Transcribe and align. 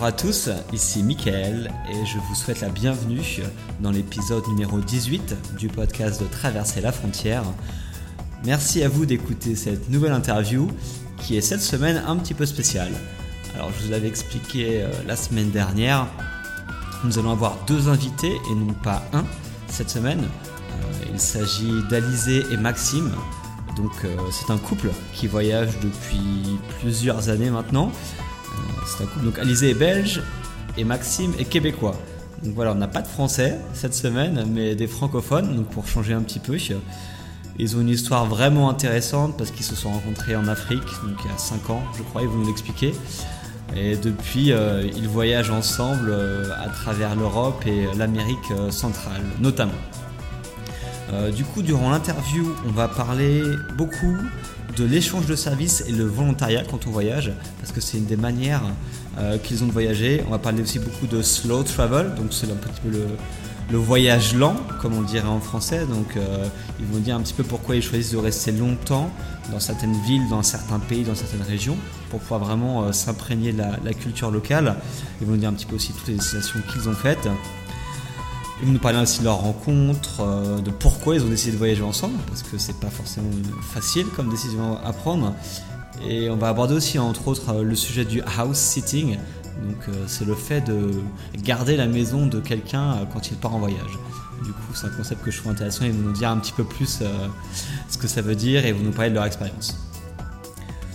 Bonjour 0.00 0.14
à 0.14 0.18
tous, 0.18 0.48
ici 0.72 1.02
Michael 1.02 1.70
et 1.90 2.06
je 2.06 2.16
vous 2.16 2.34
souhaite 2.34 2.62
la 2.62 2.70
bienvenue 2.70 3.20
dans 3.80 3.90
l'épisode 3.90 4.48
numéro 4.48 4.80
18 4.80 5.36
du 5.58 5.68
podcast 5.68 6.22
de 6.22 6.26
Traverser 6.26 6.80
la 6.80 6.90
frontière. 6.90 7.42
Merci 8.46 8.82
à 8.82 8.88
vous 8.88 9.04
d'écouter 9.04 9.54
cette 9.54 9.90
nouvelle 9.90 10.12
interview 10.12 10.68
qui 11.18 11.36
est 11.36 11.42
cette 11.42 11.60
semaine 11.60 12.02
un 12.06 12.16
petit 12.16 12.32
peu 12.32 12.46
spéciale. 12.46 12.88
Alors 13.54 13.70
je 13.78 13.84
vous 13.84 13.90
l'avais 13.90 14.08
expliqué 14.08 14.80
euh, 14.80 14.90
la 15.06 15.16
semaine 15.16 15.50
dernière, 15.50 16.06
nous 17.04 17.18
allons 17.18 17.32
avoir 17.32 17.58
deux 17.66 17.90
invités 17.90 18.32
et 18.50 18.54
non 18.54 18.72
pas 18.72 19.04
un 19.12 19.26
cette 19.68 19.90
semaine. 19.90 20.22
Euh, 20.22 21.10
il 21.12 21.20
s'agit 21.20 21.82
d'Alizé 21.90 22.42
et 22.50 22.56
Maxime. 22.56 23.12
Donc 23.76 23.92
euh, 24.06 24.16
c'est 24.30 24.50
un 24.50 24.58
couple 24.58 24.92
qui 25.12 25.26
voyage 25.26 25.78
depuis 25.82 26.58
plusieurs 26.80 27.28
années 27.28 27.50
maintenant. 27.50 27.92
C'est 28.86 29.04
un 29.04 29.06
couple, 29.06 29.24
donc 29.24 29.38
Alizé 29.38 29.70
est 29.70 29.74
belge 29.74 30.22
et 30.76 30.84
Maxime 30.84 31.32
est 31.38 31.44
québécois. 31.44 31.96
Donc 32.42 32.54
voilà, 32.54 32.72
on 32.72 32.76
n'a 32.76 32.88
pas 32.88 33.02
de 33.02 33.08
français 33.08 33.58
cette 33.74 33.94
semaine, 33.94 34.46
mais 34.50 34.74
des 34.74 34.86
francophones, 34.86 35.56
donc 35.56 35.68
pour 35.68 35.86
changer 35.86 36.14
un 36.14 36.22
petit 36.22 36.38
peu. 36.38 36.56
Ils 37.58 37.76
ont 37.76 37.80
une 37.80 37.90
histoire 37.90 38.24
vraiment 38.24 38.70
intéressante 38.70 39.36
parce 39.36 39.50
qu'ils 39.50 39.66
se 39.66 39.74
sont 39.74 39.90
rencontrés 39.90 40.34
en 40.36 40.48
Afrique, 40.48 40.86
donc 41.04 41.18
il 41.24 41.30
y 41.30 41.34
a 41.34 41.38
5 41.38 41.70
ans, 41.70 41.82
je 41.96 42.02
crois, 42.02 42.22
ils 42.22 42.28
vont 42.28 42.38
nous 42.38 42.46
l'expliquer. 42.46 42.94
Et 43.76 43.96
depuis, 43.96 44.52
euh, 44.52 44.88
ils 44.96 45.08
voyagent 45.08 45.50
ensemble 45.50 46.10
euh, 46.10 46.50
à 46.60 46.68
travers 46.68 47.14
l'Europe 47.14 47.64
et 47.66 47.86
l'Amérique 47.96 48.50
euh, 48.50 48.70
centrale, 48.70 49.22
notamment. 49.40 49.72
du 51.36 51.44
coup, 51.44 51.62
durant 51.62 51.90
l'interview, 51.90 52.54
on 52.66 52.70
va 52.70 52.86
parler 52.86 53.42
beaucoup 53.76 54.16
de 54.76 54.84
l'échange 54.84 55.26
de 55.26 55.36
services 55.36 55.84
et 55.86 55.92
le 55.92 56.04
volontariat 56.04 56.62
quand 56.68 56.86
on 56.86 56.90
voyage, 56.90 57.32
parce 57.60 57.72
que 57.72 57.80
c'est 57.80 57.98
une 57.98 58.06
des 58.06 58.16
manières 58.16 58.62
euh, 59.18 59.38
qu'ils 59.38 59.62
ont 59.62 59.66
de 59.66 59.72
voyager. 59.72 60.22
On 60.26 60.30
va 60.30 60.38
parler 60.38 60.62
aussi 60.62 60.78
beaucoup 60.78 61.06
de 61.06 61.22
slow 61.22 61.62
travel, 61.62 62.14
donc 62.14 62.28
c'est 62.30 62.50
un 62.50 62.54
petit 62.54 62.80
peu 62.82 62.90
le, 62.90 63.06
voyage 63.72 64.34
lent, 64.34 64.56
comme 64.80 64.94
on 64.94 65.02
dirait 65.02 65.28
en 65.28 65.40
français. 65.40 65.86
Donc 65.86 66.16
euh, 66.16 66.46
ils 66.80 66.86
vont 66.86 66.98
dire 66.98 67.16
un 67.16 67.20
petit 67.20 67.34
peu 67.34 67.44
pourquoi 67.44 67.76
ils 67.76 67.82
choisissent 67.82 68.12
de 68.12 68.18
rester 68.18 68.50
longtemps 68.50 69.10
dans 69.52 69.60
certaines 69.60 69.94
villes, 70.02 70.28
dans 70.28 70.42
certains 70.42 70.80
pays, 70.80 71.04
dans 71.04 71.14
certaines 71.14 71.42
régions, 71.42 71.76
pour 72.10 72.18
pouvoir 72.20 72.40
vraiment 72.40 72.84
euh, 72.84 72.92
s'imprégner 72.92 73.52
de 73.52 73.62
la, 73.84 73.94
culture 73.94 74.30
locale. 74.30 74.76
Ils 75.20 75.26
vont 75.26 75.36
dire 75.36 75.48
un 75.48 75.52
petit 75.52 75.66
peu 75.66 75.76
aussi 75.76 75.92
toutes 75.92 76.08
les 76.08 76.14
destinations 76.14 76.60
qu'ils 76.72 76.88
ont 76.88 76.94
faites. 76.94 77.28
Ils 78.62 78.66
vont 78.66 78.72
nous 78.72 78.78
parler 78.78 78.98
aussi 78.98 79.20
de 79.20 79.24
leur 79.24 79.38
rencontre, 79.38 80.20
euh, 80.20 80.60
de 80.60 80.70
pourquoi 80.70 81.14
ils 81.14 81.22
ont 81.22 81.28
décidé 81.28 81.52
de 81.52 81.56
voyager 81.56 81.82
ensemble, 81.82 82.18
parce 82.26 82.42
que 82.42 82.58
c'est 82.58 82.78
pas 82.78 82.90
forcément 82.90 83.30
facile 83.62 84.06
comme 84.14 84.28
décision 84.28 84.76
à 84.84 84.92
prendre. 84.92 85.34
Et 86.06 86.28
on 86.28 86.36
va 86.36 86.48
aborder 86.48 86.74
aussi, 86.74 86.98
entre 86.98 87.28
autres, 87.28 87.54
euh, 87.54 87.62
le 87.62 87.74
sujet 87.74 88.04
du 88.04 88.20
house 88.38 88.58
sitting. 88.58 89.16
Donc, 89.66 89.88
euh, 89.88 90.04
c'est 90.06 90.26
le 90.26 90.34
fait 90.34 90.60
de 90.60 90.90
garder 91.42 91.76
la 91.76 91.86
maison 91.86 92.26
de 92.26 92.38
quelqu'un 92.38 93.06
quand 93.12 93.30
il 93.30 93.36
part 93.38 93.54
en 93.54 93.60
voyage. 93.60 93.98
Du 94.44 94.52
coup, 94.52 94.74
c'est 94.74 94.86
un 94.86 94.90
concept 94.90 95.24
que 95.24 95.30
je 95.30 95.38
trouve 95.38 95.52
intéressant. 95.52 95.86
Ils 95.86 95.92
vont 95.92 96.08
nous 96.08 96.12
dire 96.12 96.28
un 96.28 96.38
petit 96.38 96.52
peu 96.52 96.64
plus 96.64 97.02
ce 97.88 97.98
que 97.98 98.08
ça 98.08 98.20
veut 98.20 98.34
dire 98.34 98.66
et 98.66 98.72
vont 98.72 98.84
nous 98.84 98.92
parler 98.92 99.10
de 99.10 99.14
leur 99.14 99.24
expérience. 99.24 99.89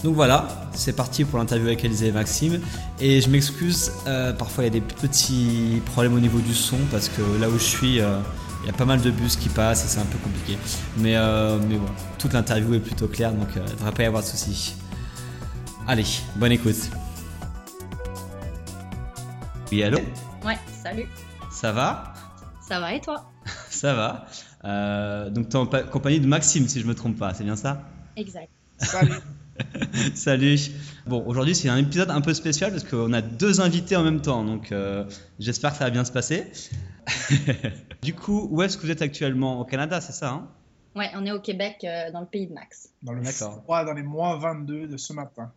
Donc 0.03 0.16
voilà, 0.16 0.47
c'est 0.73 0.95
parti 0.95 1.25
pour 1.25 1.39
l'interview 1.39 1.67
avec 1.67 1.83
Elisée 1.83 2.07
et 2.07 2.11
Maxime. 2.11 2.61
Et 3.00 3.22
je 3.22 3.29
m'excuse, 3.29 3.91
euh, 4.07 4.33
parfois 4.33 4.63
il 4.63 4.67
y 4.67 4.69
a 4.69 4.73
des 4.73 4.81
petits 4.81 5.81
problèmes 5.85 6.13
au 6.13 6.19
niveau 6.19 6.39
du 6.39 6.53
son 6.53 6.78
parce 6.91 7.09
que 7.09 7.22
là 7.39 7.50
où 7.50 7.53
je 7.53 7.63
suis, 7.63 8.00
euh, 8.00 8.19
il 8.63 8.67
y 8.67 8.69
a 8.69 8.73
pas 8.73 8.85
mal 8.85 9.01
de 9.01 9.11
bus 9.11 9.35
qui 9.35 9.50
passent 9.50 9.85
et 9.85 9.88
c'est 9.88 10.00
un 10.00 10.06
peu 10.06 10.17
compliqué. 10.17 10.57
Mais, 10.97 11.16
euh, 11.16 11.57
mais 11.67 11.78
bon, 11.78 11.88
toute 12.19 12.33
l'interview 12.33 12.75
est 12.75 12.79
plutôt 12.79 13.07
claire 13.07 13.33
donc 13.33 13.47
il 13.56 13.61
ne 13.61 13.67
devrait 13.67 13.91
pas 13.91 14.03
y 14.03 14.06
avoir 14.06 14.22
de 14.22 14.28
soucis. 14.28 14.75
Allez, 15.88 16.06
bonne 16.35 16.51
écoute. 16.51 16.89
Oui, 19.72 19.83
allô? 19.83 20.00
Ouais, 20.45 20.57
salut. 20.83 21.07
Ça 21.51 21.72
va? 21.72 22.13
Ça 22.62 22.79
va 22.79 22.94
et 22.94 23.01
toi? 23.01 23.31
Ça 23.69 23.94
va. 23.94 25.29
donc 25.29 25.50
tu 25.50 25.57
es 25.57 25.59
en 25.59 25.66
compagnie 25.66 26.19
de 26.19 26.27
Maxime 26.27 26.67
si 26.67 26.79
je 26.79 26.88
me 26.88 26.95
trompe 26.95 27.17
pas, 27.17 27.33
c'est 27.33 27.44
bien 27.44 27.56
ça? 27.56 27.81
Exact. 28.16 28.50
Salut. 28.77 29.12
Salut. 30.16 30.58
Bon, 31.06 31.24
aujourd'hui 31.26 31.56
c'est 31.56 31.70
un 31.70 31.78
épisode 31.78 32.10
un 32.10 32.22
peu 32.22 32.34
spécial 32.34 32.72
parce 32.72 32.84
qu'on 32.84 33.14
a 33.14 33.22
deux 33.22 33.62
invités 33.62 33.96
en 33.96 34.04
même 34.04 34.22
temps, 34.22 34.44
donc 34.44 34.72
euh, 34.72 35.06
j'espère 35.40 35.72
que 35.72 35.78
ça 35.78 35.86
va 35.86 35.92
bien 35.92 36.06
se 36.06 36.12
passer. 36.12 36.52
du 38.02 38.14
coup, 38.14 38.48
où 38.52 38.62
est-ce 38.62 38.78
que 38.78 38.84
vous 38.84 38.92
êtes 38.92 39.02
actuellement? 39.02 39.60
Au 39.60 39.66
Canada, 39.66 40.02
c'est 40.02 40.14
ça 40.14 40.30
hein? 40.30 40.48
Ouais, 40.96 41.12
on 41.16 41.26
est 41.26 41.32
au 41.32 41.42
Québec, 41.42 41.78
euh, 41.84 42.10
dans 42.12 42.22
le 42.22 42.26
pays 42.26 42.48
de 42.48 42.54
Max. 42.54 42.90
Dans 43.04 43.12
le 43.12 43.22
froid, 43.24 43.84
dans 43.84 43.94
les 43.94 44.04
moins 44.04 44.38
22 44.38 44.88
de 44.88 44.98
ce 44.98 45.12
matin. 45.12 45.52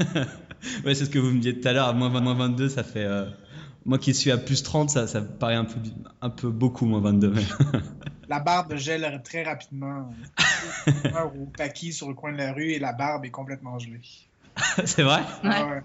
ouais, 0.84 0.94
c'est 0.94 1.04
ce 1.04 1.10
que 1.10 1.20
vous 1.20 1.30
me 1.30 1.38
disiez 1.38 1.60
tout 1.60 1.68
à 1.68 1.72
l'heure, 1.72 1.94
moins 1.94 2.08
22, 2.34 2.68
ça 2.68 2.82
fait. 2.82 3.04
Euh, 3.04 3.26
moi 3.84 3.98
qui 3.98 4.12
suis 4.12 4.32
à 4.32 4.38
plus 4.38 4.64
30, 4.64 4.90
ça, 4.90 5.06
ça 5.06 5.22
paraît 5.22 5.54
un 5.54 5.64
peu, 5.64 5.78
un 6.20 6.30
peu 6.30 6.50
beaucoup, 6.50 6.84
moins 6.84 7.00
22. 7.00 7.34
la 8.28 8.40
barbe 8.40 8.74
gèle 8.74 9.20
très 9.22 9.44
rapidement. 9.44 10.10
ou 11.34 11.46
paquis 11.56 11.92
sur 11.92 12.08
le 12.08 12.14
coin 12.14 12.32
de 12.32 12.38
la 12.38 12.52
rue 12.52 12.72
et 12.72 12.78
la 12.78 12.92
barbe 12.92 13.24
est 13.24 13.30
complètement 13.30 13.78
gelée. 13.78 14.00
c'est 14.84 15.02
vrai? 15.02 15.22
Ouais. 15.42 15.82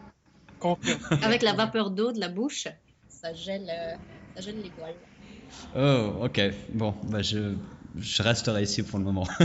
Avec 1.21 1.41
la 1.41 1.53
vapeur 1.53 1.91
d'eau 1.91 2.11
de 2.11 2.19
la 2.19 2.29
bouche, 2.29 2.67
ça 3.09 3.33
gèle, 3.33 3.69
euh, 3.69 3.95
ça 4.35 4.41
gèle 4.41 4.61
les 4.61 4.69
poils. 4.69 4.95
Oh, 5.75 6.23
ok. 6.25 6.41
Bon, 6.73 6.93
bah 7.03 7.21
je, 7.21 7.55
je 7.97 8.23
resterai 8.23 8.63
ici 8.63 8.83
pour 8.83 8.99
le 8.99 9.05
moment. 9.05 9.27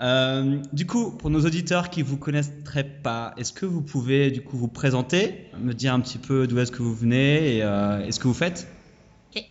Euh, 0.00 0.62
du 0.72 0.86
coup, 0.86 1.10
pour 1.10 1.28
nos 1.28 1.44
auditeurs 1.44 1.90
qui 1.90 2.00
vous 2.00 2.16
connaîtraient 2.16 2.88
pas, 3.02 3.34
est-ce 3.36 3.52
que 3.52 3.66
vous 3.66 3.82
pouvez 3.82 4.30
du 4.30 4.40
coup 4.40 4.56
vous 4.56 4.66
présenter, 4.66 5.50
me 5.58 5.74
dire 5.74 5.92
un 5.92 6.00
petit 6.00 6.16
peu 6.16 6.46
d'où 6.46 6.58
est-ce 6.58 6.72
que 6.72 6.80
vous 6.80 6.94
venez 6.94 7.56
et, 7.56 7.62
euh, 7.62 8.10
ce 8.10 8.18
que 8.18 8.26
vous 8.26 8.32
faites? 8.32 8.66
Ok. 9.36 9.44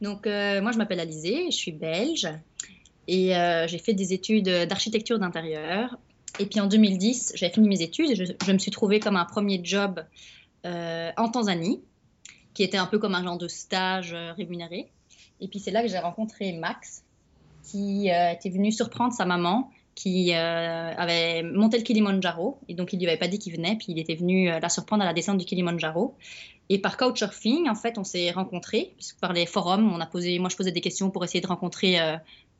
Donc 0.00 0.28
euh, 0.28 0.62
moi 0.62 0.70
je 0.70 0.78
m'appelle 0.78 1.00
Alizé, 1.00 1.46
je 1.50 1.56
suis 1.56 1.72
belge 1.72 2.28
et 3.08 3.36
euh, 3.36 3.66
j'ai 3.66 3.78
fait 3.78 3.94
des 3.94 4.12
études 4.12 4.48
d'architecture 4.48 5.18
d'intérieur. 5.18 5.98
Et 6.38 6.46
puis 6.46 6.60
en 6.60 6.66
2010, 6.66 7.32
j'ai 7.36 7.50
fini 7.50 7.68
mes 7.68 7.82
études 7.82 8.10
et 8.10 8.16
je, 8.16 8.52
me 8.52 8.58
suis 8.58 8.70
trouvée 8.70 8.98
comme 9.00 9.16
un 9.16 9.24
premier 9.24 9.60
job 9.62 10.04
en 10.64 11.28
Tanzanie, 11.28 11.82
qui 12.54 12.62
était 12.62 12.78
un 12.78 12.86
peu 12.86 12.98
comme 12.98 13.14
un 13.14 13.22
genre 13.22 13.38
de 13.38 13.48
stage 13.48 14.16
rémunéré. 14.36 14.90
Et 15.40 15.48
puis 15.48 15.58
c'est 15.60 15.70
là 15.70 15.82
que 15.82 15.88
j'ai 15.88 15.98
rencontré 15.98 16.52
Max, 16.52 17.04
qui 17.64 18.10
euh, 18.10 18.32
était 18.32 18.50
venu 18.50 18.70
surprendre 18.70 19.12
sa 19.12 19.24
maman, 19.24 19.70
qui 19.94 20.32
euh, 20.32 20.94
avait 20.96 21.42
monté 21.42 21.78
le 21.78 21.82
Kilimanjaro. 21.82 22.58
Et 22.68 22.74
donc 22.74 22.92
il 22.92 22.98
lui 22.98 23.06
avait 23.06 23.18
pas 23.18 23.28
dit 23.28 23.38
qu'il 23.38 23.54
venait, 23.54 23.76
puis 23.76 23.86
il 23.88 23.98
était 23.98 24.14
venu 24.14 24.50
euh, 24.50 24.60
la 24.60 24.68
surprendre 24.68 25.02
à 25.02 25.06
la 25.06 25.14
descente 25.14 25.38
du 25.38 25.44
Kilimanjaro. 25.44 26.14
Et 26.68 26.78
par 26.78 26.96
couchsurfing, 26.96 27.68
en 27.68 27.74
fait, 27.74 27.98
on 27.98 28.04
s'est 28.04 28.30
rencontrés, 28.30 28.92
puisque 28.96 29.20
par 29.20 29.32
les 29.32 29.46
forums, 29.46 29.92
on 29.92 30.00
a 30.00 30.06
posé, 30.06 30.38
moi 30.38 30.48
je 30.48 30.56
posais 30.56 30.72
des 30.72 30.80
questions 30.80 31.10
pour 31.10 31.22
essayer 31.22 31.42
de 31.42 31.46
rencontrer 31.46 31.98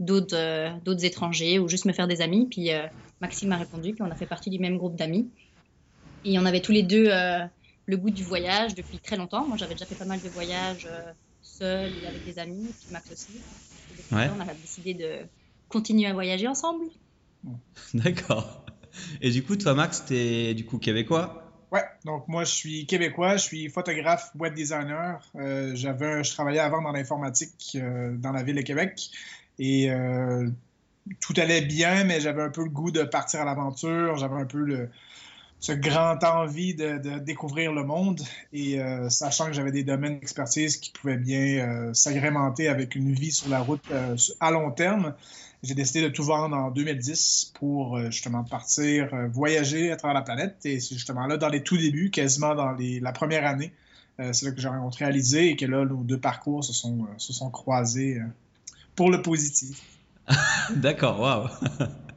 d'autres, 0.01 0.81
d'autres 0.85 1.05
étrangers 1.05 1.59
ou 1.59 1.69
juste 1.69 1.85
me 1.85 1.93
faire 1.93 2.09
des 2.09 2.21
amis. 2.21 2.47
Puis 2.51 2.71
Maxime 3.21 3.53
a 3.53 3.57
répondu, 3.57 3.93
puis 3.93 4.03
on 4.03 4.11
a 4.11 4.15
fait 4.15 4.27
partie 4.27 4.51
du 4.51 4.59
même 4.59 4.77
groupe 4.77 4.97
d'amis. 4.97 5.31
Et 6.25 6.39
on 6.39 6.47
avait 6.47 6.61
tous 6.61 6.73
les 6.73 6.83
deux 6.83 7.11
le 7.87 7.97
goût 7.97 8.11
du 8.11 8.25
voyage 8.25 8.75
depuis 8.75 8.99
très 8.99 9.17
longtemps. 9.17 9.47
Moi 9.47 9.57
j'avais 9.57 9.75
déjà 9.75 9.87
fait 9.87 9.95
pas 9.95 10.05
mal 10.05 10.21
de 10.21 10.29
voyages 10.29 10.89
seul 11.43 11.93
et 12.03 12.07
avec 12.07 12.25
des 12.25 12.39
amis, 12.39 12.67
puis 12.81 12.93
Max 12.93 13.11
aussi. 13.13 13.41
on 14.11 14.17
a 14.17 14.55
décidé 14.55 14.95
de 14.95 15.27
continuer 15.69 16.07
à 16.07 16.13
voyager 16.13 16.49
ensemble. 16.49 16.87
D'accord. 17.95 18.65
Et 19.21 19.31
du 19.31 19.43
coup, 19.45 19.57
toi, 19.57 19.75
Max, 19.75 20.05
tu 20.07 20.15
es 20.17 20.55
du 20.55 20.65
coup 20.65 20.79
québécois? 20.79 21.41
Ouais, 21.73 21.85
donc 22.05 22.29
moi, 22.29 22.45
je 22.45 22.53
suis 22.53 22.87
québécois, 22.87 23.37
je 23.37 23.43
suis 23.43 23.69
photographe, 23.69 24.31
web 24.39 24.55
designer. 24.55 25.21
Euh, 25.35 25.73
j'avais, 25.75 26.23
je 26.23 26.33
travaillais 26.33 26.61
avant 26.61 26.81
dans 26.81 26.93
l'informatique 26.93 27.73
euh, 27.75 28.17
dans 28.17 28.31
la 28.31 28.43
ville 28.43 28.57
de 28.57 28.63
Québec. 28.63 29.11
Et 29.59 29.91
euh, 29.91 30.49
tout 31.21 31.35
allait 31.37 31.63
bien, 31.63 32.05
mais 32.05 32.21
j'avais 32.21 32.43
un 32.43 32.51
peu 32.51 32.65
le 32.65 32.71
goût 32.71 32.91
de 32.91 33.03
partir 33.03 33.41
à 33.41 33.45
l'aventure. 33.45 34.17
J'avais 34.17 34.41
un 34.41 34.47
peu 34.47 34.89
ce 35.61 35.73
grand 35.73 36.23
envie 36.25 36.75
de, 36.75 37.19
découvrir 37.19 37.73
le 37.73 37.85
monde 37.85 38.21
et 38.53 38.81
euh, 38.81 39.09
sachant 39.09 39.47
que 39.47 39.53
j'avais 39.53 39.73
des 39.73 39.85
domaines 39.85 40.19
d'expertise 40.19 40.77
qui 40.77 40.91
pouvaient 40.91 41.17
bien 41.17 41.67
euh, 41.67 41.95
s'agrémenter 41.95 42.69
avec 42.69 42.95
une 42.95 43.13
vie 43.15 43.33
sur 43.33 43.49
la 43.49 43.61
route 43.61 43.85
à 44.41 44.51
long 44.51 44.71
terme, 44.73 45.15
j'ai 45.63 45.75
décidé 45.75 46.03
de 46.03 46.09
tout 46.09 46.25
vendre 46.25 46.55
en 46.55 46.71
2010 46.71 47.53
pour 47.59 47.99
justement 48.11 48.45
partir 48.45 49.09
voyager 49.33 49.91
à 49.91 49.97
travers 49.97 50.15
la 50.15 50.23
planète 50.23 50.57
et 50.67 50.81
c'est 50.81 50.95
justement 50.95 51.27
là 51.27 51.39
dans 51.39 51.49
les 51.49 51.63
tout 51.63 51.79
débuts, 51.79 52.11
quasiment 52.11 52.55
dans 52.55 52.73
les, 52.73 53.01
la 53.01 53.13
première 53.13 53.47
année, 53.47 53.73
c'est 54.19 54.43
là 54.45 54.53
que 54.53 54.61
j'ai 54.61 54.69
rencontré 54.69 55.07
Alizé 55.07 55.49
et 55.49 55.57
que 55.57 55.65
là, 55.65 55.87
nos 55.87 56.03
deux 56.03 56.21
parcours 56.21 56.63
se 56.63 56.75
sont 56.75 57.51
croisés 57.51 58.21
pour 58.97 59.11
le 59.11 59.23
positif. 59.23 59.81
D'accord, 60.77 61.21
waouh 61.21 61.49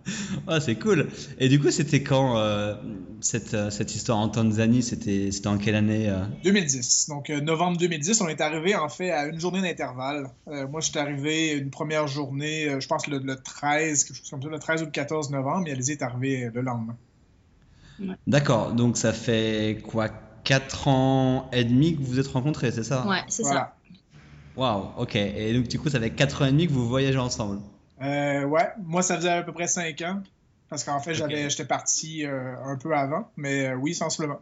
c'est 0.61 0.75
cool. 0.75 1.09
Et 1.39 1.49
du 1.49 1.59
coup, 1.59 1.71
c'était 1.71 2.01
quand 2.01 2.37
euh, 2.37 2.75
cette, 3.19 3.53
euh, 3.53 3.69
cette, 3.69 3.93
histoire 3.93 4.17
en 4.17 4.29
Tanzanie? 4.29 4.81
C'était 4.81 5.29
en 5.45 5.57
quelle 5.57 5.75
année 5.75 6.09
2010. 6.43 7.09
Euh? 7.09 7.13
Donc, 7.13 7.29
novembre 7.29 7.77
2010, 7.77 8.21
on 8.21 8.27
est 8.27 8.41
arrivé 8.41 8.75
en 8.75 8.89
fait 8.89 9.11
à 9.11 9.25
une 9.25 9.39
journée 9.39 9.61
d'intervalle. 9.61 10.29
moi, 10.45 10.81
je 10.81 10.89
suis 10.89 10.99
arrivé 10.99 11.51
une 11.51 11.69
première 11.69 12.07
journée, 12.07 12.79
je 12.79 12.87
pense 12.87 13.07
le, 13.07 13.35
13, 13.35 14.03
quelque 14.05 14.17
chose 14.17 14.29
comme 14.29 14.41
ça, 14.41 14.49
le 14.49 14.59
13 14.59 14.81
ou 14.83 14.85
le 14.85 14.91
14 14.91 15.31
novembre, 15.31 15.67
et 15.67 15.71
Alizé 15.71 15.93
est 15.93 16.03
arrivée 16.03 16.49
le 16.53 16.61
lendemain. 16.61 16.95
D'accord. 18.27 18.73
Donc, 18.73 18.97
ça 18.97 19.11
fait 19.11 19.81
quoi? 19.85 20.09
4 20.43 20.87
ans 20.87 21.49
et 21.51 21.65
demi 21.65 21.97
que 21.97 22.01
vous 22.01 22.11
vous 22.11 22.19
êtes 22.19 22.27
rencontrés, 22.27 22.71
c'est 22.71 22.83
ça? 22.83 23.05
Ouais, 23.05 23.19
c'est 23.27 23.43
ça. 23.43 23.76
Waouh, 24.57 24.89
ok. 24.97 25.15
Et 25.15 25.53
donc, 25.53 25.67
du 25.67 25.79
coup, 25.79 25.89
ça 25.89 25.99
fait 25.99 26.09
4 26.09 26.41
ans 26.41 26.45
et 26.45 26.51
demi 26.51 26.67
que 26.67 26.73
vous 26.73 26.87
voyagez 26.87 27.19
ensemble 27.19 27.59
euh, 28.01 28.43
ouais, 28.43 28.69
moi, 28.83 29.01
ça 29.01 29.15
faisait 29.17 29.29
à 29.29 29.43
peu 29.43 29.51
près 29.51 29.67
5 29.67 30.01
ans. 30.01 30.21
Parce 30.69 30.83
qu'en 30.83 30.99
fait, 30.99 31.13
j'étais 31.13 31.65
parti 31.65 32.25
euh, 32.25 32.55
un 32.65 32.75
peu 32.75 32.93
avant, 32.93 33.31
mais 33.37 33.69
euh, 33.69 33.75
oui, 33.75 33.95
sensiblement. 33.95 34.39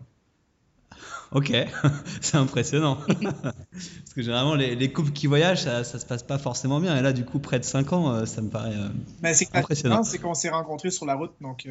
Ok, 1.31 1.51
c'est 2.21 2.37
impressionnant. 2.37 2.97
Parce 3.07 4.13
que 4.15 4.21
généralement, 4.21 4.55
les, 4.55 4.75
les, 4.75 4.91
couples 4.91 5.11
qui 5.11 5.27
voyagent, 5.27 5.63
ça, 5.63 5.83
ça 5.83 5.99
se 5.99 6.05
passe 6.05 6.23
pas 6.23 6.37
forcément 6.37 6.79
bien. 6.79 6.97
Et 6.97 7.01
là, 7.01 7.13
du 7.13 7.25
coup, 7.25 7.39
près 7.39 7.59
de 7.59 7.65
5 7.65 7.93
ans, 7.93 8.11
euh, 8.11 8.25
ça 8.25 8.41
me 8.41 8.49
paraît 8.49 8.73
ben, 9.21 9.33
c'est 9.33 9.55
impressionnant. 9.55 10.03
C'est 10.03 10.17
qu'on 10.17 10.33
s'est 10.33 10.49
rencontrés 10.49 10.91
sur 10.91 11.05
la 11.05 11.15
route. 11.15 11.33
Donc, 11.41 11.67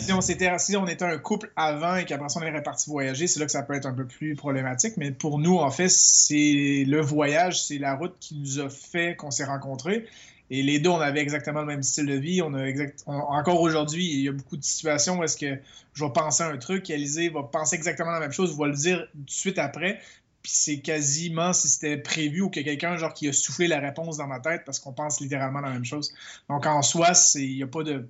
si, 0.00 0.12
on 0.12 0.20
s'était, 0.20 0.50
si 0.58 0.76
on 0.76 0.86
était 0.86 1.04
un 1.04 1.18
couple 1.18 1.52
avant 1.56 1.96
et 1.96 2.04
qu'après 2.04 2.28
ça, 2.28 2.40
on 2.40 2.42
est 2.42 2.62
parti 2.62 2.90
voyager, 2.90 3.26
c'est 3.26 3.40
là 3.40 3.46
que 3.46 3.52
ça 3.52 3.62
peut 3.62 3.74
être 3.74 3.86
un 3.86 3.94
peu 3.94 4.06
plus 4.06 4.34
problématique. 4.34 4.96
Mais 4.96 5.10
pour 5.10 5.38
nous, 5.38 5.56
en 5.56 5.70
fait, 5.70 5.88
c'est 5.88 6.84
le 6.86 7.00
voyage, 7.00 7.62
c'est 7.62 7.78
la 7.78 7.94
route 7.94 8.16
qui 8.20 8.34
nous 8.36 8.58
a 8.60 8.68
fait 8.68 9.16
qu'on 9.16 9.30
s'est 9.30 9.44
rencontrés. 9.44 10.06
Et 10.50 10.62
les 10.62 10.78
deux, 10.78 10.90
on 10.90 11.00
avait 11.00 11.20
exactement 11.20 11.60
le 11.60 11.66
même 11.66 11.82
style 11.82 12.06
de 12.06 12.14
vie. 12.14 12.40
On 12.42 12.54
a 12.54 12.64
exact... 12.64 13.04
encore 13.06 13.60
aujourd'hui, 13.60 14.10
il 14.10 14.20
y 14.20 14.28
a 14.28 14.32
beaucoup 14.32 14.56
de 14.56 14.64
situations 14.64 15.18
où 15.18 15.24
est-ce 15.24 15.36
que 15.36 15.58
je 15.94 16.04
vais 16.04 16.12
penser 16.12 16.42
à 16.42 16.48
un 16.48 16.56
truc, 16.56 16.88
Alizé 16.90 17.28
va 17.28 17.42
penser 17.42 17.76
exactement 17.76 18.12
la 18.12 18.20
même 18.20 18.32
chose, 18.32 18.56
va 18.56 18.66
le 18.66 18.74
dire 18.74 19.06
tout 19.12 19.18
de 19.24 19.30
suite 19.30 19.58
après. 19.58 20.00
Puis 20.42 20.52
c'est 20.54 20.78
quasiment 20.78 21.52
si 21.52 21.68
c'était 21.68 21.96
prévu 21.96 22.42
ou 22.42 22.50
que 22.50 22.60
quelqu'un 22.60 22.96
genre 22.96 23.12
qui 23.12 23.28
a 23.28 23.32
soufflé 23.32 23.66
la 23.66 23.80
réponse 23.80 24.16
dans 24.18 24.28
ma 24.28 24.38
tête 24.38 24.62
parce 24.64 24.78
qu'on 24.78 24.92
pense 24.92 25.20
littéralement 25.20 25.60
la 25.60 25.70
même 25.70 25.84
chose. 25.84 26.14
Donc 26.48 26.64
en 26.66 26.82
soi, 26.82 27.08
il 27.34 27.56
n'y 27.56 27.62
a 27.62 27.66
pas 27.66 27.82
de. 27.82 28.08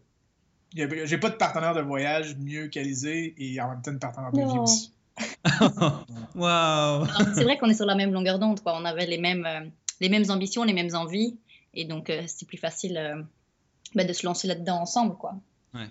J'ai 0.75 1.19
pas 1.19 1.31
de 1.31 1.37
partenaire 1.37 1.75
de 1.75 1.81
voyage 1.81 2.37
mieux 2.37 2.69
qu'Alizé 2.69 3.35
et 3.39 3.61
en 3.61 3.71
même 3.71 3.83
temps 3.83 3.93
de 3.93 3.99
partenaire 3.99 4.33
de 4.33 4.41
vie 4.41 4.59
aussi. 4.59 4.93
wow. 6.35 7.07
C'est 7.35 7.45
vrai 7.45 7.59
qu'on 7.59 7.69
est 7.69 7.75
sur 7.75 7.87
la 7.87 7.95
même 7.95 8.13
longueur 8.13 8.39
d'onde. 8.39 8.61
On 8.65 8.85
avait 8.85 9.07
les 9.07 9.19
mêmes, 9.19 9.47
euh, 9.47 9.67
les 10.01 10.09
mêmes 10.09 10.31
ambitions, 10.31 10.65
les 10.65 10.73
mêmes 10.73 10.95
envies. 10.95 11.37
Et 11.75 11.85
donc, 11.85 12.11
euh, 12.11 12.23
c'est 12.27 12.47
plus 12.47 12.59
facile 12.59 12.97
euh, 12.97 13.23
bah, 13.95 14.05
de 14.05 14.13
se 14.13 14.27
lancer 14.27 14.47
là-dedans 14.47 14.81
ensemble, 14.81 15.17
quoi. 15.17 15.37
Mm. 15.73 15.85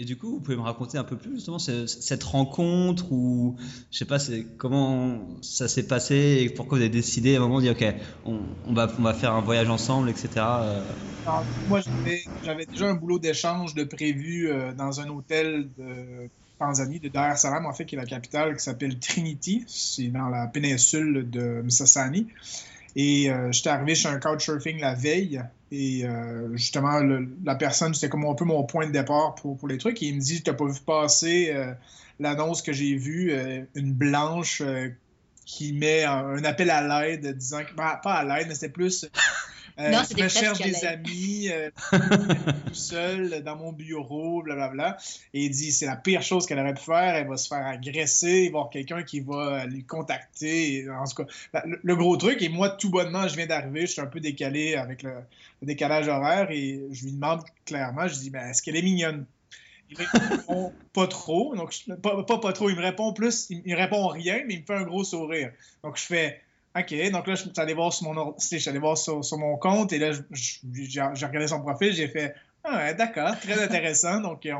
Et 0.00 0.04
du 0.06 0.16
coup, 0.16 0.30
vous 0.30 0.40
pouvez 0.40 0.56
me 0.56 0.62
raconter 0.62 0.96
un 0.96 1.04
peu 1.04 1.18
plus 1.18 1.34
justement 1.34 1.58
cette 1.58 2.22
rencontre 2.22 3.12
ou 3.12 3.54
je 3.90 3.98
sais 3.98 4.06
pas, 4.06 4.16
comment 4.56 5.28
ça 5.42 5.68
s'est 5.68 5.86
passé 5.86 6.38
et 6.40 6.48
pourquoi 6.48 6.78
vous 6.78 6.84
avez 6.84 6.90
décidé 6.90 7.34
à 7.34 7.38
un 7.38 7.42
moment 7.42 7.58
de 7.60 7.70
dire 7.70 7.72
ok, 7.72 7.94
on, 8.24 8.72
va, 8.72 9.12
faire 9.12 9.34
un 9.34 9.42
voyage 9.42 9.68
ensemble, 9.68 10.08
etc. 10.08 10.30
Euh. 10.38 10.82
moi, 11.68 11.82
j'avais 12.42 12.64
déjà 12.64 12.88
un 12.88 12.94
boulot 12.94 13.18
d'échange 13.18 13.74
de 13.74 13.84
prévu 13.84 14.50
dans 14.74 15.02
un 15.02 15.08
hôtel 15.10 15.68
de 15.76 16.30
Tanzanie, 16.58 17.00
de 17.00 17.08
Dar 17.10 17.32
es 17.32 17.36
Salaam 17.36 17.66
en 17.66 17.74
fait, 17.74 17.84
qui 17.84 17.94
est 17.94 17.98
la 17.98 18.06
capitale, 18.06 18.56
qui 18.56 18.62
s'appelle 18.62 18.98
Trinity. 18.98 19.64
C'est 19.66 20.08
dans 20.08 20.30
la 20.30 20.46
péninsule 20.46 21.28
de 21.28 21.60
Msasani. 21.62 22.26
Et 22.96 23.30
euh, 23.30 23.52
j'étais 23.52 23.70
arrivé 23.70 23.94
chez 23.94 24.08
un 24.08 24.18
couchsurfing 24.18 24.80
la 24.80 24.94
veille. 24.94 25.42
Et 25.72 26.04
euh, 26.04 26.56
justement, 26.56 27.00
la 27.44 27.54
personne, 27.54 27.94
c'était 27.94 28.08
comme 28.08 28.24
un 28.24 28.34
peu 28.34 28.44
mon 28.44 28.64
point 28.64 28.86
de 28.86 28.92
départ 28.92 29.36
pour, 29.36 29.56
pour 29.56 29.68
les 29.68 29.78
trucs. 29.78 30.02
Et 30.02 30.06
il 30.06 30.16
me 30.16 30.20
dit 30.20 30.42
Tu 30.42 30.50
n'as 30.50 30.56
pas 30.56 30.66
vu 30.66 30.80
passer 30.80 31.50
euh, 31.54 31.72
l'annonce 32.18 32.62
que 32.62 32.72
j'ai 32.72 32.96
vue, 32.96 33.32
une 33.74 33.92
blanche 33.92 34.62
qui 35.50 35.72
met 35.72 36.04
un, 36.04 36.44
appel 36.44 36.70
à 36.70 37.02
l'aide 37.02 37.36
disant 37.36 37.64
que, 37.64 37.74
bah, 37.74 38.00
pas 38.02 38.14
à 38.14 38.24
l'aide, 38.24 38.46
mais 38.48 38.54
c'était 38.54 38.68
plus 38.68 39.04
euh, 39.04 39.08
non, 39.88 40.02
je 40.10 40.22
me 40.22 40.28
cherche 40.28 40.60
des 40.60 40.84
amis 40.84 41.48
euh, 41.50 41.70
tout 42.66 42.74
seul 42.74 43.42
dans 43.42 43.56
mon 43.56 43.72
bureau, 43.72 44.42
blablabla. 44.42 44.98
Et 45.32 45.44
il 45.44 45.50
dit 45.50 45.72
c'est 45.72 45.86
la 45.86 45.96
pire 45.96 46.22
chose 46.22 46.46
qu'elle 46.46 46.58
aurait 46.58 46.74
pu 46.74 46.82
faire. 46.82 47.14
Elle 47.14 47.28
va 47.28 47.36
se 47.36 47.48
faire 47.48 47.66
agresser, 47.66 48.28
il 48.28 48.32
va 48.32 48.44
y 48.44 48.48
avoir 48.48 48.70
quelqu'un 48.70 49.02
qui 49.02 49.20
va 49.20 49.66
lui 49.66 49.84
contacter. 49.84 50.86
En 50.90 51.04
tout 51.04 51.24
cas, 51.24 51.62
le, 51.64 51.96
gros 51.96 52.16
truc, 52.16 52.42
et 52.42 52.48
moi, 52.48 52.68
tout 52.68 52.90
bonnement, 52.90 53.26
je 53.28 53.36
viens 53.36 53.46
d'arriver, 53.46 53.82
je 53.82 53.92
suis 53.92 54.00
un 54.00 54.06
peu 54.06 54.20
décalé 54.20 54.74
avec 54.74 55.02
le, 55.02 55.12
décalage 55.62 56.08
horaire 56.08 56.50
et 56.50 56.80
je 56.90 57.04
lui 57.04 57.12
demande 57.12 57.42
clairement 57.66 58.08
je 58.08 58.14
dis 58.14 58.30
ben, 58.30 58.48
est-ce 58.48 58.62
qu'elle 58.62 58.76
est 58.76 58.82
mignonne? 58.82 59.26
Il 59.90 59.98
me 59.98 60.36
répond 60.36 60.72
pas 60.92 61.06
trop. 61.06 61.54
Donc, 61.56 61.74
pas, 62.02 62.22
pas, 62.22 62.52
trop, 62.52 62.70
il 62.70 62.76
me 62.76 62.82
répond 62.82 63.12
plus, 63.12 63.48
il, 63.50 63.62
il, 63.64 63.74
répond 63.74 64.06
rien, 64.08 64.42
mais 64.46 64.54
il 64.54 64.60
me 64.60 64.66
fait 64.66 64.74
un 64.74 64.84
gros 64.84 65.04
sourire. 65.04 65.52
Donc, 65.82 65.96
je 65.96 66.04
fais 66.04 66.40
OK, 66.76 67.10
donc 67.10 67.26
là, 67.26 67.34
je 67.34 67.42
suis 67.42 67.50
allé 67.56 67.74
voir 67.74 67.92
sur 67.92 68.12
mon, 68.12 68.34
allé 68.66 68.78
voir 68.78 68.96
sur, 68.96 69.22
mon 69.38 69.56
compte 69.56 69.92
et 69.92 69.98
là, 69.98 70.12
j'ai 70.32 71.00
regardé 71.00 71.48
son 71.48 71.60
profil, 71.60 71.92
j'ai 71.92 72.06
fait 72.08 72.34
Ah, 72.62 72.92
d'accord, 72.94 73.38
très 73.40 73.60
intéressant. 73.64 74.20
donc, 74.20 74.46
euh, 74.46 74.54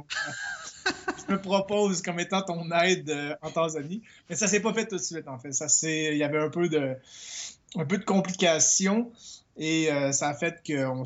je 1.28 1.32
me 1.32 1.40
propose 1.40 2.02
comme 2.02 2.18
étant 2.18 2.42
ton 2.42 2.68
aide 2.82 3.10
euh, 3.10 3.36
en 3.42 3.50
Tanzanie. 3.50 4.02
Mais 4.28 4.34
ça 4.34 4.48
s'est 4.48 4.60
pas 4.60 4.74
fait 4.74 4.86
tout 4.86 4.96
de 4.96 5.02
suite, 5.02 5.28
en 5.28 5.38
fait. 5.38 5.52
Ça 5.52 5.66
Il 5.88 6.16
y 6.16 6.24
avait 6.24 6.40
un 6.40 6.48
peu 6.48 6.68
de, 6.68 6.96
un 7.76 7.84
peu 7.84 7.98
de 7.98 8.04
complications. 8.04 9.10
Et 9.56 9.92
euh, 9.92 10.10
ça 10.12 10.28
a 10.28 10.34
fait 10.34 10.62
que, 10.64 10.86
on, 10.86 11.04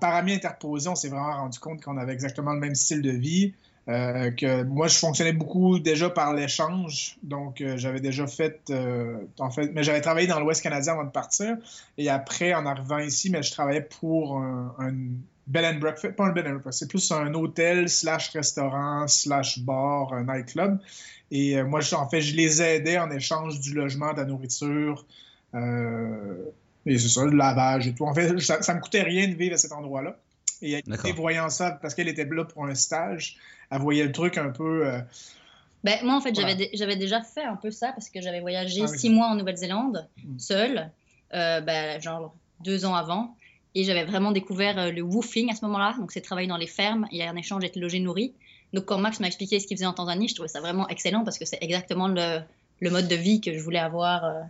par 0.00 0.14
ami 0.14 0.32
interposé, 0.32 0.88
on 0.88 0.94
s'est 0.96 1.08
vraiment 1.08 1.36
rendu 1.36 1.58
compte 1.58 1.82
qu'on 1.82 1.96
avait 1.96 2.12
exactement 2.12 2.52
le 2.52 2.60
même 2.60 2.74
style 2.74 3.02
de 3.02 3.10
vie. 3.10 3.54
Euh, 3.86 4.30
que 4.30 4.62
moi, 4.62 4.88
je 4.88 4.96
fonctionnais 4.96 5.34
beaucoup 5.34 5.78
déjà 5.78 6.08
par 6.08 6.32
l'échange. 6.32 7.18
Donc, 7.22 7.60
euh, 7.60 7.76
j'avais 7.76 8.00
déjà 8.00 8.26
fait, 8.26 8.60
euh, 8.70 9.18
en 9.38 9.50
fait, 9.50 9.72
mais 9.74 9.82
j'avais 9.82 10.00
travaillé 10.00 10.26
dans 10.26 10.40
l'Ouest 10.40 10.62
canadien 10.62 10.94
avant 10.94 11.04
de 11.04 11.10
partir. 11.10 11.56
Et 11.98 12.08
après, 12.08 12.54
en 12.54 12.64
arrivant 12.64 12.98
ici, 12.98 13.30
mais 13.30 13.42
je 13.42 13.50
travaillais 13.50 13.82
pour 13.82 14.38
un, 14.38 14.74
un 14.78 14.92
bed 15.46 15.64
and 15.66 15.78
breakfast, 15.80 16.16
pas 16.16 16.24
un 16.24 16.32
bed 16.32 16.46
and 16.46 16.52
breakfast, 16.52 16.78
c'est 16.78 16.88
plus 16.88 17.12
un 17.12 17.34
hôtel 17.34 17.90
slash 17.90 18.30
restaurant 18.30 19.06
slash 19.06 19.58
bar, 19.58 20.14
un 20.14 20.24
nightclub. 20.24 20.78
Et 21.30 21.62
moi, 21.62 21.80
en 21.92 22.08
fait, 22.08 22.20
je 22.22 22.36
les 22.36 22.62
aidais 22.62 22.96
en 22.98 23.10
échange 23.10 23.60
du 23.60 23.74
logement, 23.74 24.12
de 24.12 24.18
la 24.18 24.24
nourriture. 24.24 25.04
et 25.54 26.98
c'est 26.98 27.08
ça, 27.08 27.24
le 27.24 27.36
lavage 27.36 27.88
et 27.88 27.94
tout. 27.94 28.04
En 28.04 28.14
fait, 28.14 28.38
ça, 28.40 28.62
ça 28.62 28.74
me 28.74 28.80
coûtait 28.80 29.02
rien 29.02 29.28
de 29.28 29.34
vivre 29.34 29.54
à 29.54 29.58
cet 29.58 29.72
endroit-là. 29.72 30.16
Et 30.64 30.72
elle 30.72 30.94
était 30.94 31.12
voyant 31.12 31.50
ça, 31.50 31.72
parce 31.72 31.94
qu'elle 31.94 32.08
était 32.08 32.24
là 32.24 32.44
pour 32.44 32.64
un 32.64 32.74
stage, 32.74 33.36
elle 33.70 33.80
voyait 33.80 34.04
le 34.04 34.12
truc 34.12 34.38
un 34.38 34.48
peu. 34.48 34.86
Euh, 34.86 35.00
ben, 35.84 35.98
moi, 36.02 36.16
en 36.16 36.22
fait, 36.22 36.34
j'avais 36.34 36.96
déjà 36.96 37.20
fait 37.20 37.44
un 37.44 37.56
peu 37.56 37.70
ça 37.70 37.92
parce 37.92 38.08
que 38.08 38.22
j'avais 38.22 38.40
voyagé 38.40 38.80
ah 38.82 38.88
six 38.88 39.10
mois 39.10 39.26
en 39.26 39.34
Nouvelle-Zélande, 39.34 40.08
mm. 40.24 40.38
seule, 40.38 40.90
euh, 41.34 41.60
ben, 41.60 42.00
genre 42.00 42.34
deux 42.60 42.86
ans 42.86 42.94
avant. 42.94 43.36
Et 43.74 43.84
j'avais 43.84 44.04
vraiment 44.04 44.32
découvert 44.32 44.78
euh, 44.78 44.90
le 44.90 45.02
woofing 45.02 45.50
à 45.50 45.54
ce 45.54 45.62
moment-là. 45.66 45.94
Donc, 45.98 46.12
c'est 46.12 46.22
travailler 46.22 46.48
dans 46.48 46.56
les 46.56 46.66
fermes 46.66 47.06
et 47.12 47.28
en 47.28 47.36
échange 47.36 47.62
être 47.62 47.76
logé, 47.76 48.00
nourri. 48.00 48.32
Donc, 48.72 48.86
quand 48.86 48.96
Max 48.96 49.20
m'a 49.20 49.26
expliqué 49.26 49.60
ce 49.60 49.66
qu'il 49.66 49.76
faisait 49.76 49.86
en 49.86 49.92
Tanzanie, 49.92 50.28
je 50.28 50.34
trouvais 50.34 50.48
ça 50.48 50.60
vraiment 50.60 50.88
excellent 50.88 51.24
parce 51.24 51.38
que 51.38 51.44
c'est 51.44 51.58
exactement 51.60 52.08
le, 52.08 52.40
le, 52.80 52.90
mode 52.90 53.06
de 53.06 53.16
vie 53.16 53.42
que 53.42 53.52
je 53.52 53.60
voulais 53.60 53.78
avoir. 53.78 54.46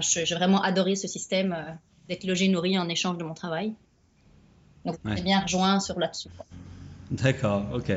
J'ai 0.00 0.34
vraiment 0.34 0.62
adoré 0.62 0.94
ce 0.94 1.08
système 1.08 1.76
d'être 2.08 2.24
logé, 2.24 2.48
nourri 2.48 2.78
en 2.78 2.88
échange 2.88 3.18
de 3.18 3.24
mon 3.24 3.34
travail. 3.34 3.74
Donc, 4.86 4.96
on 5.04 5.14
bien 5.14 5.40
rejoint 5.40 5.80
sur 5.80 5.98
là-dessus. 5.98 6.28
D'accord, 7.10 7.64
ok. 7.74 7.92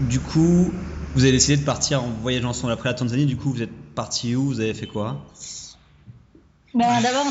Du 0.00 0.20
coup, 0.20 0.72
vous 1.14 1.22
avez 1.22 1.32
décidé 1.32 1.56
de 1.56 1.64
partir 1.64 2.04
en 2.04 2.08
voyage 2.08 2.44
ensemble 2.44 2.72
après 2.72 2.88
la 2.88 2.94
Tanzanie. 2.94 3.26
Du 3.26 3.36
coup, 3.36 3.50
vous 3.50 3.62
êtes 3.62 3.72
parti 3.94 4.36
où? 4.36 4.46
Vous 4.46 4.60
avez 4.60 4.74
fait 4.74 4.86
quoi? 4.86 5.24
Ben, 6.74 7.00
D'abord, 7.00 7.26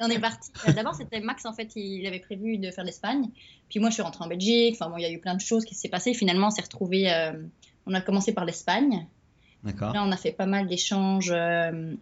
on 0.00 0.10
est, 0.10 0.18
parti. 0.20 0.50
Euh, 0.68 0.72
d'abord, 0.72 0.94
c'était 0.94 1.20
Max, 1.20 1.46
en 1.46 1.52
fait, 1.52 1.72
il 1.76 2.06
avait 2.06 2.20
prévu 2.20 2.58
de 2.58 2.70
faire 2.70 2.84
l'Espagne. 2.84 3.30
Puis 3.68 3.80
moi, 3.80 3.88
je 3.88 3.94
suis 3.94 4.02
rentrée 4.02 4.24
en 4.24 4.28
Belgique. 4.28 4.76
Enfin, 4.78 4.90
bon, 4.90 4.98
il 4.98 5.02
y 5.02 5.06
a 5.06 5.10
eu 5.10 5.18
plein 5.18 5.34
de 5.34 5.40
choses 5.40 5.64
qui 5.64 5.74
s'est 5.74 5.88
passé. 5.88 6.14
Finalement, 6.14 6.48
on 6.48 6.50
s'est 6.50 6.62
retrouvé. 6.62 7.12
Euh, 7.12 7.32
on 7.86 7.94
a 7.94 8.00
commencé 8.00 8.32
par 8.32 8.44
l'Espagne. 8.44 9.06
D'accord. 9.64 9.92
Là, 9.92 10.04
on 10.04 10.12
a 10.12 10.16
fait 10.16 10.32
pas 10.32 10.46
mal 10.46 10.68
d'échanges. 10.68 11.32
Euh, 11.34 11.94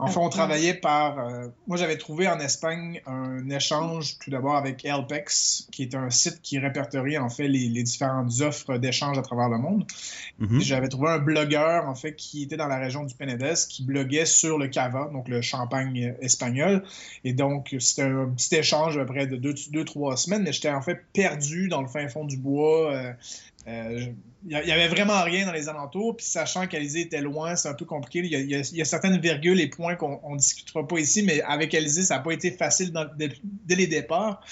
Enfin, 0.00 0.20
on 0.20 0.28
travaillait 0.28 0.74
par. 0.74 1.18
Euh, 1.18 1.48
moi, 1.66 1.76
j'avais 1.76 1.96
trouvé 1.96 2.26
en 2.28 2.38
Espagne 2.40 3.00
un 3.06 3.48
échange 3.50 4.18
tout 4.18 4.30
d'abord 4.30 4.56
avec 4.56 4.84
Elpex, 4.84 5.68
qui 5.70 5.82
est 5.82 5.94
un 5.94 6.10
site 6.10 6.40
qui 6.42 6.58
répertorie 6.58 7.18
en 7.18 7.28
fait 7.28 7.48
les, 7.48 7.68
différentes 7.82 8.40
offres 8.40 8.78
d'échange 8.78 9.18
à 9.18 9.22
travers 9.22 9.48
le 9.48 9.58
monde. 9.58 9.84
Mhm. 10.38 10.60
J'avais 10.60 10.88
trouvé 10.88 11.10
un 11.10 11.18
blogueur 11.18 11.88
en 11.88 11.94
fait 11.94 12.14
qui 12.14 12.42
était 12.42 12.56
dans 12.56 12.66
la 12.66 12.78
région 12.78 13.04
du 13.04 13.14
Penedès, 13.14 13.66
qui 13.68 13.84
bloguait 13.84 14.26
sur 14.26 14.58
le 14.58 14.68
cava, 14.68 15.10
donc 15.12 15.28
le 15.28 15.42
champagne 15.42 16.14
espagnol. 16.20 16.82
Et 17.24 17.32
donc, 17.32 17.74
c'était 17.78 18.02
un 18.02 18.28
petit 18.28 18.54
échange 18.56 18.96
à 18.98 19.04
près 19.04 19.26
de 19.26 19.36
deux, 19.36 19.54
deux 19.70 19.84
trois 19.84 20.16
semaines, 20.16 20.42
mais 20.42 20.52
j'étais 20.52 20.70
en 20.70 20.82
fait 20.82 21.04
perdu 21.12 21.68
dans 21.68 21.82
le 21.82 21.88
fin 21.88 22.08
fond 22.08 22.24
du 22.24 22.36
bois. 22.36 22.92
Euh, 22.92 23.12
il 23.66 24.14
n'y 24.46 24.54
avait 24.54 24.88
vraiment 24.88 25.22
rien 25.22 25.46
dans 25.46 25.52
les 25.52 25.68
alentours. 25.68 26.16
Puis 26.16 26.26
sachant 26.26 26.66
qu'Alizé 26.66 27.00
était 27.02 27.20
loin, 27.20 27.56
c'est 27.56 27.68
un 27.68 27.74
peu 27.74 27.84
compliqué. 27.84 28.20
Il 28.20 28.76
y, 28.76 28.80
a, 28.80 28.84
certaines 28.84 29.18
virgules 29.20 29.60
et 29.60 29.68
points 29.68 29.96
qu'on 29.96 30.32
ne 30.32 30.38
discutera 30.38 30.86
pas 30.86 30.98
ici, 30.98 31.22
mais 31.22 31.42
avec 31.42 31.74
Alizé, 31.74 32.02
ça 32.02 32.16
n'a 32.16 32.20
pas 32.20 32.32
été 32.32 32.50
facile 32.50 32.92
dès 33.16 33.74
les 33.74 33.86
départs. 33.86 34.42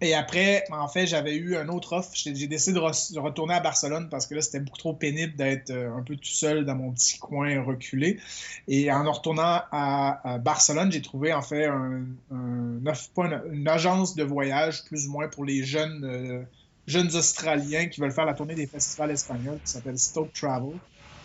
Et 0.00 0.14
après, 0.14 0.64
en 0.70 0.86
fait, 0.86 1.06
j'avais 1.06 1.34
eu 1.34 1.56
un 1.56 1.68
autre 1.68 1.94
offre. 1.94 2.10
J'ai 2.14 2.46
décidé 2.46 2.78
de, 2.78 3.18
retourner 3.18 3.54
à 3.54 3.60
Barcelone 3.60 4.08
parce 4.08 4.28
que 4.28 4.36
là, 4.36 4.42
c'était 4.42 4.60
beaucoup 4.60 4.78
trop 4.78 4.92
pénible 4.92 5.34
d'être 5.34 5.70
euh, 5.70 5.92
un 5.92 6.02
peu 6.02 6.14
tout 6.14 6.24
seul 6.24 6.64
dans 6.64 6.76
mon 6.76 6.92
petit 6.92 7.18
coin 7.18 7.60
reculé. 7.64 8.20
Et 8.68 8.92
en 8.92 9.10
retournant 9.10 9.62
à, 9.72 10.38
Barcelone, 10.38 10.92
j'ai 10.92 11.02
trouvé 11.02 11.32
en 11.32 11.42
fait 11.42 11.66
un, 11.66 12.04
une, 12.30 13.68
agence 13.68 14.14
de 14.14 14.22
voyage, 14.22 14.84
plus 14.84 15.08
ou 15.08 15.10
moins 15.10 15.26
pour 15.26 15.44
les 15.44 15.64
jeunes, 15.64 16.04
euh, 16.04 16.42
jeunes 16.88 17.14
Australiens 17.14 17.86
qui 17.86 18.00
veulent 18.00 18.12
faire 18.12 18.26
la 18.26 18.34
tournée 18.34 18.54
des 18.54 18.66
festivals 18.66 19.10
espagnols, 19.10 19.58
qui 19.64 19.72
s'appelle 19.72 19.98
Stoke 19.98 20.32
Travel. 20.32 20.72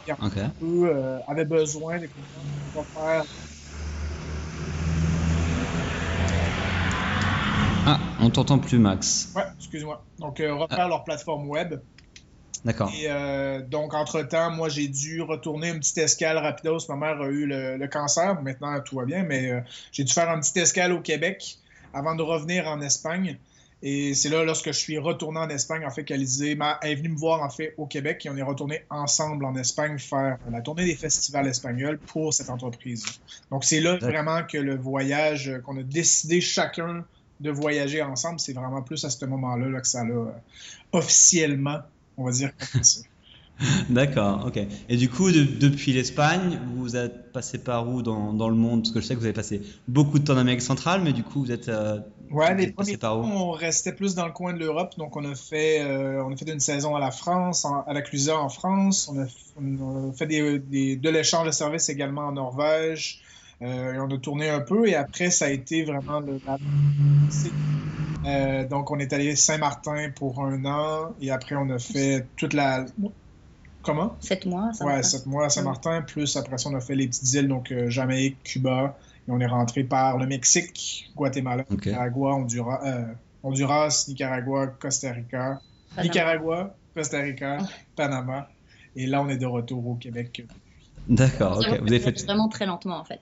Qui 0.05 0.11
okay. 0.11 0.47
euh, 0.61 1.19
avaient 1.27 1.45
besoin 1.45 1.97
de 1.97 2.07
faire 2.93 3.23
Ah, 7.85 7.99
on 8.21 8.29
t'entend 8.29 8.59
plus, 8.59 8.79
Max. 8.79 9.31
Ouais, 9.35 9.43
excuse-moi. 9.57 10.03
Donc, 10.19 10.39
euh, 10.39 10.53
refaire 10.55 10.87
leur 10.87 11.03
plateforme 11.03 11.47
web. 11.49 11.75
D'accord. 12.63 12.89
Et 12.97 13.09
euh, 13.09 13.61
donc, 13.61 13.93
entre-temps, 13.93 14.51
moi, 14.51 14.69
j'ai 14.69 14.87
dû 14.87 15.21
retourner 15.21 15.69
une 15.69 15.79
petite 15.79 15.97
escale 15.97 16.37
rapidos. 16.37 16.79
Ma 16.87 16.95
mère 16.95 17.21
a 17.21 17.27
eu 17.27 17.45
le, 17.45 17.85
cancer. 17.87 18.41
Maintenant, 18.41 18.79
tout 18.79 18.95
va 18.95 19.05
bien, 19.05 19.23
mais 19.23 19.51
euh, 19.51 19.59
j'ai 19.91 20.05
dû 20.05 20.13
faire 20.13 20.29
une 20.29 20.39
petite 20.39 20.57
escale 20.57 20.93
au 20.93 21.01
Québec 21.01 21.57
avant 21.93 22.15
de 22.15 22.23
revenir 22.23 22.67
en 22.69 22.79
Espagne. 22.79 23.37
Et 23.85 24.13
c'est 24.13 24.29
là, 24.29 24.45
lorsque 24.45 24.67
je 24.67 24.77
suis 24.77 24.97
retourné 24.97 25.41
en 25.41 25.49
Espagne, 25.49 25.85
en 25.85 25.89
fait, 25.89 26.05
qu'Alizé 26.05 26.57
est 26.81 26.95
venue 26.95 27.09
me 27.09 27.17
voir, 27.17 27.41
en 27.41 27.49
fait, 27.49 27.73
au 27.77 27.85
Québec 27.85 28.25
et 28.25 28.29
on 28.29 28.37
est 28.37 28.41
retourné 28.41 28.85
ensemble 28.89 29.43
en 29.43 29.53
Espagne 29.55 29.99
faire 29.99 30.37
la 30.49 30.61
tournée 30.61 30.85
des 30.85 30.95
festivals 30.95 31.47
espagnols 31.47 31.99
pour 31.99 32.33
cette 32.33 32.49
entreprise. 32.49 33.03
Donc, 33.51 33.65
c'est 33.65 33.81
là 33.81 33.97
vraiment 33.97 34.41
que 34.45 34.57
le 34.57 34.77
voyage, 34.77 35.51
qu'on 35.65 35.77
a 35.77 35.83
décidé 35.83 36.39
chacun 36.39 37.05
de 37.41 37.51
voyager 37.51 38.01
ensemble, 38.01 38.39
c'est 38.39 38.53
vraiment 38.53 38.81
plus 38.83 39.03
à 39.03 39.09
ce 39.09 39.25
moment-là 39.25 39.81
que 39.81 39.87
ça 39.87 39.99
a 39.99 40.05
euh, 40.05 40.31
officiellement, 40.93 41.79
on 42.15 42.23
va 42.23 42.31
dire, 42.31 42.51
D'accord, 43.89 44.45
ok. 44.47 44.59
Et 44.89 44.97
du 44.97 45.09
coup, 45.09 45.31
depuis 45.31 45.93
l'Espagne, 45.93 46.59
vous 46.75 46.95
êtes 46.95 47.31
passé 47.31 47.57
par 47.57 47.87
où 47.87 48.01
dans, 48.01 48.33
dans, 48.33 48.49
le 48.49 48.55
monde? 48.55 48.81
Parce 48.81 48.91
que 48.91 49.01
je 49.01 49.05
sais 49.05 49.13
que 49.13 49.19
vous 49.19 49.25
avez 49.25 49.33
passé 49.33 49.61
beaucoup 49.87 50.19
de 50.19 50.23
temps 50.23 50.33
en 50.33 50.37
Amérique 50.37 50.61
centrale, 50.61 51.01
mais 51.03 51.13
du 51.13 51.23
coup, 51.23 51.41
vous 51.41 51.51
êtes. 51.51 51.69
Euh, 51.69 51.99
ouais, 52.31 52.55
les 52.55 52.71
premiers 52.71 52.97
temps, 52.97 53.21
on 53.21 53.51
restait 53.51 53.93
plus 53.93 54.15
dans 54.15 54.25
le 54.25 54.31
coin 54.31 54.53
de 54.53 54.59
l'Europe. 54.59 54.95
Donc, 54.97 55.15
on 55.15 55.23
a 55.23 55.35
fait, 55.35 55.81
euh, 55.81 56.23
on 56.23 56.33
a 56.33 56.35
fait 56.35 56.51
une 56.51 56.59
saison 56.59 56.95
à 56.95 56.99
la 56.99 57.11
France, 57.11 57.65
à 57.65 57.93
la 57.93 58.01
Clusa 58.01 58.37
en 58.37 58.49
France. 58.49 59.11
On 59.11 59.21
a, 59.21 60.13
fait 60.13 60.27
des, 60.27 60.95
de 60.97 61.09
l'échange 61.09 61.45
de 61.45 61.51
services 61.51 61.89
également 61.89 62.23
en 62.23 62.33
Norvège. 62.33 63.21
Euh, 63.61 63.97
on 63.99 64.13
a 64.13 64.17
tourné 64.17 64.49
un 64.49 64.59
peu 64.59 64.87
et 64.87 64.95
après, 64.95 65.29
ça 65.29 65.45
a 65.45 65.49
été 65.49 65.83
vraiment 65.83 66.19
le. 66.19 66.39
Euh, 68.25 68.67
donc, 68.67 68.89
on 68.91 68.99
est 68.99 69.13
allé 69.13 69.35
Saint-Martin 69.35 70.09
pour 70.15 70.43
un 70.43 70.65
an 70.65 71.13
et 71.21 71.29
après, 71.31 71.55
on 71.55 71.69
a 71.69 71.79
fait 71.79 72.25
toute 72.35 72.53
la. 72.53 72.85
Comment? 73.83 74.15
Sept 74.21 74.45
mois 74.45 74.71
à 74.79 74.85
Ouais, 74.85 75.03
sept 75.03 75.25
mois 75.25 75.45
à 75.45 75.49
Saint-Martin. 75.49 76.01
Plus 76.01 76.35
après 76.37 76.57
ça, 76.57 76.69
on 76.69 76.75
a 76.75 76.79
fait 76.79 76.95
les 76.95 77.07
petites 77.07 77.33
îles, 77.33 77.47
donc 77.47 77.71
euh, 77.71 77.89
Jamaïque, 77.89 78.41
Cuba. 78.43 78.97
Et 79.27 79.31
on 79.31 79.39
est 79.39 79.47
rentré 79.47 79.83
par 79.83 80.17
le 80.17 80.25
Mexique, 80.25 81.11
Guatemala, 81.15 81.63
Nicaragua, 81.69 82.33
Honduras, 83.43 84.05
Nicaragua, 84.07 84.67
Costa 84.67 85.11
Rica. 85.11 85.61
Nicaragua, 86.01 86.75
Costa 86.95 87.19
Rica, 87.19 87.57
ah. 87.61 87.67
Panama. 87.95 88.49
Et 88.95 89.05
là, 89.05 89.21
on 89.21 89.29
est 89.29 89.37
de 89.37 89.45
retour 89.45 89.85
au 89.85 89.95
Québec. 89.95 90.45
D'accord, 91.07 91.57
ok. 91.57 91.81
Vous 91.81 91.87
avez 91.87 91.99
fait 91.99 92.23
vraiment 92.23 92.47
très 92.47 92.65
lentement 92.65 92.97
en 92.97 93.03
fait. 93.03 93.21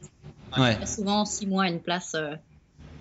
Ouais. 0.58 0.86
Souvent 0.86 1.26
six 1.26 1.48
mois 1.48 1.68
une 1.68 1.80
place, 1.80 2.14
euh, 2.16 2.36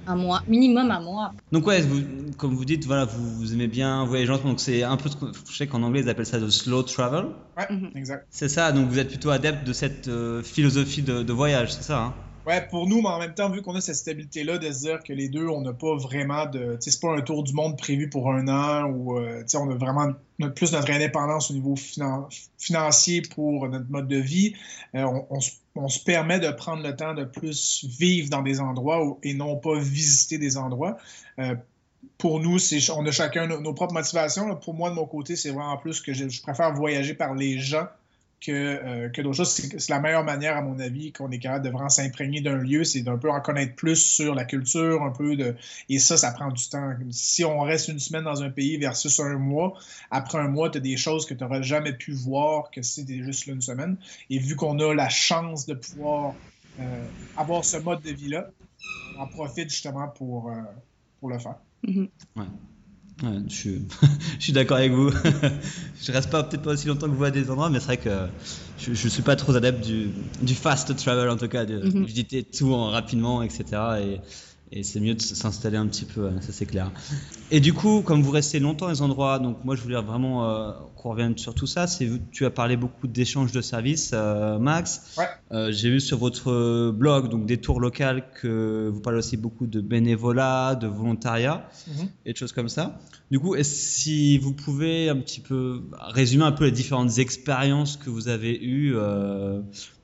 un 0.06 0.16
mois, 0.16 0.42
minimum 0.46 0.90
un 0.90 1.00
mois. 1.00 1.32
Donc 1.52 1.66
ouais, 1.66 1.80
vous, 1.82 2.00
comme 2.36 2.54
vous 2.54 2.64
dites, 2.64 2.86
voilà, 2.86 3.04
vous, 3.04 3.52
aimez 3.52 3.68
bien 3.68 4.04
voyager 4.04 4.30
lentement. 4.30 4.50
Donc 4.50 4.60
c'est 4.60 4.82
un 4.82 4.96
peu, 4.96 5.10
je 5.50 5.56
sais 5.56 5.66
qu'en 5.66 5.82
anglais 5.82 6.00
ils 6.00 6.08
appellent 6.08 6.26
ça 6.26 6.40
de 6.40 6.48
slow 6.48 6.82
travel. 6.82 7.26
Ouais, 7.56 7.66
mhm. 7.70 7.90
exact. 7.94 8.26
C'est 8.30 8.48
ça. 8.48 8.72
Donc 8.72 8.88
vous 8.88 8.98
êtes 8.98 9.08
plutôt 9.08 9.30
adepte 9.30 9.66
de 9.66 9.72
cette 9.72 10.08
euh, 10.08 10.42
philosophie 10.42 11.02
de, 11.02 11.22
de 11.22 11.32
voyage, 11.32 11.72
c'est 11.74 11.82
ça 11.82 11.98
hein? 11.98 12.14
Pour 12.70 12.86
nous, 12.86 13.00
mais 13.00 13.08
en 13.08 13.18
même 13.18 13.34
temps, 13.34 13.50
vu 13.50 13.62
qu'on 13.62 13.74
a 13.74 13.80
cette 13.80 13.96
stabilité-là, 13.96 14.58
de 14.58 14.70
se 14.72 14.80
dire 14.80 15.02
que 15.02 15.12
les 15.12 15.28
deux, 15.28 15.46
on 15.46 15.60
n'a 15.60 15.72
pas 15.72 15.96
vraiment 15.96 16.46
de. 16.46 16.76
Tu 16.76 16.82
sais, 16.82 16.90
c'est 16.90 17.00
pas 17.00 17.14
un 17.14 17.20
tour 17.20 17.42
du 17.42 17.52
monde 17.52 17.78
prévu 17.78 18.08
pour 18.08 18.32
un 18.32 18.48
an 18.48 18.90
ou, 18.90 19.18
euh, 19.18 19.42
tu 19.42 19.48
sais, 19.48 19.56
on 19.58 19.70
a 19.70 19.74
vraiment 19.74 20.08
plus 20.54 20.72
notre 20.72 20.90
indépendance 20.90 21.50
au 21.50 21.54
niveau 21.54 21.74
financier 22.58 23.22
pour 23.22 23.68
notre 23.68 23.90
mode 23.90 24.08
de 24.08 24.16
vie. 24.16 24.54
Euh, 24.94 25.04
on, 25.74 25.88
se 25.88 26.00
permet 26.02 26.40
de 26.40 26.50
prendre 26.50 26.82
le 26.82 26.96
temps 26.96 27.14
de 27.14 27.24
plus 27.24 27.84
vivre 27.84 28.28
dans 28.30 28.42
des 28.42 28.60
endroits 28.60 29.18
et 29.22 29.34
non 29.34 29.56
pas 29.56 29.78
visiter 29.78 30.38
des 30.38 30.56
endroits. 30.56 30.96
Euh, 31.38 31.54
pour 32.18 32.40
nous, 32.40 32.58
on 32.96 33.06
a 33.06 33.10
chacun 33.12 33.46
nos, 33.46 33.74
propres 33.74 33.94
motivations. 33.94 34.56
Pour 34.56 34.74
moi, 34.74 34.90
de 34.90 34.94
mon 34.94 35.06
côté, 35.06 35.36
c'est 35.36 35.50
vraiment 35.50 35.76
plus 35.76 36.00
que 36.00 36.12
je 36.12 36.42
préfère 36.42 36.72
voyager 36.74 37.14
par 37.14 37.34
les 37.34 37.58
gens 37.58 37.86
que, 38.40 38.52
euh, 38.52 39.08
que 39.10 39.22
d'autres 39.22 39.36
choses. 39.36 39.50
C'est 39.50 39.88
la 39.88 40.00
meilleure 40.00 40.24
manière, 40.24 40.56
à 40.56 40.62
mon 40.62 40.78
avis, 40.78 41.12
qu'on 41.12 41.30
est 41.30 41.38
capable 41.38 41.64
de 41.64 41.70
vraiment 41.70 41.88
s'imprégner 41.88 42.40
d'un 42.40 42.56
lieu, 42.56 42.84
c'est 42.84 43.02
d'un 43.02 43.18
peu 43.18 43.30
en 43.30 43.40
connaître 43.40 43.74
plus 43.74 43.96
sur 43.96 44.34
la 44.34 44.44
culture, 44.44 45.02
un 45.02 45.10
peu 45.10 45.36
de. 45.36 45.54
Et 45.88 45.98
ça, 45.98 46.16
ça 46.16 46.32
prend 46.32 46.50
du 46.50 46.68
temps. 46.68 46.94
Si 47.10 47.44
on 47.44 47.60
reste 47.60 47.88
une 47.88 47.98
semaine 47.98 48.24
dans 48.24 48.42
un 48.42 48.50
pays 48.50 48.76
versus 48.78 49.20
un 49.20 49.36
mois, 49.36 49.74
après 50.10 50.38
un 50.38 50.48
mois, 50.48 50.70
tu 50.70 50.78
as 50.78 50.80
des 50.80 50.96
choses 50.96 51.26
que 51.26 51.34
tu 51.34 51.44
n'aurais 51.44 51.62
jamais 51.62 51.92
pu 51.92 52.12
voir 52.12 52.70
que 52.70 52.82
si 52.82 53.04
tu 53.04 53.22
juste 53.24 53.46
là 53.46 53.54
une 53.54 53.60
semaine. 53.60 53.96
Et 54.30 54.38
vu 54.38 54.56
qu'on 54.56 54.78
a 54.78 54.94
la 54.94 55.08
chance 55.08 55.66
de 55.66 55.74
pouvoir 55.74 56.34
euh, 56.80 57.04
avoir 57.36 57.64
ce 57.64 57.76
mode 57.76 58.02
de 58.02 58.10
vie-là, 58.10 58.50
on 59.16 59.20
en 59.20 59.26
profite 59.26 59.68
justement 59.68 60.08
pour, 60.08 60.50
euh, 60.50 60.54
pour 61.20 61.28
le 61.28 61.38
faire. 61.38 61.56
Mm-hmm. 61.84 62.08
ouais 62.36 62.44
je, 63.48 63.78
suis, 64.38 64.52
d'accord 64.52 64.78
avec 64.78 64.92
vous. 64.92 65.10
je 66.02 66.12
reste 66.12 66.30
pas 66.30 66.42
peut-être 66.42 66.62
pas 66.62 66.72
aussi 66.72 66.86
longtemps 66.88 67.08
que 67.08 67.14
vous 67.14 67.24
à 67.24 67.30
des 67.30 67.50
endroits, 67.50 67.70
mais 67.70 67.80
c'est 67.80 67.86
vrai 67.86 67.96
que 67.98 68.26
je, 68.78 68.94
je 68.94 69.08
suis 69.08 69.22
pas 69.22 69.36
trop 69.36 69.54
adepte 69.54 69.84
du, 69.84 70.10
du 70.42 70.54
fast 70.54 70.94
travel 70.96 71.28
en 71.28 71.36
tout 71.36 71.48
cas, 71.48 71.64
de 71.64 71.78
visiter 72.04 72.42
tout 72.42 72.72
en, 72.72 72.90
rapidement, 72.90 73.42
etc. 73.42 73.64
Et, 74.02 74.20
et 74.72 74.84
c'est 74.84 75.00
mieux 75.00 75.14
de 75.14 75.20
s'installer 75.20 75.76
un 75.76 75.86
petit 75.88 76.04
peu, 76.04 76.30
ça 76.40 76.52
c'est 76.52 76.66
clair. 76.66 76.92
Et 77.50 77.58
du 77.58 77.72
coup, 77.72 78.02
comme 78.02 78.22
vous 78.22 78.30
restez 78.30 78.60
longtemps 78.60 78.86
dans 78.86 78.92
les 78.92 79.02
endroits, 79.02 79.40
donc 79.40 79.64
moi 79.64 79.74
je 79.74 79.82
voulais 79.82 80.00
vraiment 80.00 80.48
euh, 80.48 80.70
qu'on 80.96 81.10
revienne 81.10 81.36
sur 81.36 81.54
tout 81.54 81.66
ça. 81.66 81.88
C'est 81.88 82.08
tu 82.30 82.46
as 82.46 82.50
parlé 82.50 82.76
beaucoup 82.76 83.08
d'échanges 83.08 83.50
de 83.50 83.60
services, 83.62 84.12
euh, 84.14 84.60
Max. 84.60 85.16
Ouais. 85.18 85.24
Euh, 85.50 85.72
j'ai 85.72 85.90
vu 85.90 85.98
sur 85.98 86.18
votre 86.18 86.92
blog 86.92 87.28
donc 87.28 87.46
des 87.46 87.56
tours 87.56 87.80
locales 87.80 88.30
que 88.40 88.88
vous 88.92 89.00
parlez 89.00 89.18
aussi 89.18 89.36
beaucoup 89.36 89.66
de 89.66 89.80
bénévolat, 89.80 90.76
de 90.76 90.86
volontariat 90.86 91.68
mm-hmm. 91.88 92.06
et 92.26 92.32
de 92.32 92.38
choses 92.38 92.52
comme 92.52 92.68
ça. 92.68 93.00
Du 93.32 93.40
coup, 93.40 93.56
si 93.62 94.38
vous 94.38 94.52
pouvez 94.52 95.08
un 95.08 95.16
petit 95.16 95.40
peu 95.40 95.82
résumer 95.98 96.44
un 96.44 96.52
peu 96.52 96.66
les 96.66 96.72
différentes 96.72 97.18
expériences 97.18 97.96
que 97.96 98.08
vous 98.08 98.28
avez 98.28 98.56
eues 98.64 98.94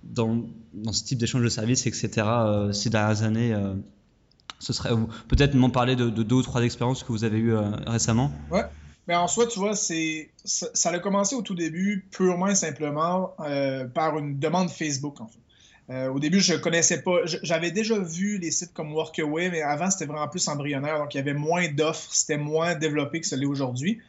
dans, 0.03 0.45
dans, 0.75 0.93
ce 0.93 1.05
type 1.05 1.19
d'échange 1.19 1.43
de 1.43 1.49
services, 1.49 1.87
etc. 1.87 2.27
ces 2.73 2.91
dernières 2.91 3.23
années 3.23 3.55
ce 4.59 4.73
serait 4.73 4.91
peut-être 5.29 5.55
m'en 5.55 5.71
parler 5.71 5.97
de, 5.97 6.09
deux 6.09 6.37
ou 6.37 6.43
trois 6.43 6.63
expériences 6.63 7.03
que 7.03 7.13
vous 7.13 7.25
avez 7.25 7.39
eues 7.39 7.55
euh, 7.55 7.71
récemment. 7.87 8.31
Ouais. 8.51 8.65
Mais 9.09 9.15
en 9.15 9.29
soi, 9.29 9.47
tu 9.47 9.59
vois, 9.59 9.77
c'est 9.77 10.31
ça, 10.45 10.91
a 10.91 10.99
commencé 10.99 11.37
au 11.37 11.43
tout 11.43 11.55
début 11.55 12.07
purement 12.11 12.49
et 12.49 12.57
simplement 12.57 13.35
euh, 13.41 13.87
par 13.87 14.19
une 14.19 14.39
demande 14.39 14.69
Facebook. 14.69 15.19
Euh, 15.91 16.09
au 16.09 16.19
début, 16.19 16.41
je 16.41 16.55
connaissais 16.55 17.03
pas. 17.03 17.19
J'avais 17.25 17.71
déjà 17.71 17.97
vu 18.01 18.39
les 18.39 18.51
sites 18.51 18.73
comme 18.73 18.93
Workaway, 18.93 19.51
mais 19.51 19.63
avant, 19.63 19.91
c'était 19.91 20.07
vraiment 20.07 20.27
plus 20.27 20.49
embryonnaire. 20.49 20.99
Donc, 20.99 21.15
il 21.15 21.19
y 21.19 21.21
avait 21.21 21.35
moins 21.35 21.69
d'offres, 21.69 22.13
c'était 22.13 22.37
moins 22.37 22.75
développé 22.75 23.21
que 23.21 23.27
ce 23.29 23.37
l'est 23.37 23.47
aujourd'hui. 23.47 24.01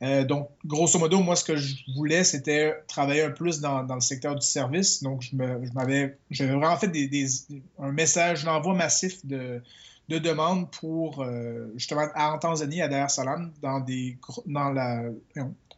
donc, 0.00 0.50
grosso 0.64 1.00
modo, 1.00 1.18
moi, 1.18 1.34
ce 1.34 1.42
que 1.42 1.56
je 1.56 1.74
voulais, 1.96 2.22
c'était 2.22 2.74
travailler 2.86 3.22
un 3.22 3.30
plus 3.30 3.58
dans, 3.58 3.82
le 3.82 4.00
secteur 4.00 4.36
du 4.36 4.46
service. 4.46 5.02
Donc, 5.02 5.22
je 5.22 5.34
m'avais 5.34 6.16
j'avais 6.30 6.52
vraiment 6.52 6.76
fait 6.76 6.86
des, 6.86 7.26
un 7.80 7.90
message, 7.90 8.46
massif 8.46 9.26
de, 9.26 9.60
de 10.08 10.18
demandes 10.18 10.70
pour 10.70 11.22
euh, 11.22 11.70
justement 11.74 12.06
en 12.14 12.38
Tanzanie, 12.38 12.82
à 12.82 12.88
Dar 12.88 13.06
es 13.06 13.08
Salaam, 13.08 13.52
dans, 13.62 13.80
des, 13.80 14.18
dans 14.46 14.70
la, 14.70 15.04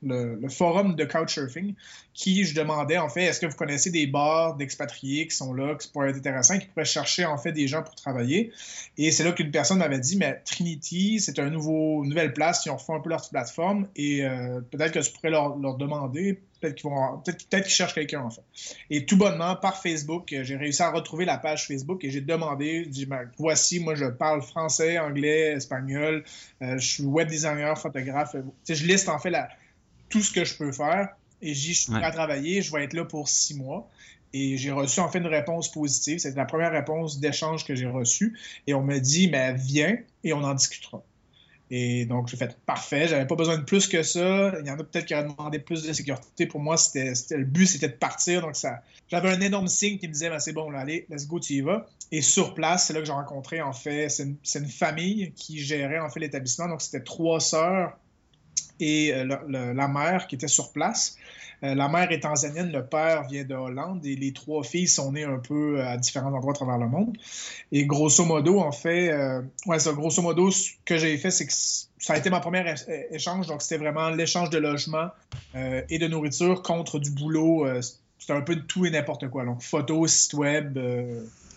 le, 0.06 0.48
forum 0.48 0.94
de 0.94 1.04
Couchsurfing, 1.04 1.74
qui 2.14 2.44
je 2.44 2.54
demandais 2.54 2.98
en 2.98 3.08
fait, 3.08 3.24
est-ce 3.24 3.40
que 3.40 3.46
vous 3.46 3.56
connaissez 3.56 3.90
des 3.90 4.06
bars 4.06 4.56
d'expatriés 4.56 5.26
qui 5.26 5.36
sont 5.36 5.52
là, 5.52 5.74
qui 5.74 5.88
pourraient 5.88 6.10
être 6.10 6.16
intéressants, 6.16 6.58
qui 6.58 6.66
pourraient 6.66 6.84
chercher 6.84 7.24
en 7.24 7.38
fait 7.38 7.52
des 7.52 7.68
gens 7.68 7.82
pour 7.82 7.94
travailler? 7.94 8.52
Et 8.96 9.10
c'est 9.10 9.24
là 9.24 9.32
qu'une 9.32 9.50
personne 9.50 9.78
m'avait 9.78 9.98
dit, 9.98 10.16
mais 10.16 10.40
Trinity, 10.44 11.20
c'est 11.20 11.38
un 11.38 11.50
nouveau, 11.50 12.04
une 12.04 12.10
nouvelle 12.10 12.32
place, 12.32 12.64
ils 12.66 12.70
ont 12.70 12.76
refait 12.76 12.94
un 12.94 13.00
peu 13.00 13.10
leur 13.10 13.28
plateforme 13.28 13.88
et 13.96 14.24
euh, 14.24 14.60
peut-être 14.70 14.92
que 14.92 15.02
je 15.02 15.10
pourrais 15.10 15.30
leur, 15.30 15.56
leur 15.58 15.76
demander 15.76 16.40
Peut-être 16.60 16.76
qu'ils 16.76 16.88
vont, 16.88 17.18
peut-être, 17.18 17.68
cherchent 17.68 17.94
quelqu'un 17.94 18.22
en 18.22 18.30
fait. 18.30 18.42
Et 18.88 19.04
tout 19.04 19.16
bonnement, 19.16 19.56
par 19.56 19.80
Facebook, 19.82 20.34
j'ai 20.42 20.56
réussi 20.56 20.82
à 20.82 20.90
retrouver 20.90 21.26
la 21.26 21.36
page 21.36 21.66
Facebook 21.66 22.02
et 22.04 22.10
j'ai 22.10 22.22
demandé, 22.22 22.84
je 22.84 22.88
dis, 22.88 23.06
ben, 23.06 23.30
voici, 23.36 23.78
moi 23.78 23.94
je 23.94 24.06
parle 24.06 24.40
français, 24.40 24.98
anglais, 24.98 25.52
espagnol, 25.52 26.24
euh, 26.62 26.78
je 26.78 26.86
suis 26.86 27.04
web 27.04 27.28
designer, 27.28 27.78
photographe. 27.78 28.36
je 28.66 28.86
liste 28.86 29.08
en 29.10 29.18
fait 29.18 29.30
la, 29.30 29.48
tout 30.08 30.20
ce 30.20 30.32
que 30.32 30.44
je 30.44 30.56
peux 30.56 30.72
faire 30.72 31.08
et 31.42 31.54
j'y 31.54 31.74
suis 31.74 31.92
prêt 31.92 32.04
à 32.04 32.10
travailler, 32.10 32.62
je 32.62 32.72
vais 32.72 32.84
être 32.84 32.94
là 32.94 33.04
pour 33.04 33.28
six 33.28 33.54
mois. 33.54 33.88
Et 34.32 34.58
j'ai 34.58 34.70
reçu 34.70 35.00
en 35.00 35.08
fait 35.08 35.18
une 35.18 35.26
réponse 35.26 35.70
positive. 35.70 36.18
C'était 36.18 36.36
la 36.36 36.44
première 36.44 36.72
réponse 36.72 37.20
d'échange 37.20 37.64
que 37.64 37.74
j'ai 37.74 37.86
reçue. 37.86 38.38
Et 38.66 38.74
on 38.74 38.82
m'a 38.82 38.98
dit, 38.98 39.28
mais 39.28 39.54
viens 39.54 39.96
et 40.24 40.32
on 40.32 40.42
en 40.42 40.54
discutera. 40.54 41.02
Et 41.70 42.04
donc, 42.06 42.28
j'ai 42.28 42.36
fait 42.36 42.56
parfait, 42.64 43.08
j'avais 43.08 43.26
pas 43.26 43.34
besoin 43.34 43.58
de 43.58 43.64
plus 43.64 43.88
que 43.88 44.02
ça. 44.04 44.52
Il 44.60 44.66
y 44.66 44.70
en 44.70 44.78
a 44.78 44.84
peut-être 44.84 45.04
qui 45.04 45.14
auraient 45.14 45.24
demandé 45.24 45.58
plus 45.58 45.82
de 45.82 45.92
sécurité. 45.92 46.46
Pour 46.46 46.60
moi, 46.60 46.76
c'était, 46.76 47.12
le 47.30 47.44
but, 47.44 47.66
c'était 47.66 47.88
de 47.88 47.94
partir. 47.94 48.40
Donc, 48.42 48.54
ça, 48.54 48.82
j'avais 49.08 49.30
un 49.30 49.40
énorme 49.40 49.66
signe 49.66 49.98
qui 49.98 50.06
me 50.06 50.12
disait 50.12 50.30
ben, 50.30 50.38
c'est 50.38 50.52
bon, 50.52 50.70
là, 50.70 50.80
allez, 50.80 51.06
let's 51.10 51.26
go, 51.26 51.40
tu 51.40 51.54
y 51.54 51.60
vas. 51.62 51.86
Et 52.12 52.22
sur 52.22 52.54
place, 52.54 52.86
c'est 52.86 52.92
là 52.92 53.00
que 53.00 53.06
j'ai 53.06 53.12
rencontré, 53.12 53.62
en 53.62 53.72
fait, 53.72 54.08
c'est 54.08 54.24
une, 54.58 54.68
famille 54.68 55.32
qui 55.32 55.58
gérait, 55.58 55.98
en 55.98 56.08
fait, 56.08 56.20
l'établissement. 56.20 56.68
Donc, 56.68 56.82
c'était 56.82 57.02
trois 57.02 57.40
sœurs 57.40 57.98
et 58.80 59.12
euh, 59.14 59.24
la 59.74 59.88
mère 59.88 60.26
qui 60.26 60.34
était 60.34 60.48
sur 60.48 60.72
place. 60.72 61.16
Euh, 61.62 61.74
la 61.74 61.88
mère 61.88 62.10
est 62.12 62.20
tanzanienne, 62.20 62.70
le 62.70 62.84
père 62.84 63.26
vient 63.28 63.44
de 63.44 63.54
Hollande 63.54 64.04
et 64.04 64.14
les 64.14 64.32
trois 64.32 64.62
filles 64.62 64.88
sont 64.88 65.12
nées 65.12 65.24
un 65.24 65.38
peu 65.38 65.82
à 65.82 65.96
différents 65.96 66.32
endroits 66.32 66.52
à 66.52 66.54
travers 66.54 66.78
le 66.78 66.88
monde. 66.88 67.16
Et 67.72 67.86
grosso 67.86 68.24
modo, 68.24 68.60
en 68.60 68.72
fait, 68.72 69.10
euh, 69.10 69.40
ouais, 69.66 69.78
ça, 69.78 69.92
grosso 69.92 70.20
modo, 70.20 70.50
ce 70.50 70.70
que 70.84 70.98
j'ai 70.98 71.16
fait, 71.16 71.30
c'est 71.30 71.46
que 71.46 71.52
ça 71.52 72.12
a 72.12 72.18
été 72.18 72.28
ma 72.28 72.40
première 72.40 72.74
échange. 73.10 73.46
Donc, 73.46 73.62
c'était 73.62 73.78
vraiment 73.78 74.10
l'échange 74.10 74.50
de 74.50 74.58
logement 74.58 75.08
euh, 75.54 75.82
et 75.88 75.98
de 75.98 76.06
nourriture 76.06 76.62
contre 76.62 76.98
du 76.98 77.10
boulot. 77.10 77.66
c'était 78.18 78.34
un 78.34 78.42
peu 78.42 78.56
de 78.56 78.60
tout 78.62 78.84
et 78.84 78.90
n'importe 78.90 79.28
quoi. 79.28 79.44
Donc, 79.44 79.62
photos, 79.62 80.12
site 80.12 80.34
web, 80.34 80.78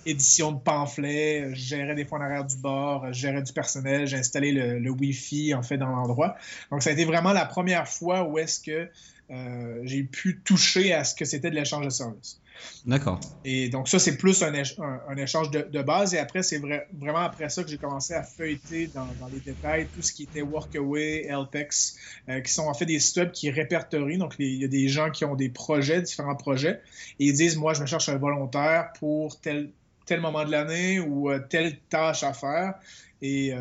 édition 0.10 0.51
de 0.51 0.60
pamphlets, 0.60 1.50
je 1.54 1.60
gérais 1.60 1.96
des 1.96 2.06
fois 2.06 2.20
en 2.20 2.22
arrière 2.22 2.46
du 2.46 2.58
bord, 2.58 3.08
je 3.08 3.20
gérais 3.20 3.42
du 3.42 3.54
personnel, 3.54 4.08
j'ai 4.08 4.18
installé 4.18 4.51
le, 4.51 4.80
le 4.80 4.89
Wi-Fi, 4.92 5.54
en 5.54 5.63
fait, 5.63 5.78
dans 5.78 5.89
l'endroit. 5.89 6.36
Donc, 6.72 6.84
ça 6.84 6.89
a 6.89 6.94
été 6.94 7.06
vraiment 7.06 7.34
la 7.34 7.46
première 7.46 7.88
fois 7.88 8.24
où 8.24 8.38
est-ce 8.38 8.60
que 8.60 8.89
euh, 9.32 9.82
j'ai 9.84 10.04
pu 10.04 10.39
toucher 10.39 10.92
à 10.94 11.04
ce 11.04 11.13
que 11.13 11.24
c'était 11.24 11.51
de 11.51 11.56
l'échange 11.56 11.86
de 11.86 11.92
services. 11.92 12.42
D'accord. 12.86 13.20
Et 13.46 13.70
donc, 13.70 13.88
ça, 13.88 14.00
c'est 14.00 14.18
plus 14.18 14.44
un, 14.44 14.54
échange 14.54 15.51
de, 15.51 15.82
base. 15.82 16.13
Et 16.13 16.18
après, 16.18 16.42
c'est 16.42 16.58
vraiment 16.58 17.20
après 17.20 17.48
ça 17.50 17.63
que 17.63 17.70
j'ai 17.70 17.78
commencé 17.78 18.13
à 18.13 18.24
feuilleter 18.24 18.88
dans, 18.88 19.08
les 19.32 19.39
détails 19.39 19.88
tout 19.96 20.01
ce 20.01 20.12
qui 20.12 20.24
était 20.24 20.42
Workaway, 20.42 21.30
LPEX, 21.30 21.96
euh, 22.28 22.42
qui 22.42 22.51
sont 22.51 22.63
en 22.63 22.74
fait 22.74 22.86
des 22.86 23.00
sites 23.00 23.18
web 23.18 23.32
qui 23.32 23.51
répertorient. 23.51 24.18
Donc, 24.18 24.36
il 24.39 24.62
y 24.62 24.66
a 24.66 24.68
des 24.68 24.89
gens 24.89 25.12
qui 25.12 25.25
ont 25.25 25.36
des 25.36 25.50
projets, 25.50 26.01
différents 26.01 26.36
projets, 26.36 26.82
et 27.20 27.25
ils 27.25 27.34
disent 27.34 27.56
Moi, 27.56 27.74
je 27.75 27.82
me 27.82 27.86
cherche 27.86 28.10
un 28.10 28.18
volontaire 28.18 28.92
pour 29.00 29.39
tel, 29.39 29.70
tel 30.10 30.22
moment 30.22 30.44
de 30.44 30.51
l'année 30.51 31.00
ou 31.00 31.30
euh, 31.30 31.39
telle 31.39 31.80
tâche 31.89 32.24
à 32.24 32.34
faire. 32.34 32.74
Et 33.22 33.54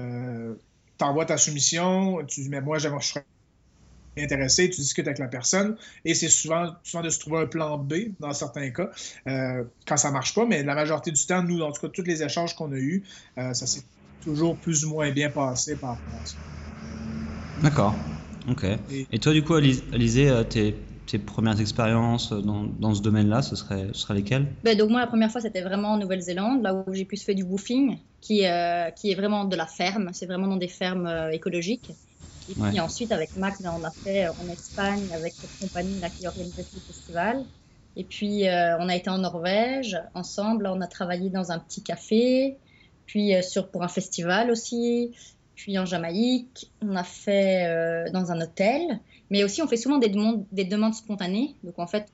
tu 0.99 1.05
envoies 1.05 1.26
ta 1.26 1.37
soumission, 1.37 2.25
tu 2.26 2.43
dis 2.43 2.49
Mais 2.49 2.61
moi, 2.61 2.78
je 2.78 2.88
serais 3.00 3.25
intéressé, 4.17 4.71
tu 4.71 4.81
discutes 4.81 5.07
avec 5.07 5.19
la 5.19 5.28
personne 5.28 5.76
et 6.05 6.14
c'est 6.14 6.28
souvent, 6.28 6.75
souvent 6.83 7.02
de 7.02 7.11
se 7.11 7.19
trouver 7.19 7.38
un 7.38 7.47
plan 7.47 7.78
B 7.78 7.95
dans 8.21 8.33
certains 8.33 8.71
cas 8.71 8.90
euh, 9.26 9.64
quand 9.87 9.97
ça 9.97 10.11
marche 10.11 10.35
pas, 10.35 10.47
mais 10.47 10.62
la 10.62 10.75
majorité 10.75 11.11
du 11.11 11.26
temps, 11.26 11.43
nous, 11.43 11.61
en 11.61 11.73
tout 11.73 11.81
cas, 11.83 11.88
tous 11.88 12.02
les 12.02 12.23
échanges 12.23 12.55
qu'on 12.55 12.73
a 12.73 12.76
eus, 12.76 13.05
euh, 13.38 13.55
ça 13.55 13.67
s'est 13.67 13.85
toujours 14.21 14.59
plus 14.59 14.85
ou 14.85 14.90
moins 14.90 15.11
bien 15.12 15.31
passé 15.31 15.76
par 15.76 15.90
rapport 15.90 16.23
à 16.23 16.26
ça. 16.26 16.37
D'accord. 17.57 17.95
Ok. 18.49 18.64
Et, 19.12 19.19
toi, 19.19 19.33
du 19.33 19.43
coup, 19.43 19.55
Alizé, 19.55 20.28
euh, 20.28 20.43
tes, 20.45 20.75
tes, 21.09 21.19
premières 21.19 21.61
expériences 21.61 22.33
dans, 22.33 22.65
dans 22.65 22.95
ce 22.95 23.03
domaine-là, 23.03 23.43
ce 23.43 23.57
serait, 23.57 23.88
ce 23.93 24.00
serait 24.00 24.15
lesquelles? 24.15 24.47
Ben, 24.62 24.77
Donc, 24.77 24.91
moi, 24.91 25.00
la 25.00 25.07
première 25.07 25.31
fois, 25.31 25.41
c'était 25.41 25.62
vraiment 25.62 25.93
en 25.93 25.99
Nouvelle-Zélande, 25.99 26.62
là 26.62 26.75
où 26.75 26.93
j'ai 26.93 27.05
pu 27.05 27.17
faire 27.17 27.35
du 27.35 27.43
woofing, 27.43 27.99
qui, 28.21 28.45
qui 28.97 29.11
est 29.11 29.15
vraiment 29.15 29.45
de 29.45 29.57
la 29.57 29.67
ferme. 29.67 30.11
C'est 30.12 30.27
vraiment 30.27 30.47
dans 30.47 30.57
des 30.57 30.69
fermes 30.69 31.31
écologiques. 31.33 31.93
Et 32.49 32.55
puis 32.55 32.81
ensuite, 32.81 33.12
avec 33.12 33.37
Max, 33.37 33.61
ben, 33.61 33.75
on 33.79 33.85
a 33.85 33.91
fait 33.91 34.27
euh, 34.27 34.33
en 34.38 34.49
Espagne 34.49 35.12
avec 35.12 35.35
cette 35.35 35.55
compagnie 35.61 36.00
là, 36.00 36.09
qui 36.09 36.27
organisait 36.27 36.62
ce 36.62 36.81
festival. 36.81 37.45
Et 37.95 38.05
puis, 38.05 38.49
euh, 38.49 38.79
on 38.79 38.88
a 38.88 38.97
été 38.97 39.11
en 39.11 39.19
Norvège 39.19 39.99
ensemble. 40.15 40.67
on 40.67 40.81
a 40.81 40.87
travaillé 40.87 41.29
dans 41.29 41.53
un 41.53 41.59
petit 41.59 41.83
café, 41.83 42.59
puis 43.05 43.35
euh, 43.35 43.42
sur, 43.42 43.71
pour 43.71 43.83
un 43.83 43.88
festival 43.88 44.51
aussi. 44.51 45.14
Puis 45.55 45.79
en 45.79 45.85
Jamaïque, 45.85 46.73
on 46.81 46.97
a 46.97 47.03
fait 47.03 48.11
dans 48.12 48.31
un 48.31 48.40
hôtel. 48.40 49.01
Mais 49.31 49.45
aussi, 49.45 49.62
on 49.62 49.69
fait 49.69 49.77
souvent 49.77 49.99
des 49.99 50.09
demandes, 50.09 50.45
des 50.53 50.64
demandes 50.64 50.95
spontanées. 50.95 51.55
Donc, 51.62 51.79
en 51.79 51.87
fait, 51.87 52.11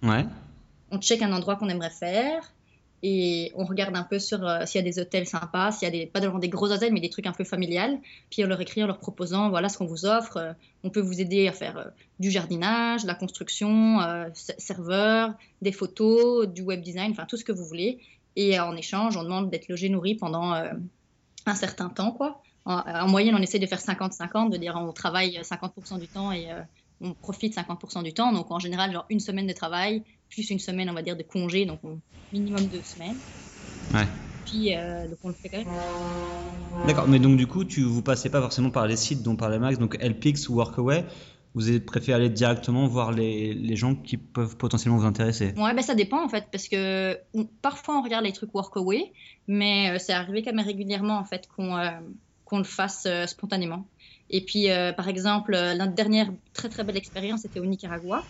on 0.90 0.98
check 0.98 1.22
un 1.22 1.32
endroit 1.32 1.56
qu'on 1.56 1.68
aimerait 1.68 1.90
faire 1.90 2.52
et 3.06 3.52
on 3.54 3.66
regarde 3.66 3.94
un 3.96 4.02
peu 4.02 4.18
sur 4.18 4.48
euh, 4.48 4.64
s'il 4.64 4.80
y 4.80 4.82
a 4.82 4.90
des 4.90 4.98
hôtels 4.98 5.26
sympas, 5.26 5.72
s'il 5.72 5.84
y 5.84 5.88
a 5.88 5.90
des, 5.90 6.06
pas 6.06 6.20
des 6.20 6.48
gros 6.48 6.72
hôtels, 6.72 6.90
mais 6.90 7.00
des 7.00 7.10
trucs 7.10 7.26
un 7.26 7.32
peu 7.32 7.44
familiales. 7.44 7.98
Puis 8.30 8.42
on 8.42 8.46
leur 8.48 8.62
écrit 8.62 8.82
en 8.82 8.86
leur 8.86 8.98
proposant 8.98 9.50
voilà 9.50 9.68
ce 9.68 9.76
qu'on 9.76 9.84
vous 9.84 10.06
offre. 10.06 10.38
Euh, 10.38 10.52
on 10.84 10.88
peut 10.90 11.02
vous 11.02 11.20
aider 11.20 11.46
à 11.46 11.52
faire 11.52 11.76
euh, 11.76 11.84
du 12.18 12.30
jardinage, 12.30 13.04
la 13.04 13.14
construction, 13.14 13.98
serveur, 14.32 15.34
des 15.60 15.72
photos, 15.72 16.48
du 16.48 16.62
web 16.62 16.80
design, 16.80 17.10
enfin 17.10 17.26
tout 17.26 17.36
ce 17.36 17.44
que 17.44 17.52
vous 17.52 17.66
voulez. 17.66 17.98
Et 18.36 18.58
en 18.58 18.74
échange, 18.74 19.18
on 19.18 19.22
demande 19.22 19.50
d'être 19.50 19.68
logé, 19.68 19.90
nourri 19.90 20.14
pendant 20.14 20.54
un 20.54 21.54
certain 21.54 21.88
temps. 21.88 22.12
quoi. 22.12 22.40
En, 22.64 22.78
en, 22.78 23.08
moyenne, 23.08 23.34
on 23.34 23.42
essaie 23.42 23.58
de 23.58 23.66
faire 23.66 23.80
50-50, 23.80 24.50
de 24.50 24.56
dire 24.56 24.76
on 24.80 24.92
travaille 24.92 25.38
50% 25.42 25.98
du 25.98 26.08
temps 26.08 26.32
et 26.32 26.48
on 27.04 27.12
profite 27.14 27.54
50% 27.54 28.02
du 28.02 28.12
temps. 28.12 28.32
Donc 28.32 28.50
en 28.50 28.58
général, 28.58 28.92
genre 28.92 29.06
une 29.10 29.20
semaine 29.20 29.46
de 29.46 29.52
travail, 29.52 30.02
plus 30.28 30.50
une 30.50 30.58
semaine, 30.58 30.90
on 30.90 30.94
va 30.94 31.02
dire, 31.02 31.16
de 31.16 31.22
congé, 31.22 31.66
donc 31.66 31.80
minimum 32.32 32.66
deux 32.66 32.82
semaines. 32.82 33.16
Ouais. 33.92 34.06
Puis, 34.44 34.76
euh, 34.76 35.08
donc 35.08 35.18
on 35.22 35.28
le 35.28 35.34
fait 35.34 35.48
quand 35.48 35.58
même. 35.58 36.86
D'accord, 36.86 37.08
mais 37.08 37.18
donc 37.18 37.36
du 37.36 37.46
coup, 37.46 37.64
tu 37.64 37.82
vous 37.82 38.02
passez 38.02 38.30
pas 38.30 38.40
forcément 38.40 38.70
par 38.70 38.86
les 38.86 38.96
sites 38.96 39.22
dont 39.22 39.36
parlait 39.36 39.58
Max, 39.58 39.78
donc 39.78 39.96
LPix 40.02 40.48
ou 40.48 40.54
Workaway. 40.54 41.04
Vous 41.54 41.68
avez 41.68 41.78
préféré 41.78 42.16
aller 42.16 42.30
directement 42.30 42.88
voir 42.88 43.12
les, 43.12 43.54
les, 43.54 43.76
gens 43.76 43.94
qui 43.94 44.16
peuvent 44.16 44.56
potentiellement 44.56 44.98
vous 44.98 45.06
intéresser 45.06 45.54
Ouais, 45.56 45.72
ben 45.72 45.82
ça 45.82 45.94
dépend 45.94 46.24
en 46.24 46.28
fait, 46.28 46.48
parce 46.50 46.66
que 46.66 47.16
parfois 47.62 47.96
on 47.96 48.02
regarde 48.02 48.24
les 48.24 48.32
trucs 48.32 48.52
Workaway, 48.52 49.12
mais 49.46 49.90
euh, 49.90 49.98
c'est 50.00 50.12
arrivé 50.12 50.42
quand 50.42 50.52
même 50.52 50.66
régulièrement 50.66 51.16
en 51.16 51.24
fait 51.24 51.48
qu'on 51.54 51.76
euh, 51.76 51.90
qu'on 52.44 52.58
le 52.58 52.64
fasse 52.64 53.06
spontanément. 53.26 53.86
Et 54.36 54.44
puis, 54.44 54.66
par 54.96 55.08
exemple, 55.08 55.52
notre 55.52 55.94
dernière 55.94 56.28
très 56.54 56.68
très 56.68 56.82
belle 56.82 56.96
expérience, 56.96 57.42
c'était 57.42 57.60
au 57.60 57.66
Nicaragua 57.66 58.28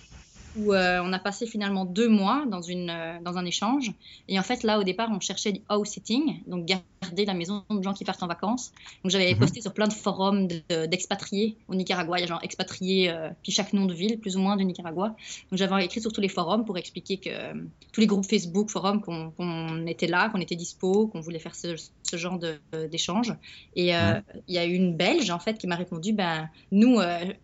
où 0.56 0.72
euh, 0.72 1.00
on 1.02 1.12
a 1.12 1.18
passé 1.18 1.46
finalement 1.46 1.84
deux 1.84 2.08
mois 2.08 2.44
dans, 2.46 2.62
une, 2.62 2.90
euh, 2.90 3.18
dans 3.22 3.38
un 3.38 3.44
échange. 3.44 3.92
Et 4.28 4.38
en 4.38 4.42
fait, 4.42 4.62
là, 4.62 4.78
au 4.78 4.84
départ, 4.84 5.10
on 5.10 5.20
cherchait 5.20 5.52
du 5.52 5.60
house 5.68 5.88
sitting, 5.88 6.42
donc 6.46 6.64
garder 6.64 7.24
la 7.24 7.34
maison 7.34 7.64
de 7.68 7.82
gens 7.82 7.92
qui 7.92 8.04
partent 8.04 8.22
en 8.22 8.28
vacances. 8.28 8.72
Donc 9.02 9.10
j'avais 9.10 9.32
mhm. 9.32 9.40
posté 9.40 9.60
sur 9.60 9.72
plein 9.72 9.88
de 9.88 9.92
forums 9.92 10.48
d'expatriés 10.68 11.56
au 11.68 11.74
Nicaragua. 11.74 12.18
Il 12.18 12.22
y 12.22 12.24
a 12.24 12.28
genre 12.28 12.42
expatriés, 12.42 13.10
euh, 13.10 13.30
puis 13.42 13.52
chaque 13.52 13.72
nom 13.72 13.86
de 13.86 13.94
ville, 13.94 14.18
plus 14.18 14.36
ou 14.36 14.40
moins, 14.40 14.56
du 14.56 14.64
Nicaragua. 14.64 15.08
Donc 15.50 15.58
j'avais 15.58 15.84
écrit 15.84 16.00
sur 16.00 16.12
tous 16.12 16.20
les 16.20 16.28
forums 16.28 16.64
pour 16.64 16.78
expliquer 16.78 17.16
que 17.16 17.30
tous 17.92 18.00
les 18.00 18.06
groupes 18.06 18.26
Facebook, 18.26 18.70
forums, 18.70 19.00
qu'on 19.02 19.86
était 19.86 20.06
là, 20.06 20.28
qu'on 20.28 20.40
était 20.40 20.56
dispo, 20.56 21.08
qu'on 21.08 21.20
voulait 21.20 21.38
faire 21.38 21.54
ce, 21.54 21.74
ce 22.02 22.16
genre 22.16 22.38
d'échange. 22.90 23.34
Et 23.74 23.88
il 23.88 24.54
y 24.54 24.58
a 24.58 24.66
eu 24.66 24.72
une 24.74 24.96
Belge, 24.96 25.30
en 25.30 25.38
fait, 25.38 25.58
qui 25.58 25.66
m'a 25.66 25.76
répondu, 25.76 26.12
ben, 26.12 26.48
nous, 26.70 27.00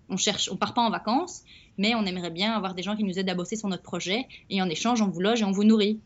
on 0.08 0.16
cherche, 0.16 0.48
on 0.52 0.56
part 0.56 0.74
pas 0.74 0.82
en 0.82 0.90
vacances, 0.90 1.42
mais 1.78 1.94
on 1.94 2.04
aimerait 2.04 2.30
bien 2.30 2.52
avoir 2.52 2.74
des 2.74 2.83
gens 2.83 2.96
qui 2.96 3.04
nous 3.04 3.18
aident 3.18 3.30
à 3.30 3.35
bosser 3.35 3.56
sur 3.56 3.68
notre 3.68 3.83
projet 3.83 4.26
et 4.48 4.61
en 4.62 4.68
échange, 4.68 5.02
on 5.02 5.09
vous 5.09 5.20
loge 5.20 5.42
et 5.42 5.44
on 5.44 5.52
vous 5.52 5.64
nourrit. 5.64 6.00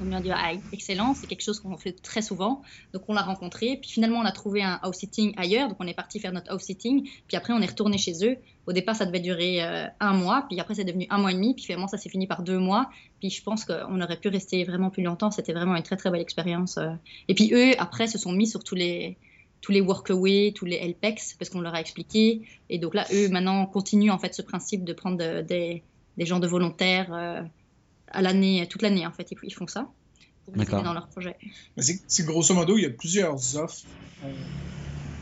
On 0.00 0.04
lui 0.04 0.14
a 0.14 0.20
dit, 0.20 0.30
ah, 0.30 0.52
excellent, 0.72 1.14
c'est 1.14 1.26
quelque 1.26 1.42
chose 1.42 1.58
qu'on 1.58 1.76
fait 1.76 1.92
très 1.92 2.22
souvent. 2.22 2.62
Donc 2.92 3.02
on 3.08 3.14
l'a 3.14 3.22
rencontré, 3.22 3.78
puis 3.80 3.90
finalement 3.90 4.20
on 4.20 4.24
a 4.24 4.30
trouvé 4.30 4.62
un 4.62 4.78
house 4.82 4.96
sitting 4.96 5.34
ailleurs, 5.36 5.68
donc 5.68 5.76
on 5.80 5.86
est 5.86 5.94
parti 5.94 6.20
faire 6.20 6.32
notre 6.32 6.52
house 6.52 6.62
sitting, 6.62 7.08
puis 7.26 7.36
après 7.36 7.52
on 7.52 7.60
est 7.60 7.66
retourné 7.66 7.98
chez 7.98 8.24
eux. 8.24 8.36
Au 8.66 8.72
départ 8.72 8.94
ça 8.94 9.06
devait 9.06 9.20
durer 9.20 9.64
euh, 9.64 9.86
un 9.98 10.12
mois, 10.12 10.46
puis 10.48 10.60
après 10.60 10.74
c'est 10.74 10.84
devenu 10.84 11.06
un 11.10 11.18
mois 11.18 11.32
et 11.32 11.34
demi, 11.34 11.54
puis 11.54 11.64
finalement 11.64 11.88
ça 11.88 11.98
s'est 11.98 12.10
fini 12.10 12.28
par 12.28 12.42
deux 12.42 12.58
mois, 12.58 12.90
puis 13.18 13.30
je 13.30 13.42
pense 13.42 13.64
qu'on 13.64 14.00
aurait 14.00 14.20
pu 14.20 14.28
rester 14.28 14.62
vraiment 14.62 14.90
plus 14.90 15.02
longtemps, 15.02 15.32
c'était 15.32 15.52
vraiment 15.52 15.74
une 15.74 15.82
très 15.82 15.96
très 15.96 16.10
belle 16.10 16.20
expérience. 16.20 16.78
Euh. 16.78 16.90
Et 17.26 17.34
puis 17.34 17.52
eux 17.52 17.72
après 17.78 18.06
se 18.06 18.18
sont 18.18 18.32
mis 18.32 18.46
sur 18.46 18.62
tous 18.62 18.76
les, 18.76 19.16
tous 19.60 19.72
les 19.72 19.80
workaway, 19.80 20.52
tous 20.54 20.64
les 20.64 20.78
LPEX, 20.86 21.34
parce 21.34 21.50
qu'on 21.50 21.60
leur 21.60 21.74
a 21.74 21.80
expliqué. 21.80 22.42
Et 22.70 22.78
donc 22.78 22.94
là, 22.94 23.06
eux, 23.12 23.28
maintenant, 23.28 23.66
continuent 23.66 24.10
en 24.10 24.18
fait 24.18 24.34
ce 24.34 24.42
principe 24.42 24.84
de 24.84 24.92
prendre 24.92 25.42
des, 25.42 25.82
des 26.16 26.26
gens 26.26 26.38
de 26.38 26.46
volontaires 26.46 27.12
euh, 27.12 27.42
à 28.08 28.22
l'année, 28.22 28.66
toute 28.68 28.82
l'année, 28.82 29.06
en 29.06 29.12
fait. 29.12 29.30
Ils, 29.42 29.54
font 29.54 29.66
ça 29.66 29.88
pour 30.44 30.56
les 30.56 30.62
aider 30.62 30.82
dans 30.82 30.94
leur 30.94 31.08
projet. 31.08 31.36
C'est 31.76 32.24
grosso 32.24 32.54
modo, 32.54 32.76
il 32.76 32.82
y 32.82 32.86
a 32.86 32.90
plusieurs 32.90 33.56
offres. 33.56 33.84
Euh, 34.24 34.32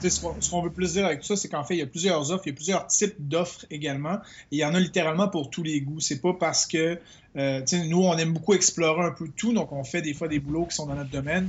ce 0.03 0.51
qu'on 0.51 0.63
veut 0.63 0.71
plus 0.71 0.95
dire 0.95 1.07
avec 1.07 1.21
tout 1.21 1.27
ça, 1.27 1.37
c'est 1.37 1.49
qu'en 1.49 1.65
fait, 1.65 1.75
il 1.75 1.79
y 1.79 1.83
a 1.83 1.87
plusieurs 1.87 2.31
offres, 2.31 2.43
il 2.47 2.51
y 2.51 2.53
a 2.53 2.57
plusieurs 2.57 2.87
types 2.87 3.17
d'offres 3.19 3.65
également. 3.71 4.19
Et 4.51 4.57
il 4.57 4.59
y 4.59 4.65
en 4.65 4.75
a 4.75 4.81
littéralement 4.81 5.29
pour 5.29 5.51
tous 5.51 5.63
les 5.63 5.81
goûts. 5.81 6.01
C'est 6.01 6.21
pas 6.21 6.35
parce 6.35 6.67
que 6.67 6.99
euh, 7.37 7.63
nous, 7.89 8.03
on 8.03 8.17
aime 8.17 8.33
beaucoup 8.33 8.55
explorer 8.55 9.05
un 9.05 9.13
peu 9.13 9.29
tout, 9.37 9.53
donc 9.53 9.73
on 9.73 9.85
fait 9.85 10.03
des 10.03 10.15
fois 10.15 10.29
des 10.29 10.39
boulots 10.39 10.67
qui 10.67 10.77
sont 10.77 10.87
dans 10.87 10.95
notre 10.95 11.11
domaine. 11.11 11.49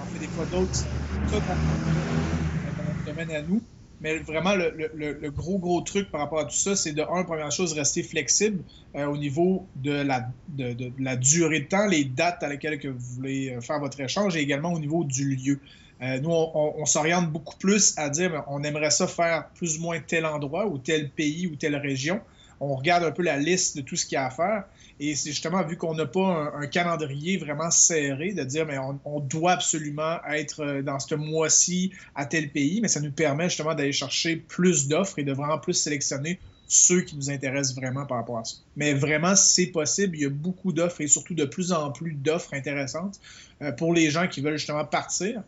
On 0.00 0.12
fait 0.12 0.20
des 0.20 0.28
fois 0.28 0.44
d'autres 0.46 0.70
qui 0.72 0.78
sont 0.78 1.40
dans 1.40 2.84
notre 2.84 3.04
domaine 3.06 3.30
à 3.30 3.42
nous. 3.42 3.62
Mais 4.00 4.18
vraiment, 4.18 4.54
le, 4.54 5.30
gros, 5.30 5.58
gros 5.58 5.80
truc 5.80 6.10
par 6.10 6.20
rapport 6.20 6.40
à 6.40 6.44
tout 6.44 6.56
ça, 6.56 6.76
c'est 6.76 6.92
de, 6.92 7.00
un, 7.00 7.24
première 7.24 7.50
chose, 7.50 7.72
rester 7.72 8.02
flexible 8.02 8.62
euh, 8.96 9.06
au 9.06 9.16
niveau 9.16 9.66
de 9.76 9.92
la, 9.92 10.28
de, 10.48 10.92
la 10.98 11.16
durée 11.16 11.60
de 11.60 11.68
temps, 11.68 11.86
les 11.86 12.04
dates 12.04 12.42
à 12.42 12.48
laquelle 12.48 12.78
que 12.78 12.88
vous 12.88 13.14
voulez 13.14 13.54
euh, 13.54 13.62
faire 13.62 13.80
votre 13.80 13.98
échange 14.00 14.36
et 14.36 14.40
également 14.40 14.72
au 14.74 14.78
niveau 14.78 15.04
du 15.04 15.34
lieu. 15.34 15.58
Euh, 16.04 16.20
nous, 16.20 16.30
on, 16.30 16.84
s'oriente 16.84 17.30
beaucoup 17.30 17.56
plus 17.56 17.94
à 17.96 18.10
dire 18.10 18.44
on 18.48 18.62
aimerait 18.62 18.90
ça 18.90 19.06
faire 19.06 19.48
plus 19.54 19.78
ou 19.78 19.82
moins 19.82 20.00
tel 20.00 20.26
endroit 20.26 20.66
ou 20.66 20.76
tel 20.76 21.08
pays 21.10 21.46
ou 21.46 21.56
telle 21.56 21.76
région. 21.76 22.20
on 22.60 22.74
regarde 22.74 23.04
un 23.04 23.10
peu 23.10 23.22
la 23.22 23.38
liste 23.38 23.76
de 23.76 23.82
tout 23.82 23.96
ce 23.96 24.04
qu'il 24.04 24.16
y 24.16 24.18
a 24.18 24.26
à 24.26 24.30
faire. 24.30 24.64
Et 25.00 25.14
c'est 25.14 25.30
justement 25.30 25.64
vu 25.64 25.76
qu'on 25.76 25.94
n'a 25.94 26.06
pas 26.06 26.52
un, 26.54 26.66
calendrier 26.66 27.36
vraiment 27.36 27.70
serré 27.70 28.32
de 28.32 28.44
dire 28.44 28.66
mais 28.66 28.78
on, 28.78 29.20
doit 29.20 29.52
absolument 29.52 30.18
être 30.30 30.60
euh, 30.60 30.82
dans 30.82 30.98
ce 30.98 31.14
mois-ci 31.14 31.92
à 32.14 32.26
tel 32.26 32.50
pays, 32.50 32.80
mais 32.80 32.88
ça 32.88 33.00
nous 33.00 33.10
permet 33.10 33.48
justement 33.48 33.74
d'aller 33.74 33.92
chercher 33.92 34.36
plus 34.36 34.88
d'offres 34.88 35.18
et 35.18 35.24
de 35.24 35.32
vraiment 35.32 35.58
plus 35.58 35.74
sélectionner 35.74 36.38
ceux 36.66 37.02
qui 37.02 37.16
nous 37.16 37.30
intéressent 37.30 37.76
vraiment 37.76 38.06
par 38.06 38.18
rapport 38.18 38.38
à 38.38 38.44
ça. 38.44 38.56
Mais 38.76 38.94
vraiment, 38.94 39.36
c'est 39.36 39.66
possible. 39.66 40.16
Il 40.16 40.22
y 40.22 40.26
a 40.26 40.30
beaucoup 40.30 40.72
d'offres 40.72 41.00
et 41.00 41.06
surtout 41.06 41.34
de 41.34 41.44
plus 41.44 41.72
en 41.72 41.90
plus 41.92 42.12
d'offres 42.12 42.54
intéressantes 42.54 43.20
euh, 43.62 43.72
pour 43.72 43.92
les 43.92 44.10
gens 44.10 44.28
qui 44.28 44.40
veulent 44.40 44.56
justement 44.56 44.84
partir 44.84 45.42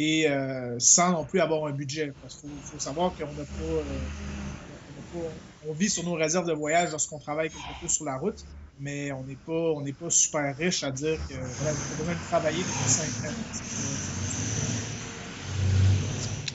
et 0.00 0.28
euh, 0.28 0.76
sans 0.78 1.12
non 1.12 1.24
plus 1.24 1.40
avoir 1.40 1.66
un 1.66 1.72
budget. 1.72 2.12
Parce 2.20 2.36
qu'il 2.36 2.50
faut, 2.64 2.78
savoir 2.78 3.12
qu'on 3.14 3.26
n'a 3.26 3.44
pas, 3.44 5.18
on 5.66 5.72
vit 5.74 5.90
sur 5.90 6.04
nos 6.04 6.14
réserves 6.14 6.46
de 6.46 6.54
voyage 6.54 6.90
lorsqu'on 6.90 7.18
travaille 7.18 7.50
quelque 7.50 7.80
peu 7.80 7.88
sur 7.88 8.04
la 8.04 8.16
route 8.16 8.44
mais 8.80 9.12
on 9.12 9.22
n'est 9.24 9.36
pas, 9.36 9.52
on 9.52 9.82
n'est 9.82 9.92
pas 9.92 10.08
super 10.08 10.56
riche 10.56 10.82
à 10.82 10.90
dire 10.90 11.18
que 11.28 11.34
voilà, 11.34 11.70
a 11.70 11.98
besoin 11.98 12.14
de 12.14 12.28
travailler 12.28 12.58
depuis 12.58 12.88
5 12.88 13.28
ans. 13.28 13.34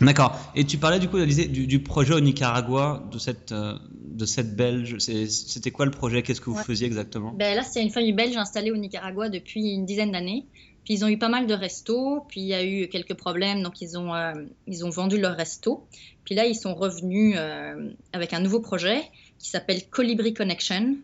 D'accord. 0.02 0.52
Et 0.56 0.66
tu 0.66 0.78
parlais 0.78 1.00
du 1.00 1.08
coup 1.08 1.24
du, 1.24 1.68
du 1.68 1.80
projet 1.80 2.14
au 2.14 2.20
Nicaragua, 2.20 3.08
de 3.12 3.20
cette, 3.20 3.52
euh, 3.52 3.78
de 3.92 4.26
cette 4.26 4.56
Belge. 4.56 4.98
C'était 4.98 5.72
quoi 5.72 5.86
le 5.86 5.92
projet? 5.92 6.24
Qu'est-ce 6.24 6.42
que 6.42 6.50
vous 6.50 6.58
faisiez 6.58 6.88
exactement? 6.88 7.32
Ben 7.32 7.56
Là, 7.56 7.64
c'est 7.64 7.82
une 7.82 7.92
famille 7.92 8.14
belge 8.14 8.36
installée 8.36 8.72
au 8.72 8.78
Nicaragua 8.78 9.30
depuis 9.30 9.74
une 9.74 9.86
dizaine 9.86 10.12
d'années. 10.12 10.48
Puis 10.86 10.94
ils 10.94 11.04
ont 11.04 11.08
eu 11.08 11.18
pas 11.18 11.30
mal 11.30 11.48
de 11.48 11.54
restos, 11.54 12.24
puis 12.28 12.42
il 12.42 12.48
y 12.48 12.54
a 12.54 12.64
eu 12.64 12.88
quelques 12.88 13.16
problèmes, 13.16 13.64
donc 13.64 13.82
ils 13.82 13.98
ont, 13.98 14.14
euh, 14.14 14.34
ils 14.68 14.86
ont 14.86 14.92
vendu 14.92 15.20
leur 15.20 15.36
resto. 15.36 15.88
Puis 16.24 16.36
là, 16.36 16.46
ils 16.46 16.56
sont 16.56 16.76
revenus 16.76 17.36
euh, 17.38 17.90
avec 18.14 18.34
un 18.34 18.40
nouveau 18.40 18.60
projet 18.60 19.02
qui 19.40 19.50
s'appelle 19.50 19.88
Colibri 19.90 20.34
Connection. 20.34 20.96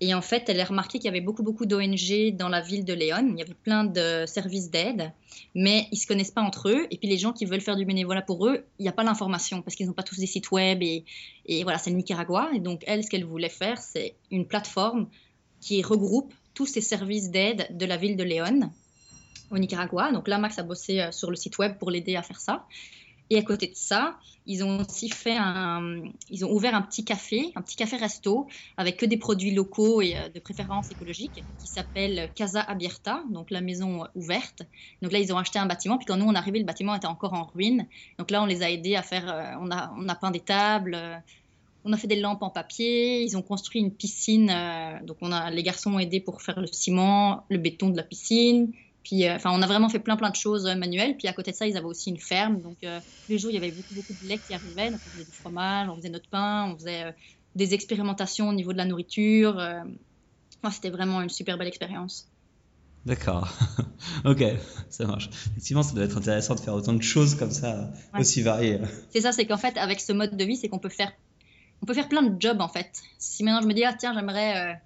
Et 0.00 0.14
en 0.14 0.22
fait, 0.22 0.48
elle 0.48 0.60
a 0.60 0.64
remarqué 0.64 0.98
qu'il 0.98 1.06
y 1.06 1.08
avait 1.08 1.20
beaucoup, 1.20 1.42
beaucoup 1.42 1.66
d'ONG 1.66 2.36
dans 2.36 2.48
la 2.48 2.60
ville 2.60 2.84
de 2.84 2.94
Léon. 2.94 3.30
Il 3.32 3.38
y 3.38 3.42
avait 3.42 3.54
plein 3.54 3.84
de 3.84 4.24
services 4.26 4.70
d'aide, 4.70 5.12
mais 5.54 5.88
ils 5.90 5.96
ne 5.96 6.00
se 6.00 6.06
connaissent 6.06 6.30
pas 6.30 6.42
entre 6.42 6.70
eux. 6.70 6.86
Et 6.90 6.96
puis 6.96 7.08
les 7.08 7.18
gens 7.18 7.32
qui 7.32 7.44
veulent 7.44 7.60
faire 7.60 7.76
du 7.76 7.84
bénévolat 7.84 8.22
pour 8.22 8.46
eux, 8.46 8.64
il 8.78 8.84
n'y 8.84 8.88
a 8.88 8.92
pas 8.92 9.02
l'information 9.02 9.60
parce 9.60 9.74
qu'ils 9.74 9.86
n'ont 9.86 9.92
pas 9.92 10.04
tous 10.04 10.18
des 10.18 10.26
sites 10.26 10.52
web. 10.52 10.82
Et, 10.82 11.04
et 11.46 11.64
voilà, 11.64 11.78
c'est 11.78 11.90
le 11.90 11.96
Nicaragua. 11.96 12.48
Et 12.54 12.60
donc, 12.60 12.82
elle, 12.86 13.04
ce 13.04 13.10
qu'elle 13.10 13.24
voulait 13.24 13.48
faire, 13.48 13.78
c'est 13.78 14.14
une 14.30 14.46
plateforme 14.46 15.08
qui 15.60 15.82
regroupe 15.82 16.32
tous 16.54 16.66
ces 16.66 16.80
services 16.80 17.30
d'aide 17.30 17.66
de 17.76 17.84
la 17.84 17.96
ville 17.96 18.16
de 18.16 18.22
Léon 18.22 18.70
au 19.50 19.58
Nicaragua. 19.58 20.12
Donc 20.12 20.28
là, 20.28 20.38
Max 20.38 20.58
a 20.58 20.62
bossé 20.62 21.00
euh, 21.00 21.12
sur 21.12 21.30
le 21.30 21.36
site 21.36 21.58
web 21.58 21.78
pour 21.78 21.90
l'aider 21.90 22.16
à 22.16 22.22
faire 22.22 22.40
ça. 22.40 22.66
Et 23.30 23.36
à 23.38 23.42
côté 23.42 23.66
de 23.66 23.74
ça, 23.74 24.18
ils 24.46 24.64
ont 24.64 24.80
aussi 24.80 25.10
fait 25.10 25.36
un, 25.36 26.02
ils 26.30 26.44
ont 26.46 26.50
ouvert 26.50 26.74
un 26.74 26.80
petit 26.80 27.04
café, 27.04 27.52
un 27.56 27.62
petit 27.62 27.76
café 27.76 27.96
resto 27.96 28.48
avec 28.78 28.96
que 28.96 29.04
des 29.04 29.18
produits 29.18 29.50
locaux 29.50 30.00
et 30.00 30.16
euh, 30.16 30.28
de 30.30 30.40
préférence 30.40 30.90
écologique 30.90 31.44
qui 31.58 31.68
s'appelle 31.68 32.32
Casa 32.34 32.62
Abierta, 32.62 33.22
donc 33.30 33.50
la 33.50 33.60
maison 33.60 34.06
ouverte. 34.14 34.62
Donc 35.02 35.12
là, 35.12 35.18
ils 35.18 35.32
ont 35.32 35.38
acheté 35.38 35.58
un 35.58 35.66
bâtiment. 35.66 35.98
Puis 35.98 36.06
quand 36.06 36.16
nous 36.16 36.24
on 36.24 36.32
est 36.34 36.38
arrivé, 36.38 36.58
le 36.58 36.64
bâtiment 36.64 36.94
était 36.94 37.06
encore 37.06 37.34
en 37.34 37.44
ruine. 37.44 37.86
Donc 38.18 38.30
là, 38.30 38.42
on 38.42 38.46
les 38.46 38.62
a 38.62 38.70
aidés 38.70 38.96
à 38.96 39.02
faire, 39.02 39.28
euh, 39.28 39.52
on 39.60 39.70
a, 39.70 39.92
on 39.98 40.08
a 40.08 40.14
peint 40.14 40.30
des 40.30 40.40
tables. 40.40 40.94
Euh, 40.94 41.16
on 41.84 41.92
a 41.92 41.96
fait 41.96 42.08
des 42.08 42.20
lampes 42.20 42.42
en 42.42 42.50
papier, 42.50 43.22
ils 43.22 43.36
ont 43.36 43.42
construit 43.42 43.80
une 43.80 43.94
piscine, 43.94 44.52
donc 45.04 45.16
on 45.22 45.32
a, 45.32 45.50
les 45.50 45.62
garçons 45.62 45.94
ont 45.94 45.98
aidé 45.98 46.20
pour 46.20 46.42
faire 46.42 46.60
le 46.60 46.66
ciment, 46.66 47.46
le 47.48 47.56
béton 47.56 47.88
de 47.88 47.96
la 47.96 48.02
piscine, 48.02 48.72
puis, 49.08 49.26
euh, 49.26 49.36
enfin, 49.36 49.50
on 49.54 49.62
a 49.62 49.66
vraiment 49.66 49.88
fait 49.88 50.00
plein, 50.00 50.18
plein 50.18 50.28
de 50.28 50.36
choses 50.36 50.66
euh, 50.66 50.74
manuelles. 50.74 51.16
Puis 51.16 51.28
à 51.28 51.32
côté 51.32 51.50
de 51.50 51.56
ça, 51.56 51.66
ils 51.66 51.78
avaient 51.78 51.86
aussi 51.86 52.10
une 52.10 52.18
ferme. 52.18 52.60
Donc, 52.60 52.76
euh, 52.84 53.00
tous 53.24 53.32
les 53.32 53.38
jours, 53.38 53.50
il 53.50 53.54
y 53.54 53.56
avait 53.56 53.70
beaucoup, 53.70 53.94
beaucoup 53.94 54.12
de 54.12 54.28
lait 54.28 54.38
qui 54.38 54.52
arrivait. 54.52 54.90
Donc, 54.90 55.00
on 55.06 55.10
faisait 55.10 55.24
du 55.24 55.32
fromage, 55.32 55.88
on 55.88 55.96
faisait 55.96 56.10
notre 56.10 56.28
pain, 56.28 56.70
on 56.70 56.76
faisait 56.76 57.14
des 57.54 57.72
expérimentations 57.72 58.50
au 58.50 58.52
niveau 58.52 58.74
de 58.74 58.76
la 58.76 58.84
nourriture. 58.84 59.58
c'était 60.70 60.90
vraiment 60.90 61.22
une 61.22 61.30
super 61.30 61.56
belle 61.56 61.68
expérience. 61.68 62.28
D'accord. 63.06 63.48
ok, 64.26 64.44
ça 64.90 65.06
marche. 65.06 65.30
Effectivement, 65.52 65.82
ça 65.82 65.94
doit 65.94 66.04
être 66.04 66.18
intéressant 66.18 66.54
de 66.54 66.60
faire 66.60 66.74
autant 66.74 66.92
de 66.92 67.02
choses 67.02 67.34
comme 67.34 67.50
ça, 67.50 67.90
aussi 68.18 68.42
variées. 68.42 68.78
C'est 69.08 69.22
ça, 69.22 69.32
c'est 69.32 69.46
qu'en 69.46 69.56
fait, 69.56 69.78
avec 69.78 70.00
ce 70.00 70.12
mode 70.12 70.36
de 70.36 70.44
vie, 70.44 70.58
c'est 70.58 70.68
qu'on 70.68 70.78
peut 70.78 70.90
faire, 70.90 71.12
on 71.80 71.86
peut 71.86 71.94
faire 71.94 72.10
plein 72.10 72.22
de 72.22 72.38
jobs 72.38 72.60
en 72.60 72.68
fait. 72.68 73.00
Si 73.16 73.42
maintenant 73.42 73.62
je 73.62 73.68
me 73.68 73.72
dis, 73.72 73.84
ah 73.84 73.94
tiens, 73.98 74.12
j'aimerais 74.12 74.78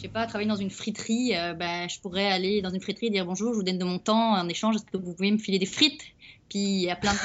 je 0.00 0.06
sais 0.06 0.12
pas, 0.12 0.26
travailler 0.26 0.48
dans 0.48 0.56
une 0.56 0.70
friterie, 0.70 1.36
euh, 1.36 1.52
ben, 1.52 1.86
je 1.86 2.00
pourrais 2.00 2.26
aller 2.26 2.62
dans 2.62 2.70
une 2.70 2.80
friterie 2.80 3.08
et 3.08 3.10
dire 3.10 3.26
bonjour, 3.26 3.52
je 3.52 3.56
vous 3.56 3.62
donne 3.62 3.76
de 3.76 3.84
mon 3.84 3.98
temps 3.98 4.32
en 4.32 4.48
échange, 4.48 4.76
est-ce 4.76 4.86
que 4.86 4.96
vous 4.96 5.12
pouvez 5.12 5.30
me 5.30 5.36
filer 5.36 5.58
des 5.58 5.66
frites? 5.66 6.00
Puis 6.50 6.58
il 6.58 6.82
y 6.82 6.90
a 6.90 6.96
plein 6.96 7.12
de 7.12 7.18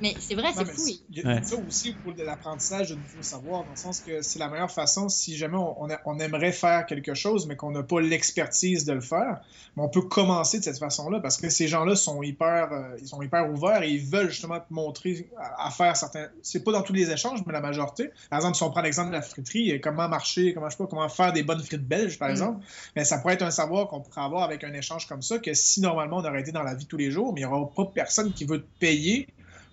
mais 0.00 0.14
c'est 0.18 0.34
vrai, 0.34 0.48
c'est 0.54 0.64
fou. 0.64 0.82
Il 1.10 1.18
y 1.18 1.26
a 1.26 1.42
ça 1.42 1.56
aussi 1.66 1.92
pour 1.92 2.12
l'apprentissage 2.16 2.90
de 2.90 2.94
nouveaux 2.94 3.22
savoirs, 3.22 3.64
dans 3.64 3.70
le 3.70 3.76
sens 3.76 4.00
que 4.00 4.22
c'est 4.22 4.38
la 4.38 4.48
meilleure 4.48 4.70
façon, 4.70 5.08
si 5.08 5.36
jamais 5.36 5.56
on, 5.56 5.88
on, 6.04 6.18
aimerait 6.18 6.52
faire 6.52 6.86
quelque 6.86 7.14
chose, 7.14 7.46
mais 7.46 7.56
qu'on 7.56 7.70
n'a 7.70 7.82
pas 7.82 8.00
l'expertise 8.00 8.84
de 8.84 8.92
le 8.92 9.00
faire, 9.00 9.40
mais 9.76 9.82
on 9.82 9.88
peut 9.88 10.02
commencer 10.02 10.58
de 10.58 10.64
cette 10.64 10.78
façon-là, 10.78 11.20
parce 11.20 11.36
que 11.36 11.48
ces 11.48 11.68
gens-là 11.68 11.96
sont 11.96 12.22
hyper, 12.22 12.72
euh, 12.72 12.96
ils 13.00 13.08
sont 13.08 13.22
hyper 13.22 13.50
ouverts 13.50 13.82
et 13.82 13.90
ils 13.90 14.04
veulent 14.04 14.30
justement 14.30 14.60
te 14.60 14.72
montrer 14.72 15.28
à, 15.58 15.70
faire 15.70 15.96
certains. 15.96 16.28
C'est 16.42 16.62
pas 16.62 16.72
dans 16.72 16.82
tous 16.82 16.92
les 16.92 17.10
échanges, 17.10 17.40
mais 17.46 17.52
la 17.52 17.60
majorité. 17.60 18.10
Par 18.30 18.38
exemple, 18.38 18.56
si 18.56 18.62
on 18.62 18.70
prend 18.70 18.82
l'exemple 18.82 19.08
de 19.08 19.14
la 19.14 19.22
friterie, 19.22 19.80
comment 19.80 20.08
marcher, 20.08 20.54
comment 20.54 20.68
je 20.68 20.76
sais 20.76 20.82
pas, 20.82 20.88
comment 20.88 21.08
faire 21.08 21.32
des 21.32 21.42
bonnes 21.42 21.62
frites 21.62 21.86
belges, 21.86 22.18
par 22.18 22.28
mm. 22.28 22.32
exemple, 22.32 22.64
mais 22.96 23.04
ça 23.04 23.18
pourrait 23.18 23.34
être 23.34 23.42
un 23.42 23.50
savoir 23.50 23.88
qu'on 23.88 24.00
pourrait 24.00 24.24
avoir 24.24 24.42
avec 24.44 24.64
un 24.64 24.72
échange 24.74 25.06
comme 25.06 25.22
ça, 25.22 25.38
que 25.38 25.54
si 25.54 25.80
normalement 25.80 26.18
on 26.18 26.24
aurait 26.24 26.40
été 26.40 26.52
dans 26.52 26.62
la 26.62 26.74
vie 26.74 26.86
tous 26.86 26.96
les 26.96 27.10
jours, 27.10 27.32
mais 27.32 27.40
il 27.40 27.46
n'y 27.46 27.52
aura 27.52 27.68
pas 27.70 27.86
personne 27.86 28.32
qui 28.32 28.44
veut 28.48 28.62
te 28.62 28.78
payer 28.78 29.28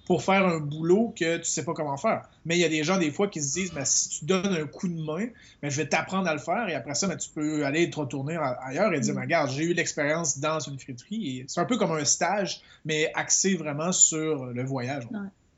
pour 0.06 0.24
faire 0.24 0.46
un 0.46 0.60
boulot 0.60 1.14
que 1.18 1.38
tu 1.38 1.46
sais 1.46 1.66
pas 1.66 1.74
comment 1.74 1.98
faire. 1.98 2.30
Mais 2.46 2.56
il 2.58 2.62
y 2.62 2.66
a 2.66 2.70
des 2.70 2.84
gens, 2.84 2.98
des 2.98 3.12
fois, 3.12 3.28
qui 3.28 3.42
se 3.42 3.54
disent, 3.54 3.74
mais 3.74 3.86
si 3.86 4.10
tu 4.20 4.26
donnes 4.26 4.54
un 4.54 4.68
coup 4.68 4.88
de 4.88 5.02
main, 5.02 5.28
mais 5.64 5.72
je 5.72 5.78
vais 5.78 5.88
t'apprendre 5.88 6.28
à 6.28 6.34
le 6.34 6.40
faire 6.40 6.70
et 6.70 6.76
après 6.76 6.94
ça, 6.94 7.14
tu 7.16 7.30
peux 7.30 7.66
aller 7.66 7.90
te 7.90 8.00
retourner 8.00 8.38
ailleurs 8.62 8.94
et 8.94 9.00
dire, 9.00 9.16
mm. 9.16 9.20
regarde, 9.20 9.50
j'ai 9.50 9.64
eu 9.64 9.74
l'expérience 9.74 10.40
dans 10.40 10.60
une 10.60 10.78
friterie. 10.78 11.44
C'est 11.48 11.60
un 11.60 11.66
peu 11.66 11.78
comme 11.78 11.92
un 11.92 12.06
stage, 12.06 12.62
mais 12.86 13.12
axé 13.16 13.56
vraiment 13.56 13.92
sur 13.92 14.46
le 14.46 14.64
voyage. 14.64 15.08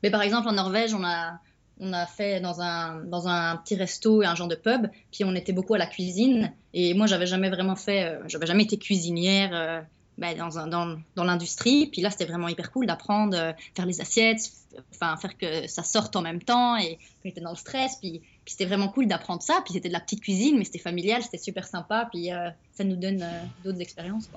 Mais 0.02 0.10
par 0.10 0.22
exemple, 0.22 0.48
en 0.48 0.52
Norvège, 0.52 0.94
on 0.94 1.04
a, 1.04 1.38
on 1.80 1.92
a 1.92 2.06
fait 2.06 2.40
dans 2.40 2.62
un, 2.62 3.04
dans 3.04 3.28
un 3.28 3.56
petit 3.58 3.74
resto 3.74 4.22
et 4.22 4.26
un 4.26 4.34
genre 4.34 4.48
de 4.48 4.54
pub, 4.54 4.86
puis 5.12 5.24
on 5.24 5.34
était 5.34 5.52
beaucoup 5.52 5.74
à 5.74 5.78
la 5.78 5.86
cuisine. 5.86 6.52
Et 6.72 6.94
moi, 6.94 7.06
j'avais 7.06 7.26
jamais 7.26 7.50
vraiment 7.50 7.76
fait, 7.76 8.04
euh, 8.04 8.18
j'avais 8.26 8.46
jamais 8.46 8.62
été 8.62 8.78
cuisinière. 8.78 9.50
Euh, 9.52 9.80
bah, 10.18 10.34
dans, 10.34 11.24
l'industrie. 11.24 11.86
Puis 11.86 12.02
là, 12.02 12.10
c'était 12.10 12.26
vraiment 12.26 12.48
hyper 12.48 12.72
cool 12.72 12.86
d'apprendre, 12.86 13.36
euh, 13.36 13.52
faire 13.76 13.86
les 13.86 14.00
assiettes, 14.00 14.50
enfin, 14.92 15.16
faire 15.16 15.38
que 15.38 15.68
ça 15.68 15.84
sorte 15.84 16.16
en 16.16 16.22
même 16.22 16.42
temps. 16.42 16.76
Et 16.76 16.98
on 17.24 17.28
était 17.28 17.40
dans 17.40 17.50
le 17.50 17.56
stress. 17.56 17.96
Puis, 18.00 18.20
c'était 18.44 18.66
vraiment 18.66 18.88
cool 18.88 19.06
d'apprendre 19.06 19.42
ça. 19.42 19.60
Puis 19.64 19.74
c'était 19.74 19.88
de 19.88 19.92
la 19.92 20.00
petite 20.00 20.20
cuisine, 20.20 20.58
mais 20.58 20.64
c'était 20.64 20.80
familial, 20.80 21.22
c'était 21.22 21.38
super 21.38 21.68
sympa. 21.68 22.08
Puis 22.10 22.32
euh, 22.32 22.50
ça 22.76 22.82
nous 22.82 22.96
donne 22.96 23.22
euh, 23.22 23.42
d'autres 23.64 23.80
expériences. 23.80 24.28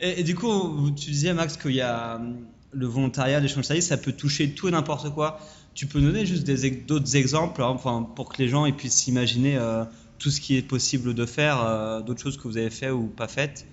Et, 0.00 0.22
du 0.22 0.36
coup, 0.36 0.90
tu 0.92 1.10
disais, 1.10 1.34
Max, 1.34 1.56
qu'il 1.56 1.72
y 1.72 1.80
a 1.80 2.20
le 2.70 2.86
volontariat, 2.86 3.40
l'échange 3.40 3.62
de 3.62 3.66
services, 3.66 3.88
ça 3.88 3.96
peut 3.96 4.12
toucher 4.12 4.54
tout 4.54 4.68
et 4.68 4.70
n'importe 4.70 5.12
quoi. 5.14 5.40
Tu 5.74 5.86
peux 5.86 6.00
donner 6.00 6.26
juste 6.26 6.46
d'autres 6.86 7.16
exemples 7.16 7.62
hein, 7.62 7.68
enfin, 7.68 8.02
pour 8.14 8.28
que 8.28 8.40
les 8.40 8.48
gens 8.48 8.70
puissent 8.72 8.96
s'imaginer 8.96 9.58
tout 10.18 10.30
ce 10.30 10.40
qui 10.40 10.56
est 10.56 10.62
possible 10.62 11.14
de 11.14 11.24
faire, 11.24 12.02
d'autres 12.04 12.20
choses 12.20 12.36
que 12.36 12.42
vous 12.42 12.56
avez 12.56 12.70
fait 12.70 12.90
ou 12.90 13.06
pas 13.06 13.28
faites 13.28 13.64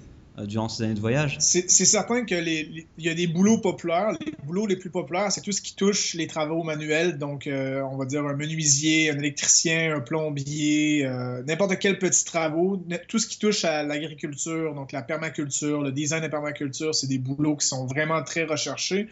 durant 0.44 0.68
ces 0.68 0.84
années 0.84 0.94
de 0.94 1.00
voyage. 1.00 1.38
C'est 1.40 1.70
certain 1.70 2.26
qu'il 2.26 2.86
y 2.98 3.10
a 3.10 3.14
des 3.14 3.28
boulots 3.28 3.60
populaires. 3.60 4.12
Les 4.26 4.34
boulots 4.44 4.68
les 4.68 4.76
plus 4.76 4.90
populaires, 4.90 5.32
c'est 5.32 5.42
tout 5.42 5.52
ce 5.52 5.62
qui 5.62 5.76
touche 5.76 6.14
les 6.14 6.28
travaux 6.28 6.64
manuels. 6.64 7.18
Donc, 7.18 7.48
euh, 7.48 7.82
on 7.82 7.98
va 7.98 8.06
dire 8.06 8.26
un 8.26 8.36
menuisier, 8.36 9.12
un 9.12 9.18
électricien, 9.18 9.96
un 9.96 10.02
plombier, 10.02 11.06
euh, 11.06 11.42
n'importe 11.44 11.80
quel 11.80 12.00
petit 12.00 12.26
travaux. 12.26 12.84
Tout 13.08 13.20
ce 13.20 13.28
qui 13.28 13.40
touche 13.40 13.64
à 13.66 13.84
l'agriculture, 13.84 14.74
donc 14.74 14.92
la 14.92 15.02
permaculture, 15.02 15.82
le 15.82 15.92
design 15.92 16.24
de 16.24 16.28
permaculture, 16.28 16.94
c'est 16.94 17.08
des 17.08 17.20
boulots 17.20 17.56
qui 17.56 17.68
sont 17.68 17.86
vraiment 17.86 18.22
très 18.24 18.44
recherchés. 18.44 19.08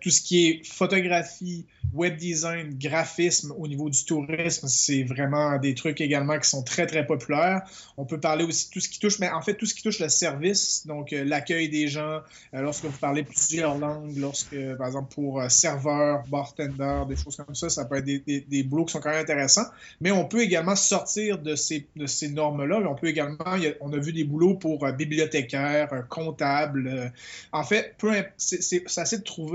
Tout 0.00 0.10
ce 0.10 0.20
qui 0.20 0.48
est 0.48 0.66
photographie, 0.66 1.66
web 1.92 2.16
design, 2.16 2.76
graphisme 2.78 3.52
au 3.56 3.66
niveau 3.66 3.88
du 3.88 4.04
tourisme, 4.04 4.68
c'est 4.68 5.02
vraiment 5.04 5.58
des 5.58 5.74
trucs 5.74 6.00
également 6.00 6.38
qui 6.38 6.48
sont 6.48 6.62
très, 6.62 6.86
très 6.86 7.06
populaires. 7.06 7.62
On 7.96 8.04
peut 8.04 8.20
parler 8.20 8.44
aussi 8.44 8.68
de 8.68 8.74
tout 8.74 8.80
ce 8.80 8.88
qui 8.88 8.98
touche, 8.98 9.18
mais 9.18 9.30
en 9.30 9.42
fait, 9.42 9.54
tout 9.54 9.66
ce 9.66 9.74
qui 9.74 9.82
touche 9.82 9.98
le 9.98 10.08
service, 10.08 10.86
donc 10.86 11.12
euh, 11.12 11.24
l'accueil 11.24 11.68
des 11.68 11.88
gens, 11.88 12.20
euh, 12.54 12.60
lorsque 12.60 12.84
vous 12.84 12.98
parlez 12.98 13.22
plusieurs 13.22 13.78
langues, 13.78 14.16
lorsque, 14.16 14.56
par 14.76 14.86
exemple, 14.86 15.14
pour 15.14 15.40
euh, 15.40 15.48
serveur, 15.48 16.24
bartender, 16.28 17.04
des 17.08 17.16
choses 17.16 17.36
comme 17.36 17.54
ça, 17.54 17.68
ça 17.68 17.84
peut 17.84 17.96
être 17.96 18.04
des, 18.04 18.44
des, 18.46 18.62
boulots 18.62 18.84
qui 18.84 18.92
sont 18.92 19.00
quand 19.00 19.10
même 19.10 19.22
intéressants. 19.22 19.66
Mais 20.00 20.10
on 20.10 20.26
peut 20.26 20.40
également 20.40 20.76
sortir 20.76 21.38
de 21.38 21.54
ces, 21.54 21.86
de 21.96 22.06
ces 22.06 22.28
normes-là. 22.28 22.80
On 22.88 22.94
peut 22.94 23.08
également, 23.08 23.38
on 23.80 23.92
a 23.92 23.98
vu 23.98 24.12
des 24.12 24.24
boulots 24.24 24.54
pour 24.54 24.86
bibliothécaire, 24.92 26.06
comptable. 26.08 27.12
en 27.52 27.64
fait, 27.64 27.94
c'est 28.36 28.98
assez 28.98 29.18
de 29.18 29.22
trouver 29.22 29.47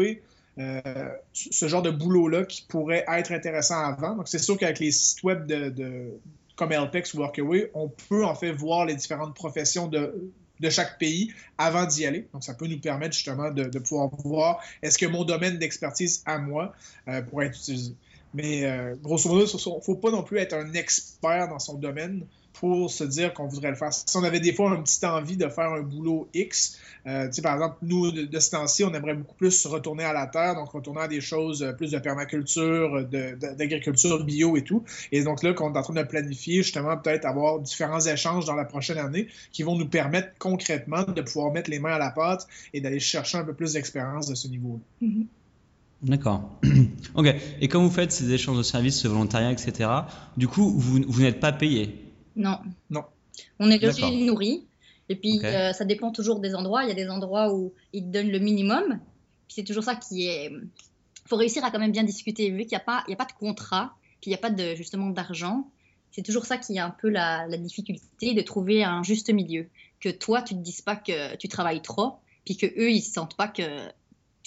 euh, 0.59 1.09
ce 1.33 1.67
genre 1.67 1.81
de 1.81 1.89
boulot-là 1.89 2.45
qui 2.45 2.63
pourrait 2.67 3.05
être 3.07 3.31
intéressant 3.31 3.79
avant. 3.79 4.15
Donc, 4.15 4.27
c'est 4.27 4.39
sûr 4.39 4.57
qu'avec 4.57 4.79
les 4.79 4.91
sites 4.91 5.23
web 5.23 5.47
de, 5.47 6.11
comme 6.55 6.71
LPEX 6.71 7.13
ou 7.15 7.19
Workaway, 7.19 7.71
on 7.73 7.89
peut 7.89 8.23
en 8.23 8.35
fait 8.35 8.51
voir 8.51 8.85
les 8.85 8.95
différentes 8.95 9.33
professions 9.33 9.87
de, 9.87 10.31
de 10.59 10.69
chaque 10.69 10.99
pays 10.99 11.33
avant 11.57 11.85
d'y 11.85 12.05
aller. 12.05 12.27
Donc, 12.33 12.43
ça 12.43 12.53
peut 12.53 12.67
nous 12.67 12.79
permettre 12.79 13.15
justement 13.15 13.49
de, 13.49 13.79
pouvoir 13.79 14.09
voir 14.23 14.59
est-ce 14.83 14.97
que 14.97 15.07
mon 15.07 15.23
domaine 15.23 15.57
d'expertise 15.57 16.21
à 16.25 16.37
moi 16.37 16.73
euh, 17.07 17.21
pourrait 17.23 17.47
être 17.47 17.57
utilisé. 17.57 17.95
Mais 18.35 18.65
euh, 18.65 18.95
grosso 19.01 19.29
modo, 19.29 19.45
il 19.45 19.75
ne 19.75 19.81
faut 19.81 19.95
pas 19.95 20.11
non 20.11 20.23
plus 20.23 20.37
être 20.37 20.53
un 20.53 20.73
expert 20.73 21.47
dans 21.49 21.59
son 21.59 21.75
domaine 21.75 22.25
pour 22.53 22.89
se 22.89 23.03
dire 23.03 23.33
qu'on 23.33 23.47
voudrait 23.47 23.71
le 23.71 23.75
faire. 23.75 23.91
Si 23.91 24.15
on 24.15 24.23
avait 24.23 24.39
des 24.39 24.53
fois 24.53 24.73
une 24.73 24.83
petite 24.83 25.03
envie 25.03 25.37
de 25.37 25.49
faire 25.49 25.73
un 25.73 25.81
boulot 25.81 26.29
X, 26.33 26.77
euh, 27.05 27.29
par 27.41 27.55
exemple, 27.55 27.77
nous, 27.81 28.11
de, 28.11 28.39
ce 28.39 28.51
temps-ci, 28.51 28.83
on 28.83 28.93
aimerait 28.93 29.15
beaucoup 29.15 29.35
plus 29.35 29.65
retourner 29.65 30.03
à 30.03 30.13
la 30.13 30.27
terre, 30.27 30.55
donc 30.55 30.69
retourner 30.69 31.01
à 31.01 31.07
des 31.07 31.19
choses 31.19 31.63
euh, 31.63 31.73
plus 31.73 31.91
de 31.91 31.99
permaculture, 31.99 33.05
d'agriculture 33.05 34.23
bio 34.23 34.55
et 34.55 34.63
tout. 34.63 34.83
Et 35.11 35.23
donc 35.23 35.43
là, 35.43 35.53
qu'on 35.53 35.73
est 35.73 35.77
en 35.77 35.81
train 35.81 35.93
de 35.93 36.03
planifier, 36.03 36.63
justement, 36.63 36.95
peut-être 36.95 37.25
avoir 37.25 37.59
différents 37.59 37.99
échanges 37.99 38.45
dans 38.45 38.55
la 38.55 38.65
prochaine 38.65 38.97
année 38.97 39.27
qui 39.51 39.63
vont 39.63 39.75
nous 39.75 39.87
permettre 39.87 40.29
concrètement 40.39 41.03
de 41.03 41.21
pouvoir 41.21 41.51
mettre 41.51 41.69
les 41.69 41.79
mains 41.79 41.93
à 41.93 41.99
la 41.99 42.11
pâte 42.11 42.47
et 42.73 42.81
d'aller 42.81 42.99
chercher 42.99 43.39
un 43.39 43.43
peu 43.43 43.53
plus 43.53 43.73
d'expérience 43.73 44.27
de 44.27 44.35
ce 44.35 44.47
niveau-là. 44.47 45.07
Mm-hmm. 45.07 45.25
D'accord. 46.03 46.49
ok. 47.15 47.35
Et 47.61 47.67
quand 47.67 47.81
vous 47.81 47.89
faites 47.89 48.11
ces 48.11 48.31
échanges 48.31 48.57
de 48.57 48.63
services, 48.63 48.99
ce 48.99 49.07
volontariat, 49.07 49.51
etc., 49.51 49.89
du 50.37 50.47
coup, 50.47 50.69
vous 50.77 51.21
n'êtes 51.21 51.39
pas 51.39 51.51
payé? 51.51 52.02
Non. 52.35 52.59
Non. 52.89 53.03
On 53.59 53.69
est 53.69 53.79
logé 53.79 54.09
nourri. 54.11 54.65
Et 55.09 55.15
puis, 55.15 55.39
euh, 55.43 55.73
ça 55.73 55.85
dépend 55.85 56.11
toujours 56.11 56.39
des 56.39 56.55
endroits. 56.55 56.83
Il 56.83 56.89
y 56.89 56.91
a 56.91 56.95
des 56.95 57.09
endroits 57.09 57.53
où 57.53 57.73
ils 57.91 58.03
te 58.03 58.07
donnent 58.07 58.31
le 58.31 58.39
minimum. 58.39 58.99
C'est 59.49 59.63
toujours 59.63 59.83
ça 59.83 59.95
qui 59.95 60.27
est. 60.27 60.49
Il 60.49 61.29
faut 61.29 61.35
réussir 61.35 61.63
à 61.63 61.71
quand 61.71 61.79
même 61.79 61.91
bien 61.91 62.03
discuter. 62.03 62.49
Vu 62.49 62.59
qu'il 62.59 62.69
n'y 62.69 62.75
a, 62.77 62.79
pas, 62.79 63.03
a 63.07 63.15
pas 63.15 63.25
de 63.25 63.33
contrat, 63.33 63.93
puis 64.21 64.29
il 64.29 64.33
n'y 64.33 64.35
a 64.35 64.39
pas 64.39 64.49
de, 64.49 64.75
justement 64.75 65.09
d'argent, 65.09 65.69
c'est 66.11 66.21
toujours 66.21 66.45
ça 66.45 66.57
qui 66.57 66.75
est 66.75 66.79
un 66.79 66.89
peu 66.89 67.09
la, 67.09 67.47
difficulté 67.57 68.33
de 68.33 68.41
trouver 68.41 68.83
un 68.83 69.03
juste 69.03 69.31
milieu. 69.31 69.67
Que 69.99 70.09
toi, 70.09 70.41
tu 70.41 70.53
ne 70.53 70.59
te 70.59 70.63
dises 70.65 70.81
pas 70.81 70.95
que 70.95 71.35
tu 71.37 71.47
travailles 71.47 71.81
trop, 71.81 72.15
puis 72.45 72.57
que 72.57 72.65
eux, 72.65 72.91
ils 72.91 72.97
ne 72.97 73.01
sentent 73.01 73.35
pas 73.37 73.47
que 73.47 73.63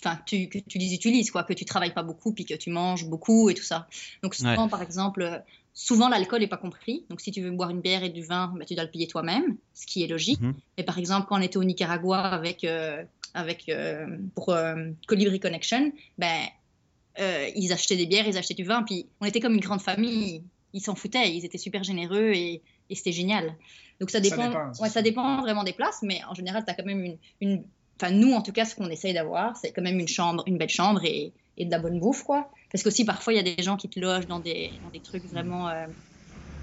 enfin 0.05 0.20
tu, 0.27 0.49
que 0.49 0.59
tu 0.59 0.77
les 0.77 0.92
utilises 0.92 1.31
quoi 1.31 1.42
que 1.42 1.55
tu 1.55 1.64
travailles 1.64 1.94
pas 1.94 2.03
beaucoup 2.03 2.35
puis 2.35 2.44
que 2.44 2.53
tu 2.53 2.68
manges 2.68 3.07
beaucoup 3.07 3.49
et 3.49 3.55
tout 3.55 3.62
ça 3.62 3.88
donc 4.22 4.35
souvent 4.35 4.68
par 4.68 4.83
exemple 4.83 5.42
Souvent, 5.79 6.09
l'alcool 6.09 6.41
n'est 6.41 6.47
pas 6.47 6.57
compris. 6.57 7.05
Donc, 7.11 7.21
si 7.21 7.31
tu 7.31 7.43
veux 7.43 7.51
boire 7.51 7.69
une 7.69 7.83
bière 7.83 8.03
et 8.03 8.09
du 8.09 8.23
vin, 8.23 8.51
bah, 8.57 8.65
tu 8.65 8.75
dois 8.75 8.85
le 8.85 8.91
payer 8.91 9.07
toi-même, 9.07 9.59
ce 9.75 9.87
qui 9.87 10.03
est 10.03 10.07
logique. 10.07 10.41
Mais 10.41 10.55
mhm. 10.79 10.85
par 10.87 10.97
exemple, 10.97 11.27
quand 11.29 11.39
on 11.39 11.43
était 11.43 11.59
au 11.59 11.65
Nicaragua 11.65 12.19
avec, 12.19 12.65
euh, 12.65 13.05
avec, 13.35 13.69
euh, 13.69 14.07
pour 14.35 14.49
euh, 14.49 14.75
Colibri 15.07 15.39
Connection, 15.39 15.93
ben, 16.17 16.47
ils 17.55 17.75
achetaient 17.75 17.99
des 17.99 18.07
bières, 18.07 18.27
ils 18.27 18.39
achetaient 18.39 18.55
du 18.55 18.65
vin. 18.65 18.85
Puis, 18.85 19.07
on 19.21 19.27
était 19.27 19.39
comme 19.39 19.53
une 19.53 19.61
grande 19.61 19.83
famille. 19.83 20.43
Ils 20.73 20.81
s'en 20.81 20.95
foutaient. 20.95 21.31
Ils 21.37 21.45
étaient 21.45 21.59
super 21.59 21.85
généreux 21.85 22.33
et, 22.33 22.62
et 22.89 22.95
c'était 22.95 23.12
génial. 23.12 23.55
Donc, 24.01 24.09
ça 24.09 24.21
dépend, 24.21 24.37
ça 24.37 24.49
dépend, 24.49 24.73
ouais, 24.83 24.89
ça 24.89 25.03
dépend 25.03 25.43
vraiment 25.43 25.62
des 25.62 25.75
places. 25.75 26.01
Mais 26.03 26.23
en 26.27 26.33
général, 26.33 26.65
tu 26.65 26.71
as 26.71 26.75
quand 26.75 26.87
même 26.87 27.05
une, 27.05 27.19
une. 27.43 27.65
Enfin, 28.01 28.12
nous, 28.12 28.33
en 28.33 28.41
tout 28.41 28.53
cas, 28.53 28.65
ce 28.65 28.75
qu'on 28.75 28.89
essaye 28.89 29.12
d'avoir, 29.12 29.55
c'est 29.59 29.73
quand 29.73 29.83
même 29.83 30.01
une 30.01 30.09
chambre, 30.09 30.43
une 30.47 30.57
belle 30.57 30.71
chambre 30.71 31.05
et, 31.05 31.35
et 31.57 31.64
de 31.66 31.71
la 31.71 31.79
bonne 31.79 32.01
bouffe, 32.01 32.23
quoi. 32.25 32.51
Parce 32.73 32.83
qu'aussi, 32.85 33.05
parfois, 33.05 33.33
il 33.33 33.37
y 33.37 33.40
a 33.40 33.42
des 33.57 33.62
gens 33.62 33.77
qui 33.77 33.88
te 33.88 33.99
logent 34.01 34.27
dans 34.27 34.40
des, 34.40 34.79
dans 34.83 34.90
des 34.90 35.01
trucs 35.03 35.25
vraiment. 35.27 35.69
Euh, 35.69 35.87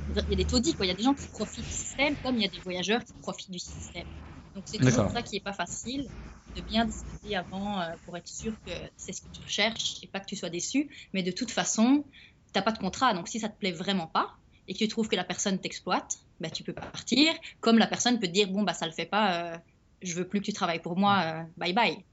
il 0.07 0.15
y 0.29 0.33
a 0.33 0.35
des 0.35 0.45
taudis, 0.47 0.75
quoi. 0.75 0.85
Il 0.85 0.89
y 0.89 0.91
a 0.91 0.95
des 0.95 1.03
gens 1.03 1.13
qui 1.13 1.27
profitent 1.29 1.65
du 1.65 1.71
système, 1.71 2.15
comme 2.17 2.37
il 2.37 2.43
y 2.43 2.45
a 2.45 2.49
des 2.49 2.59
voyageurs 2.61 3.03
qui 3.03 3.13
profitent 3.21 3.51
du 3.51 3.59
système. 3.59 4.07
Donc, 4.55 4.65
c'est 4.67 4.79
toujours 4.79 5.09
ça 5.09 5.23
qui 5.23 5.35
n'est 5.35 5.41
pas 5.41 5.53
facile, 5.53 6.11
de 6.55 6.61
bien 6.61 6.85
discuter 6.85 7.35
avant 7.35 7.79
euh, 7.81 7.95
pour 8.05 8.17
être 8.17 8.27
sûr 8.27 8.53
que 8.65 8.71
c'est 8.97 9.13
ce 9.13 9.21
que 9.21 9.29
tu 9.29 9.41
recherches 9.41 9.97
et 10.03 10.07
pas 10.07 10.19
que 10.19 10.25
tu 10.25 10.35
sois 10.35 10.49
déçu. 10.49 10.93
Mais 11.13 11.23
de 11.23 11.31
toute 11.31 11.51
façon, 11.51 12.05
tu 12.53 12.59
n'as 12.59 12.61
pas 12.61 12.71
de 12.71 12.77
contrat. 12.79 13.13
Donc, 13.13 13.27
si 13.29 13.39
ça 13.39 13.49
te 13.49 13.57
plaît 13.57 13.71
vraiment 13.71 14.07
pas 14.07 14.31
et 14.67 14.73
que 14.73 14.79
tu 14.79 14.87
trouves 14.87 15.07
que 15.07 15.15
la 15.15 15.23
personne 15.23 15.59
t'exploite, 15.59 16.17
ben, 16.39 16.51
tu 16.51 16.63
peux 16.63 16.73
partir. 16.73 17.33
Comme 17.61 17.77
la 17.77 17.87
personne 17.87 18.19
peut 18.19 18.27
te 18.27 18.31
dire, 18.33 18.49
bon, 18.51 18.63
bah, 18.63 18.73
ça 18.73 18.85
le 18.85 18.91
fait 18.93 19.05
pas, 19.05 19.53
euh, 19.55 19.57
je 20.01 20.13
veux 20.15 20.27
plus 20.27 20.41
que 20.41 20.45
tu 20.45 20.53
travailles 20.53 20.81
pour 20.81 20.97
moi, 20.97 21.45
bye 21.57 21.73
bye. 21.73 22.05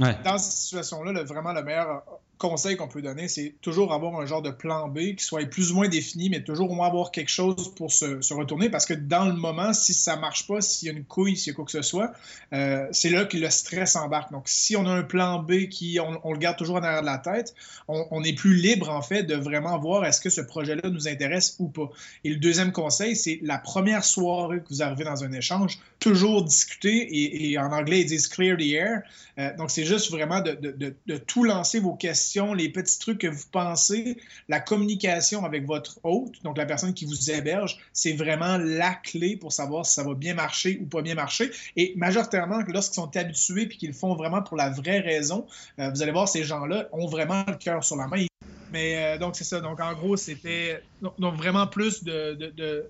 Dans 0.00 0.38
cette 0.38 0.52
situation-là, 0.52 1.22
vraiment 1.24 1.52
le 1.52 1.62
meilleur 1.62 2.02
conseil 2.40 2.76
qu'on 2.76 2.88
peut 2.88 3.02
donner, 3.02 3.28
c'est 3.28 3.54
toujours 3.60 3.92
avoir 3.92 4.18
un 4.18 4.24
genre 4.24 4.40
de 4.40 4.50
plan 4.50 4.88
B 4.88 5.14
qui 5.14 5.22
soit 5.22 5.44
plus 5.44 5.72
ou 5.72 5.74
moins 5.74 5.88
défini, 5.88 6.30
mais 6.30 6.42
toujours 6.42 6.70
au 6.70 6.74
moins 6.74 6.86
avoir 6.86 7.12
quelque 7.12 7.30
chose 7.30 7.74
pour 7.74 7.92
se, 7.92 8.32
retourner 8.32 8.70
parce 8.70 8.86
que 8.86 8.94
dans 8.94 9.26
le 9.26 9.34
moment, 9.34 9.74
si 9.74 9.92
ça 9.92 10.16
marche 10.16 10.46
pas, 10.46 10.62
s'il 10.62 10.88
y 10.88 10.90
a 10.90 10.94
une 10.94 11.04
couille, 11.04 11.36
s'il 11.36 11.52
y 11.52 11.54
a 11.54 11.54
quoi 11.54 11.66
que 11.66 11.70
ce 11.70 11.82
soit, 11.82 12.12
euh, 12.54 12.88
c'est 12.92 13.10
là 13.10 13.26
que 13.26 13.36
le 13.36 13.50
stress 13.50 13.94
embarque. 13.94 14.32
Donc, 14.32 14.44
si 14.46 14.74
on 14.74 14.86
a 14.86 14.90
un 14.90 15.02
plan 15.02 15.40
B 15.40 15.68
qui, 15.68 15.98
on, 16.00 16.32
le 16.32 16.38
garde 16.38 16.56
toujours 16.56 16.76
en 16.76 16.82
arrière 16.82 17.02
de 17.02 17.06
la 17.06 17.18
tête, 17.18 17.54
on, 17.88 18.24
est 18.24 18.32
plus 18.32 18.54
libre 18.54 18.88
en 18.88 19.02
fait 19.02 19.22
de 19.24 19.34
vraiment 19.34 19.78
voir 19.78 20.06
est-ce 20.06 20.22
que 20.22 20.30
ce 20.30 20.40
projet-là 20.40 20.88
nous 20.88 21.08
intéresse 21.08 21.56
ou 21.58 21.68
pas. 21.68 21.90
Et 22.24 22.30
le 22.30 22.36
deuxième 22.36 22.72
conseil, 22.72 23.16
c'est 23.16 23.38
la 23.42 23.58
première 23.58 24.02
soirée 24.02 24.60
que 24.60 24.68
vous 24.70 24.82
arrivez 24.82 25.04
dans 25.04 25.24
un 25.24 25.32
échange, 25.32 25.78
toujours 25.98 26.42
discuter 26.42 27.50
et, 27.50 27.58
en 27.58 27.70
anglais 27.70 28.00
ils 28.00 28.06
disent 28.06 28.28
clear 28.28 28.56
the 28.56 28.72
air. 28.72 29.02
Euh, 29.38 29.54
donc, 29.58 29.70
c'est 29.70 29.84
juste 29.84 30.10
vraiment 30.10 30.40
de 30.40 31.18
tout 31.18 31.44
lancer 31.44 31.80
vos 31.80 31.94
questions 31.94 32.29
les 32.56 32.68
petits 32.68 32.98
trucs 32.98 33.18
que 33.18 33.26
vous 33.26 33.44
pensez, 33.50 34.16
la 34.48 34.60
communication 34.60 35.44
avec 35.44 35.66
votre 35.66 35.98
hôte, 36.02 36.42
donc 36.44 36.56
la 36.56 36.66
personne 36.66 36.94
qui 36.94 37.04
vous 37.04 37.30
héberge, 37.30 37.78
c'est 37.92 38.12
vraiment 38.12 38.56
la 38.58 38.94
clé 38.94 39.36
pour 39.36 39.52
savoir 39.52 39.84
si 39.86 39.94
ça 39.94 40.04
va 40.04 40.14
bien 40.14 40.34
marcher 40.34 40.78
ou 40.80 40.86
pas 40.86 41.02
bien 41.02 41.14
marcher. 41.14 41.50
Et 41.76 41.92
majoritairement, 41.96 42.60
lorsqu'ils 42.68 42.94
sont 42.94 43.16
habitués 43.16 43.62
et 43.62 43.68
qu'ils 43.68 43.90
le 43.90 43.94
font 43.94 44.14
vraiment 44.14 44.42
pour 44.42 44.56
la 44.56 44.70
vraie 44.70 45.00
raison, 45.00 45.46
euh, 45.78 45.90
vous 45.90 46.02
allez 46.02 46.12
voir, 46.12 46.28
ces 46.28 46.44
gens-là 46.44 46.88
ont 46.92 47.06
vraiment 47.06 47.44
le 47.46 47.56
cœur 47.56 47.82
sur 47.84 47.96
la 47.96 48.06
main. 48.06 48.26
Mais 48.72 48.96
euh, 48.96 49.18
donc, 49.18 49.36
c'est 49.36 49.44
ça. 49.44 49.60
Donc, 49.60 49.80
en 49.80 49.94
gros, 49.94 50.16
c'était 50.16 50.82
vraiment 51.18 51.66
plus 51.66 52.04
de, 52.04 52.88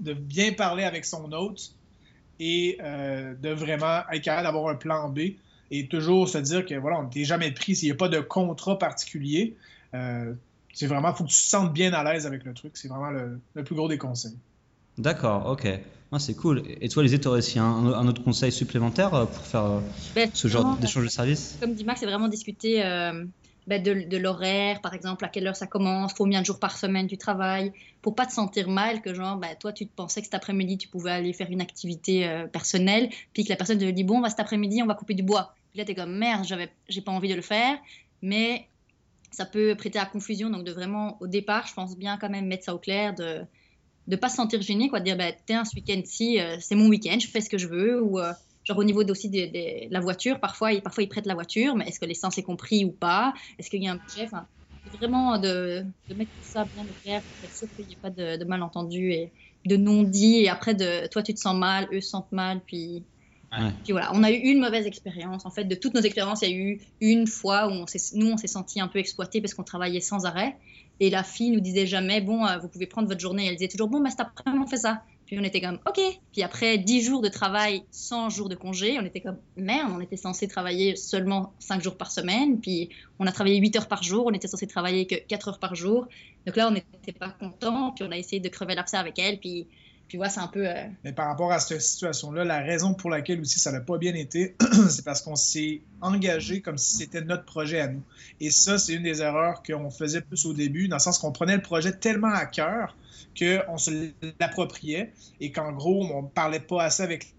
bien 0.00 0.52
parler 0.52 0.84
avec 0.84 1.04
son 1.04 1.30
hôte 1.32 1.72
et 2.40 2.78
euh, 2.82 3.34
de 3.34 3.50
vraiment 3.50 4.00
être 4.10 4.22
capable 4.22 4.46
d'avoir 4.46 4.68
un 4.68 4.74
plan 4.74 5.08
B 5.08 5.36
et 5.78 5.88
toujours 5.88 6.28
se 6.28 6.38
dire 6.38 6.64
que 6.64 6.74
voilà, 6.74 7.00
on 7.00 7.04
n'était 7.04 7.24
jamais 7.24 7.50
pris 7.50 7.74
s'il 7.74 7.88
n'y 7.88 7.92
a 7.92 7.96
pas 7.96 8.08
de 8.08 8.20
contrat 8.20 8.78
particulier. 8.78 9.56
Euh, 9.92 10.32
c'est 10.72 10.86
vraiment, 10.86 11.10
il 11.10 11.16
faut 11.16 11.24
que 11.24 11.30
tu 11.30 11.36
te 11.36 11.48
sentes 11.48 11.72
bien 11.72 11.92
à 11.92 12.04
l'aise 12.04 12.26
avec 12.26 12.44
le 12.44 12.54
truc. 12.54 12.76
C'est 12.76 12.88
vraiment 12.88 13.10
le, 13.10 13.40
plus 13.64 13.74
gros 13.74 13.88
des 13.88 13.98
conseils. 13.98 14.36
D'accord, 14.98 15.46
ok. 15.46 15.68
c'est 16.18 16.36
cool. 16.36 16.62
Et 16.80 16.88
toi, 16.88 17.02
les 17.02 17.18
tu 17.18 17.26
aurais 17.26 17.38
aussi 17.38 17.58
un, 17.58 18.06
autre 18.06 18.22
conseil 18.22 18.52
supplémentaire 18.52 19.14
euh, 19.14 19.26
pour 19.26 19.44
faire 19.44 19.64
euh, 19.64 19.80
ben, 20.14 20.30
ce 20.32 20.46
genre 20.46 20.76
d'échange 20.76 21.04
de 21.04 21.08
services 21.08 21.58
Comme 21.60 21.74
dit 21.74 21.84
Max, 21.84 22.00
c'est 22.00 22.06
vraiment 22.06 22.28
discuter 22.28 22.80
ben, 23.66 23.82
de, 23.82 24.16
l'horaire, 24.16 24.80
par 24.80 24.94
exemple, 24.94 25.24
à 25.24 25.28
quelle 25.28 25.46
heure 25.48 25.56
ça 25.56 25.66
commence, 25.66 26.12
combien 26.12 26.40
de 26.40 26.46
jours 26.46 26.60
par 26.60 26.76
semaine 26.76 27.08
tu 27.08 27.16
travailles, 27.16 27.72
pour 28.00 28.14
pas 28.14 28.26
te 28.26 28.32
sentir 28.32 28.68
mal 28.68 29.00
que 29.00 29.12
genre, 29.12 29.38
ben, 29.38 29.56
toi, 29.58 29.72
tu 29.72 29.86
te 29.86 29.92
pensais 29.96 30.20
que 30.20 30.26
cet 30.26 30.34
après-midi, 30.34 30.78
tu 30.78 30.86
pouvais 30.86 31.10
aller 31.10 31.32
faire 31.32 31.50
une 31.50 31.62
activité 31.62 32.44
personnelle, 32.52 33.08
puis 33.32 33.42
que 33.42 33.48
la 33.48 33.56
personne 33.56 33.78
te 33.78 33.90
dit, 33.90 34.04
bon, 34.04 34.20
bah, 34.20 34.28
cet 34.28 34.40
après-midi, 34.40 34.82
on 34.82 34.86
va 34.86 34.94
couper 34.94 35.14
du 35.14 35.22
bois. 35.22 35.54
Puis 35.74 35.80
là, 35.80 35.84
tu 35.86 35.90
es 35.90 35.94
comme 35.96 36.16
merde, 36.16 36.46
j'ai 36.88 37.00
pas 37.00 37.10
envie 37.10 37.28
de 37.28 37.34
le 37.34 37.42
faire, 37.42 37.76
mais 38.22 38.68
ça 39.32 39.44
peut 39.44 39.74
prêter 39.74 39.98
à 39.98 40.06
confusion. 40.06 40.48
Donc, 40.48 40.62
de 40.62 40.70
vraiment, 40.70 41.18
au 41.20 41.26
départ, 41.26 41.66
je 41.66 41.74
pense 41.74 41.98
bien 41.98 42.16
quand 42.16 42.30
même 42.30 42.46
mettre 42.46 42.62
ça 42.62 42.76
au 42.76 42.78
clair, 42.78 43.12
de 43.12 43.40
ne 44.06 44.14
pas 44.14 44.28
se 44.28 44.36
sentir 44.36 44.62
gêné, 44.62 44.88
quoi, 44.88 45.00
de 45.00 45.04
dire, 45.04 45.16
bah, 45.16 45.32
tiens, 45.32 45.64
ce 45.64 45.74
week-end-ci, 45.74 46.38
euh, 46.38 46.58
c'est 46.60 46.76
mon 46.76 46.86
week-end, 46.86 47.18
je 47.18 47.26
fais 47.26 47.40
ce 47.40 47.50
que 47.50 47.58
je 47.58 47.66
veux. 47.66 48.00
Ou 48.00 48.20
euh, 48.20 48.32
genre 48.62 48.78
au 48.78 48.84
niveau 48.84 49.02
aussi 49.02 49.30
de, 49.30 49.92
la 49.92 49.98
voiture, 49.98 50.38
parfois, 50.38 50.72
ils, 50.72 50.80
parfois, 50.80 51.02
ils 51.02 51.08
prêtent 51.08 51.26
la 51.26 51.34
voiture, 51.34 51.74
mais 51.74 51.88
est-ce 51.88 51.98
que 51.98 52.06
l'essence 52.06 52.38
est 52.38 52.44
compris 52.44 52.84
ou 52.84 52.92
pas? 52.92 53.34
Est-ce 53.58 53.68
qu'il 53.68 53.82
y 53.82 53.88
a 53.88 53.92
un 53.92 53.96
budget? 53.96 54.26
Enfin, 54.26 54.46
Vraiment 55.00 55.38
de, 55.38 55.84
de, 56.08 56.14
mettre 56.14 56.30
tout 56.32 56.42
ça 56.42 56.66
bien 56.66 56.84
au 56.84 56.94
clair 57.02 57.22
pour 57.22 57.42
être 57.42 57.54
sûr 57.54 57.66
qu'il 57.74 57.86
n'y 57.86 57.94
ait 57.94 57.98
pas 58.00 58.10
de, 58.10 58.44
malentendus 58.44 59.12
et 59.12 59.32
de 59.64 59.76
non-dits. 59.76 60.36
Et 60.36 60.48
après, 60.48 60.76
de, 60.76 61.08
toi, 61.08 61.22
tu 61.24 61.34
te 61.34 61.40
sens 61.40 61.56
mal, 61.56 61.88
eux 61.92 62.00
se 62.00 62.10
sentent 62.10 62.30
mal, 62.30 62.60
puis 62.64 63.04
puis 63.82 63.92
voilà, 63.92 64.10
on 64.14 64.22
a 64.22 64.30
eu 64.30 64.36
une 64.36 64.60
mauvaise 64.60 64.86
expérience. 64.86 65.46
En 65.46 65.50
fait, 65.50 65.64
de 65.64 65.74
toutes 65.74 65.94
nos 65.94 66.00
expériences, 66.00 66.42
il 66.42 66.50
y 66.50 66.52
a 66.52 66.56
eu 66.56 66.80
une 67.00 67.26
fois 67.26 67.68
où 67.68 67.70
on 67.70 67.86
nous, 68.14 68.30
on 68.30 68.36
s'est 68.36 68.46
senti 68.46 68.80
un 68.80 68.88
peu 68.88 68.98
exploité 68.98 69.40
parce 69.40 69.54
qu'on 69.54 69.62
travaillait 69.62 70.00
sans 70.00 70.26
arrêt. 70.26 70.56
Et 71.00 71.10
la 71.10 71.22
fille 71.22 71.50
nous 71.50 71.60
disait 71.60 71.86
jamais, 71.86 72.20
bon, 72.20 72.46
euh, 72.46 72.58
vous 72.58 72.68
pouvez 72.68 72.86
prendre 72.86 73.08
votre 73.08 73.20
journée. 73.20 73.46
Elle 73.46 73.56
disait 73.56 73.68
toujours, 73.68 73.88
bon, 73.88 74.00
bah, 74.00 74.10
cet 74.10 74.20
après 74.20 74.50
on 74.50 74.66
fait 74.66 74.78
ça. 74.78 75.02
Puis 75.26 75.38
on 75.38 75.42
était 75.42 75.60
comme, 75.60 75.78
ok. 75.86 76.00
Puis 76.32 76.42
après 76.42 76.78
10 76.78 77.02
jours 77.02 77.22
de 77.22 77.28
travail, 77.28 77.82
100 77.90 78.28
jours 78.28 78.48
de 78.48 78.54
congé, 78.54 78.98
on 79.00 79.04
était 79.04 79.20
comme, 79.20 79.38
merde, 79.56 79.90
on 79.94 80.00
était 80.00 80.16
censé 80.16 80.48
travailler 80.48 80.96
seulement 80.96 81.54
5 81.60 81.82
jours 81.82 81.96
par 81.96 82.10
semaine. 82.10 82.60
Puis 82.60 82.90
on 83.18 83.26
a 83.26 83.32
travaillé 83.32 83.58
8 83.58 83.76
heures 83.76 83.88
par 83.88 84.02
jour, 84.02 84.26
on 84.26 84.32
était 84.32 84.48
censé 84.48 84.66
travailler 84.66 85.06
que 85.06 85.14
4 85.14 85.48
heures 85.48 85.58
par 85.58 85.74
jour. 85.74 86.06
Donc 86.46 86.56
là, 86.56 86.68
on 86.68 86.72
n'était 86.72 87.12
pas 87.12 87.30
content. 87.30 87.92
Puis 87.92 88.04
on 88.06 88.12
a 88.12 88.18
essayé 88.18 88.40
de 88.40 88.48
crever 88.48 88.74
l'abcès 88.74 88.98
avec 88.98 89.18
elle. 89.18 89.38
Puis 89.38 89.66
c'est 90.10 90.40
un 90.40 90.48
peu. 90.48 90.66
Euh, 90.66 90.84
Mais 91.04 91.12
par 91.12 91.26
rapport 91.26 91.52
à 91.52 91.60
cette 91.60 91.80
situation-là, 91.80 92.44
la 92.44 92.60
raison 92.60 92.94
pour 92.94 93.10
laquelle 93.10 93.40
aussi 93.40 93.58
ça 93.58 93.72
n'a 93.72 93.80
pas 93.80 93.98
bien 93.98 94.14
été, 94.14 94.54
c'est 94.88 95.04
parce 95.04 95.22
qu'on 95.22 95.36
s'est 95.36 95.80
engagé 96.00 96.60
comme 96.60 96.78
si 96.78 96.96
c'était 96.96 97.22
notre 97.22 97.44
projet 97.44 97.80
à 97.80 97.88
nous. 97.88 98.02
Et 98.40 98.50
ça, 98.50 98.78
c'est 98.78 98.94
une 98.94 99.02
des 99.02 99.22
erreurs 99.22 99.62
qu'on 99.62 99.90
faisait 99.90 100.20
plus 100.20 100.46
au 100.46 100.52
début, 100.52 100.88
dans 100.88 100.96
le 100.96 101.02
sens 101.02 101.18
qu'on 101.18 101.32
prenait 101.32 101.56
le 101.56 101.62
projet 101.62 101.92
tellement 101.92 102.32
à 102.32 102.46
cœur 102.46 102.96
qu'on 103.36 103.78
se 103.78 103.90
l'appropriait 104.38 105.12
et 105.40 105.50
qu'en 105.50 105.72
gros, 105.72 106.04
on 106.04 106.22
ne 106.22 106.28
parlait 106.28 106.60
pas 106.60 106.84
assez 106.84 107.02
avec, 107.02 107.34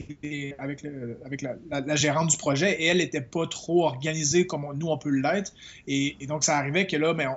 avec, 0.58 1.41
la, 1.41 1.95
gérante 1.95 2.30
du 2.30 2.38
projet 2.38 2.82
et 2.82 2.88
elle 2.88 2.97
n'était 2.97 3.21
pas 3.21 3.47
trop 3.47 3.86
organisée 3.86 4.45
comme 4.45 4.65
nous, 4.75 4.88
on 4.88 4.97
peut 4.97 5.10
l'être. 5.10 5.54
Et, 5.88 6.17
donc, 6.28 6.43
ça 6.43 6.58
arrivait 6.58 6.86
que 6.86 6.97
là, 6.97 7.13
mais 7.13 7.28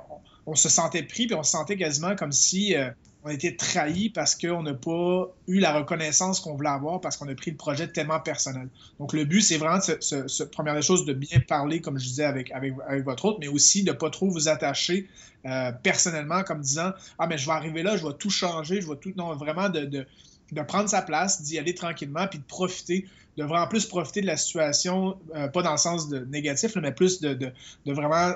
on, 0.47 0.57
se 0.57 0.69
sentait 0.69 1.03
pris 1.03 1.27
puis 1.27 1.37
on 1.37 1.43
se 1.43 1.53
sentait 1.53 1.77
quasiment 1.77 2.17
comme 2.17 2.33
si. 2.33 2.75
Euh, 2.75 2.91
on 3.25 3.29
a 3.29 3.33
été 3.33 3.57
trahi 3.57 4.11
parce 4.11 4.37
qu'on 4.37 4.63
n'a 4.63 4.75
pas 4.75 5.35
eu 5.49 5.59
la 5.59 5.73
reconnaissance 5.73 6.41
qu'on 6.41 6.55
voulait 6.55 6.69
avoir 6.69 7.01
parce 7.01 7.17
qu'on 7.17 7.29
a 7.29 7.35
pris 7.35 7.51
le 7.51 7.57
projet 7.57 7.89
tellement 7.89 8.21
personnel. 8.21 8.69
Donc, 9.01 9.13
le 9.13 9.25
but, 9.25 9.43
c'est 9.43 9.57
vraiment, 9.57 9.81
ce, 9.81 10.43
première 10.45 10.75
des 10.75 10.83
choses, 10.83 11.05
de 11.05 11.13
bien 11.13 11.41
parler, 11.41 11.81
comme 11.81 11.99
je 11.99 12.07
disais, 12.07 12.25
avec, 12.25 12.53
votre 13.05 13.25
hôte, 13.25 13.39
mais 13.41 13.49
aussi 13.49 13.83
de 13.83 13.91
ne 13.91 13.97
pas 13.97 14.11
trop 14.11 14.29
vous 14.29 14.49
attacher 14.49 15.09
euh, 15.47 15.73
personnellement 15.83 16.43
comme 16.43 16.61
disant 16.61 16.93
Ah, 17.19 17.27
mais 17.27 17.39
je 17.39 17.47
vais 17.47 17.53
arriver 17.53 17.83
là, 17.83 17.97
je 17.97 18.07
vais 18.07 18.15
tout 18.19 18.31
changer, 18.31 18.81
je 18.81 18.89
vais 18.89 18.97
tout. 18.97 19.13
Non, 19.17 19.35
vraiment 19.35 19.69
de, 19.69 20.07
prendre 20.67 20.89
sa 20.89 21.03
place, 21.03 21.43
d'y 21.43 21.59
aller 21.59 21.75
tranquillement, 21.75 22.27
puis 22.29 22.39
de 22.39 22.45
profiter 22.45 23.07
de 23.37 23.45
vraiment 23.45 23.69
plus 23.69 23.87
profiter 23.87 24.21
de 24.21 24.27
la 24.27 24.37
situation, 24.37 25.17
euh, 25.37 25.47
pas 25.47 25.63
dans 25.63 25.71
le 25.71 25.79
sens 25.79 26.09
de 26.09 26.19
négatif, 26.25 26.75
mais 26.75 26.91
plus 26.91 27.21
de, 27.21 27.53
vraiment 27.87 28.33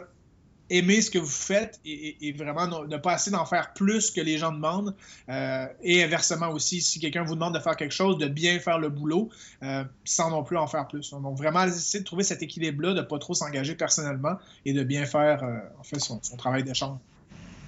aimer 0.72 1.02
ce 1.02 1.10
que 1.10 1.18
vous 1.18 1.26
faites 1.26 1.78
et, 1.84 2.32
vraiment 2.32 2.66
ne, 2.66 2.96
pas 2.96 3.12
assez 3.12 3.30
d'en 3.30 3.44
faire 3.44 3.72
plus 3.74 4.10
que 4.10 4.20
les 4.20 4.38
gens 4.38 4.52
demandent. 4.52 4.94
Euh, 5.28 5.66
et 5.82 6.02
inversement 6.02 6.48
aussi, 6.48 6.80
si 6.80 6.98
quelqu'un 6.98 7.22
vous 7.22 7.34
demande 7.34 7.54
de 7.54 7.60
faire 7.60 7.76
quelque 7.76 7.92
chose, 7.92 8.18
de 8.18 8.26
bien 8.26 8.58
faire 8.58 8.78
le 8.78 8.88
boulot 8.88 9.30
euh, 9.62 9.84
sans 10.04 10.30
non 10.30 10.42
plus 10.42 10.56
en 10.56 10.66
faire 10.66 10.88
plus. 10.88 11.10
Donc 11.10 11.36
vraiment, 11.36 11.64
essayer 11.64 12.00
de 12.00 12.04
trouver 12.04 12.24
cet 12.24 12.42
équilibre-là, 12.42 12.94
de 12.94 13.00
ne 13.00 13.02
pas 13.02 13.18
trop 13.18 13.34
s'engager 13.34 13.74
personnellement 13.74 14.36
et 14.64 14.72
de 14.72 14.82
bien 14.82 15.04
faire 15.04 15.44
euh, 15.44 15.58
en 15.78 15.84
fait 15.84 16.00
son, 16.00 16.18
son 16.22 16.36
travail 16.36 16.64
d'échange. 16.64 16.98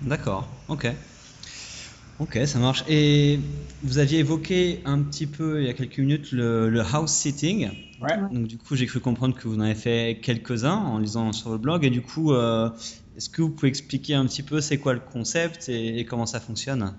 D'accord, 0.00 0.48
ok. 0.68 0.88
Ok, 2.20 2.38
ça 2.46 2.58
marche. 2.60 2.84
Et 2.88 3.40
vous 3.82 3.98
aviez 3.98 4.20
évoqué 4.20 4.80
un 4.84 5.02
petit 5.02 5.26
peu 5.26 5.60
il 5.60 5.66
y 5.66 5.70
a 5.70 5.72
quelques 5.72 5.98
minutes 5.98 6.30
le, 6.30 6.80
house 6.80 7.10
sitting. 7.10 7.70
Ouais. 8.00 8.16
Donc 8.30 8.46
du 8.46 8.56
coup, 8.56 8.76
j'ai 8.76 8.86
cru 8.86 9.00
comprendre 9.00 9.34
que 9.34 9.48
vous 9.48 9.56
en 9.56 9.60
avez 9.60 9.74
fait 9.74 10.20
quelques-uns 10.22 10.76
en 10.76 10.98
lisant 10.98 11.32
sur 11.32 11.50
le 11.50 11.58
blog. 11.58 11.84
Et 11.84 11.90
du 11.90 12.02
coup, 12.02 12.32
euh, 12.32 12.70
est-ce 13.16 13.28
que 13.28 13.42
vous 13.42 13.50
pouvez 13.50 13.68
expliquer 13.68 14.14
un 14.14 14.26
petit 14.26 14.44
peu 14.44 14.60
c'est 14.60 14.78
quoi 14.78 14.94
le 14.94 15.00
concept 15.00 15.68
et, 15.68 16.04
comment 16.04 16.26
ça 16.26 16.38
fonctionne? 16.38 16.94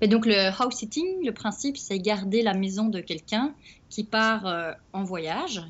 Et 0.00 0.06
donc 0.06 0.24
le 0.24 0.34
house 0.34 0.76
sitting, 0.76 1.26
le 1.26 1.32
principe, 1.32 1.76
c'est 1.76 1.98
garder 1.98 2.42
la 2.42 2.54
maison 2.54 2.88
de 2.88 3.00
quelqu'un 3.00 3.54
qui 3.88 4.04
part 4.04 4.46
euh, 4.46 4.72
en 4.92 5.02
voyage. 5.02 5.62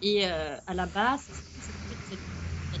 Et 0.00 0.22
euh, 0.24 0.56
à 0.66 0.72
la 0.72 0.86
base, 0.86 1.28
c'est 2.08 2.16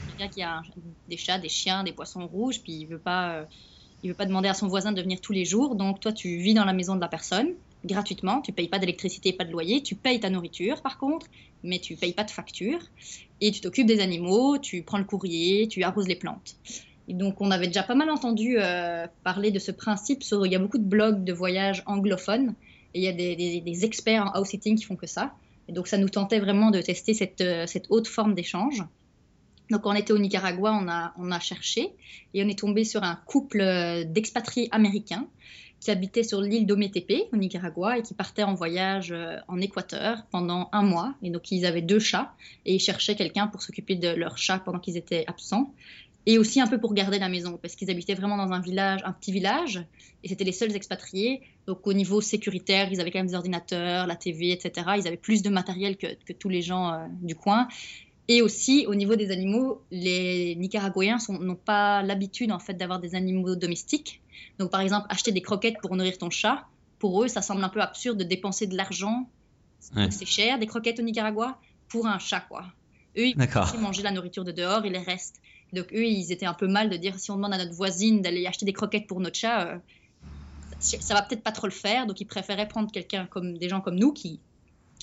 quelqu'un 0.08 0.28
qui 0.28 0.42
a 0.42 0.62
des 1.08 1.16
chats, 1.18 1.38
des 1.38 1.50
chiens, 1.50 1.84
des 1.84 1.92
poissons 1.92 2.26
rouges, 2.26 2.62
puis 2.62 2.72
il 2.72 2.86
veut 2.86 2.98
pas 2.98 3.46
il 4.02 4.10
veut 4.10 4.16
pas 4.16 4.26
demander 4.26 4.48
à 4.48 4.54
son 4.54 4.68
voisin 4.68 4.92
de 4.92 5.02
venir 5.02 5.20
tous 5.20 5.32
les 5.32 5.44
jours. 5.44 5.74
Donc 5.74 6.00
toi, 6.00 6.12
tu 6.12 6.36
vis 6.36 6.54
dans 6.54 6.64
la 6.64 6.72
maison 6.72 6.94
de 6.94 7.00
la 7.00 7.08
personne 7.08 7.54
gratuitement. 7.84 8.40
Tu 8.40 8.52
payes 8.52 8.68
pas 8.68 8.78
d'électricité, 8.78 9.32
pas 9.32 9.44
de 9.44 9.52
loyer. 9.52 9.82
Tu 9.82 9.94
payes 9.94 10.20
ta 10.20 10.30
nourriture, 10.30 10.82
par 10.82 10.98
contre, 10.98 11.26
mais 11.62 11.78
tu 11.78 11.96
payes 11.96 12.12
pas 12.12 12.24
de 12.24 12.30
facture. 12.30 12.78
Et 13.40 13.50
tu 13.50 13.60
t'occupes 13.60 13.86
des 13.86 14.00
animaux, 14.00 14.58
tu 14.58 14.82
prends 14.82 14.98
le 14.98 15.04
courrier, 15.04 15.68
tu 15.68 15.82
arroses 15.82 16.08
les 16.08 16.16
plantes. 16.16 16.56
Et 17.08 17.14
donc, 17.14 17.40
on 17.40 17.50
avait 17.50 17.66
déjà 17.68 17.82
pas 17.82 17.94
mal 17.94 18.10
entendu 18.10 18.56
euh, 18.58 19.06
parler 19.24 19.50
de 19.50 19.58
ce 19.58 19.72
principe. 19.72 20.22
Sur, 20.22 20.44
il 20.46 20.52
y 20.52 20.56
a 20.56 20.58
beaucoup 20.58 20.78
de 20.78 20.84
blogs 20.84 21.24
de 21.24 21.32
voyage 21.32 21.82
anglophones 21.86 22.54
et 22.94 23.00
il 23.00 23.02
y 23.02 23.08
a 23.08 23.12
des, 23.12 23.84
experts 23.84 24.24
en 24.26 24.30
house 24.30 24.48
sitting 24.48 24.76
qui 24.76 24.84
font 24.84 24.96
que 24.96 25.06
ça. 25.06 25.32
Et 25.68 25.72
donc, 25.72 25.88
ça 25.88 25.98
nous 25.98 26.08
tentait 26.08 26.38
vraiment 26.38 26.70
de 26.70 26.80
tester 26.80 27.14
cette, 27.14 27.40
euh, 27.40 27.66
cette 27.66 27.86
haute 27.90 28.06
forme 28.06 28.34
d'échange. 28.34 28.82
Donc, 29.70 29.84
on 29.84 29.92
était 29.92 30.12
au 30.12 30.18
Nicaragua, 30.18 30.72
on 31.18 31.30
a, 31.30 31.40
cherché 31.40 31.92
et 32.34 32.42
on 32.42 32.48
est 32.48 32.58
tombé 32.58 32.84
sur 32.84 33.02
un 33.02 33.16
couple 33.26 33.60
euh, 33.60 34.04
d'expatriés 34.04 34.68
américains 34.72 35.26
qui 35.80 35.90
habitaient 35.90 36.24
sur 36.24 36.40
l'île 36.40 36.66
d'Ometepe 36.66 37.28
au 37.32 37.36
Nicaragua 37.36 37.98
et 37.98 38.02
qui 38.02 38.14
partaient 38.14 38.42
en 38.42 38.54
voyage 38.54 39.12
euh, 39.12 39.36
en 39.46 39.60
Équateur 39.60 40.24
pendant 40.30 40.68
un 40.72 40.82
mois. 40.82 41.14
Et 41.22 41.30
donc, 41.30 41.52
ils 41.52 41.66
avaient 41.66 41.82
deux 41.82 42.00
chats 42.00 42.34
et 42.66 42.74
ils 42.74 42.80
cherchaient 42.80 43.14
quelqu'un 43.14 43.46
pour 43.46 43.62
s'occuper 43.62 43.94
de 43.94 44.08
leurs 44.08 44.38
chats 44.38 44.58
pendant 44.58 44.78
qu'ils 44.78 44.96
étaient 44.96 45.24
absents 45.26 45.72
et 46.26 46.36
aussi 46.36 46.60
un 46.60 46.66
peu 46.66 46.78
pour 46.78 46.92
garder 46.92 47.18
la 47.18 47.30
maison 47.30 47.58
parce 47.60 47.74
qu'ils 47.74 47.90
habitaient 47.90 48.14
vraiment 48.14 48.36
dans 48.36 48.52
un 48.52 48.60
village, 48.60 49.00
un 49.04 49.12
petit 49.12 49.32
village 49.32 49.82
et 50.22 50.28
c'était 50.28 50.44
les 50.44 50.52
seuls 50.52 50.74
expatriés. 50.74 51.40
Donc, 51.66 51.86
au 51.86 51.92
niveau 51.92 52.20
sécuritaire, 52.20 52.92
ils 52.92 53.00
avaient 53.00 53.10
quand 53.10 53.20
même 53.20 53.28
des 53.28 53.34
ordinateurs, 53.34 54.06
la 54.06 54.16
TV, 54.16 54.50
etc. 54.50 54.88
Ils 54.98 55.06
avaient 55.06 55.16
plus 55.16 55.42
de 55.42 55.48
matériel 55.48 55.96
que, 55.96 56.06
que 56.24 56.32
tous 56.32 56.48
les 56.48 56.60
gens 56.60 56.92
euh, 56.92 57.06
du 57.22 57.34
coin. 57.34 57.68
Et 58.28 58.42
aussi, 58.42 58.84
au 58.86 58.94
niveau 58.94 59.16
des 59.16 59.30
animaux, 59.30 59.82
les 59.90 60.54
Nicaraguayens 60.56 61.16
n'ont 61.28 61.56
pas 61.56 62.02
l'habitude 62.02 62.52
en 62.52 62.58
fait 62.58 62.74
d'avoir 62.74 63.00
des 63.00 63.14
animaux 63.14 63.56
domestiques. 63.56 64.20
Donc, 64.58 64.70
par 64.70 64.82
exemple, 64.82 65.06
acheter 65.08 65.32
des 65.32 65.40
croquettes 65.40 65.76
pour 65.80 65.96
nourrir 65.96 66.18
ton 66.18 66.28
chat, 66.28 66.66
pour 66.98 67.24
eux, 67.24 67.28
ça 67.28 67.40
semble 67.40 67.64
un 67.64 67.70
peu 67.70 67.80
absurde 67.80 68.18
de 68.18 68.24
dépenser 68.24 68.66
de 68.66 68.76
l'argent. 68.76 69.28
C'est 70.10 70.26
cher, 70.26 70.58
des 70.58 70.66
croquettes 70.66 71.00
au 71.00 71.02
Nicaragua, 71.02 71.58
pour 71.88 72.06
un 72.06 72.18
chat, 72.18 72.40
quoi. 72.40 72.66
Eux, 73.16 73.28
ils 73.28 73.36
peuvent 73.36 73.80
manger 73.80 74.02
la 74.02 74.10
nourriture 74.10 74.44
de 74.44 74.52
dehors, 74.52 74.84
il 74.84 74.92
les 74.92 74.98
reste. 74.98 75.36
Donc, 75.72 75.86
eux, 75.94 76.04
ils 76.04 76.30
étaient 76.30 76.46
un 76.46 76.54
peu 76.54 76.66
mal 76.66 76.90
de 76.90 76.96
dire 76.96 77.18
si 77.18 77.30
on 77.30 77.36
demande 77.36 77.54
à 77.54 77.58
notre 77.58 77.72
voisine 77.72 78.20
d'aller 78.20 78.46
acheter 78.46 78.66
des 78.66 78.72
croquettes 78.74 79.06
pour 79.06 79.20
notre 79.20 79.36
chat, 79.36 79.66
euh, 79.66 79.78
ça 80.80 81.14
va 81.14 81.22
peut-être 81.22 81.42
pas 81.42 81.52
trop 81.52 81.66
le 81.66 81.72
faire. 81.72 82.06
Donc, 82.06 82.20
ils 82.20 82.26
préféraient 82.26 82.68
prendre 82.68 82.90
quelqu'un 82.90 83.26
comme 83.26 83.56
des 83.56 83.68
gens 83.68 83.80
comme 83.80 83.96
nous 83.96 84.12
qui 84.12 84.40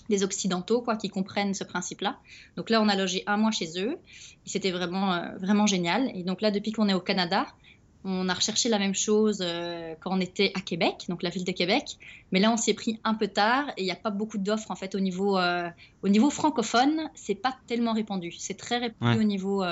des 0.09 0.23
Occidentaux 0.23 0.81
quoi, 0.81 0.95
qui 0.95 1.09
comprennent 1.09 1.53
ce 1.53 1.63
principe-là. 1.63 2.17
Donc 2.57 2.69
là, 2.69 2.81
on 2.81 2.89
a 2.89 2.95
logé 2.95 3.23
un 3.27 3.37
mois 3.37 3.51
chez 3.51 3.79
eux 3.81 3.97
et 4.45 4.49
c'était 4.49 4.71
vraiment, 4.71 5.13
euh, 5.13 5.37
vraiment 5.37 5.67
génial. 5.67 6.11
Et 6.15 6.23
donc 6.23 6.41
là, 6.41 6.51
depuis 6.51 6.71
qu'on 6.71 6.87
est 6.87 6.93
au 6.93 6.99
Canada, 6.99 7.45
on 8.07 8.29
a 8.29 8.33
recherché 8.35 8.69
la 8.69 8.77
même 8.77 8.93
chose 8.93 9.39
euh, 9.41 9.95
quand 9.99 10.15
on 10.15 10.19
était 10.19 10.51
à 10.53 10.61
Québec, 10.61 11.05
donc 11.09 11.23
la 11.23 11.31
ville 11.31 11.43
de 11.43 11.51
Québec. 11.51 11.97
Mais 12.31 12.39
là, 12.39 12.51
on 12.51 12.57
s'y 12.57 12.69
est 12.69 12.75
pris 12.75 12.99
un 13.03 13.15
peu 13.15 13.27
tard 13.27 13.67
et 13.77 13.81
il 13.81 13.85
n'y 13.85 13.91
a 13.91 13.95
pas 13.95 14.11
beaucoup 14.11 14.37
d'offres 14.37 14.69
en 14.69 14.75
fait 14.75 14.93
au 14.93 14.99
niveau, 14.99 15.39
euh, 15.39 15.67
au 16.03 16.09
niveau 16.09 16.29
francophone. 16.29 17.09
C'est 17.15 17.33
pas 17.33 17.57
tellement 17.65 17.93
répandu. 17.93 18.31
C'est 18.31 18.57
très 18.57 18.77
répandu 18.77 19.19
au 19.19 19.23
niveau 19.23 19.63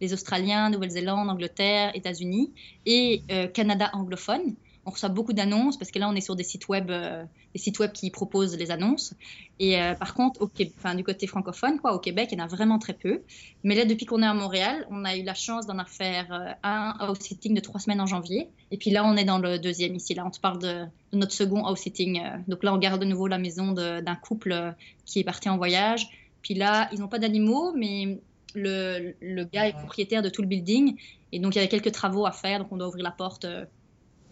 des 0.00 0.14
Australiens, 0.14 0.70
Nouvelle-Zélande, 0.70 1.28
Angleterre, 1.28 1.90
États-Unis 1.94 2.50
et 2.86 3.22
Canada 3.52 3.90
anglophone 3.92 4.54
on 4.84 4.90
reçoit 4.90 5.08
beaucoup 5.08 5.32
d'annonces 5.32 5.76
parce 5.76 5.90
que 5.90 5.98
là, 5.98 6.08
on 6.08 6.14
est 6.14 6.20
sur 6.20 6.34
des 6.34 6.42
sites 6.42 6.68
web, 6.68 6.90
euh, 6.90 7.24
des 7.54 7.58
sites 7.58 7.78
web 7.78 7.92
qui 7.92 8.10
proposent 8.10 8.56
les 8.56 8.70
annonces. 8.70 9.14
Et 9.60 9.80
euh, 9.80 9.94
par 9.94 10.14
contre, 10.14 10.42
au, 10.42 10.50
enfin, 10.76 10.94
du 10.94 11.04
côté 11.04 11.26
francophone, 11.26 11.78
quoi, 11.78 11.94
au 11.94 12.00
Québec, 12.00 12.30
il 12.32 12.38
y 12.38 12.40
en 12.42 12.44
a 12.44 12.48
vraiment 12.48 12.78
très 12.78 12.92
peu. 12.92 13.22
Mais 13.62 13.76
là, 13.76 13.84
depuis 13.84 14.06
qu'on 14.06 14.22
est 14.22 14.26
à 14.26 14.34
Montréal, 14.34 14.86
on 14.90 15.04
a 15.04 15.16
eu 15.16 15.22
la 15.22 15.34
chance 15.34 15.66
d'en 15.66 15.84
faire 15.84 16.32
euh, 16.32 16.52
un 16.64 16.94
house 16.98 17.20
sitting 17.20 17.54
de 17.54 17.60
trois 17.60 17.78
semaines 17.78 18.00
en 18.00 18.06
janvier. 18.06 18.48
Et 18.72 18.76
puis 18.76 18.90
là, 18.90 19.04
on 19.04 19.16
est 19.16 19.24
dans 19.24 19.38
le 19.38 19.58
deuxième 19.58 19.94
ici. 19.94 20.14
Là, 20.14 20.24
on 20.26 20.30
te 20.30 20.40
parle 20.40 20.60
de, 20.60 20.84
notre 21.12 21.32
second 21.32 21.64
house 21.64 21.80
sitting. 21.80 22.20
donc 22.48 22.64
là, 22.64 22.74
on 22.74 22.78
garde 22.78 23.00
de 23.00 23.06
nouveau 23.06 23.28
la 23.28 23.38
maison 23.38 23.72
d'un 23.72 24.14
couple 24.16 24.74
qui 25.04 25.20
est 25.20 25.24
parti 25.24 25.48
en 25.48 25.58
voyage. 25.58 26.08
Puis 26.40 26.54
là, 26.54 26.88
ils 26.92 26.98
n'ont 26.98 27.08
pas 27.08 27.20
d'animaux, 27.20 27.72
mais 27.76 28.18
le, 28.54 29.14
le, 29.20 29.44
gars 29.44 29.68
est 29.68 29.74
propriétaire 29.74 30.22
de 30.22 30.28
tout 30.28 30.42
le 30.42 30.48
building. 30.48 30.96
Et 31.30 31.38
donc, 31.38 31.54
il 31.54 31.58
y 31.58 31.60
avait 31.60 31.68
quelques 31.68 31.92
travaux 31.92 32.26
à 32.26 32.32
faire. 32.32 32.58
Donc, 32.58 32.72
on 32.72 32.78
doit 32.78 32.88
ouvrir 32.88 33.04
la 33.04 33.10
porte 33.10 33.46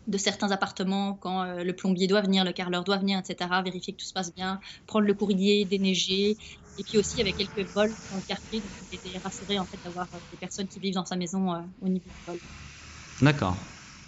de 0.06 0.18
certains 0.18 0.50
appartements 0.50 1.14
quand 1.14 1.42
euh, 1.42 1.62
le 1.62 1.74
plombier 1.74 2.06
doit 2.06 2.20
venir, 2.20 2.44
le 2.44 2.52
carreleur 2.52 2.84
doit 2.84 2.98
venir, 2.98 3.18
etc. 3.18 3.50
Vérifier 3.62 3.94
que 3.94 4.00
tout 4.00 4.06
se 4.06 4.12
passe 4.12 4.34
bien, 4.34 4.60
prendre 4.86 5.06
le 5.06 5.14
courrier, 5.14 5.64
déneiger. 5.64 6.36
Et 6.78 6.84
puis 6.84 6.98
aussi, 6.98 7.20
avec 7.20 7.36
quelques 7.36 7.68
vols 7.74 7.94
dans 8.10 8.16
le 8.16 8.22
quartier, 8.22 8.60
donc 8.62 8.72
on 8.80 8.96
était 8.96 9.18
rassuré 9.18 9.58
en 9.58 9.66
fait 9.66 9.78
d'avoir 9.84 10.08
euh, 10.14 10.18
des 10.30 10.38
personnes 10.38 10.68
qui 10.68 10.80
vivent 10.80 10.94
dans 10.94 11.04
sa 11.04 11.16
maison 11.16 11.52
euh, 11.52 11.58
au 11.82 11.88
niveau 11.88 12.08
du 12.08 12.24
vol. 12.26 12.38
D'accord. 13.20 13.56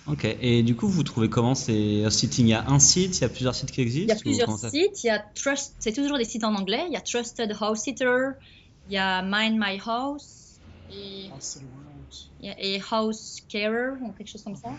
Ok. 0.07 0.25
Et 0.25 0.63
du 0.63 0.75
coup, 0.75 0.89
vous 0.89 1.03
trouvez 1.03 1.29
comment 1.29 1.55
c'est 1.55 2.05
un 2.05 2.11
sitting? 2.11 2.47
Il 2.47 2.51
y 2.51 2.55
a 2.55 2.69
un 2.69 2.79
site, 2.79 3.19
il 3.19 3.21
y 3.21 3.25
a 3.25 3.29
plusieurs 3.29 3.55
sites 3.55 3.71
qui 3.71 3.83
existent? 3.83 4.15
Il 4.15 4.17
y 4.17 4.19
a 4.19 4.47
plusieurs 4.47 4.59
sites. 4.59 5.05
Il 5.05 5.07
y 5.07 5.11
a 5.11 5.19
Trust, 5.35 5.77
c'est 5.79 5.93
toujours 5.93 6.19
des 6.19 6.25
sites 6.25 6.45
en 6.45 6.55
anglais. 6.55 6.85
Il 6.89 6.93
y 6.93 6.97
a 6.97 7.01
Trusted 7.01 7.55
House 7.61 7.81
Sitter, 7.81 8.31
il 8.89 8.95
y 8.95 8.97
a 8.97 9.23
Mind 9.23 9.59
My 9.59 9.79
House 9.87 10.61
et, 10.91 11.29
et 12.43 12.81
House 12.91 13.41
Carer 13.49 13.91
ou 14.03 14.13
quelque 14.13 14.29
chose 14.29 14.43
comme 14.43 14.57
ça. 14.57 14.71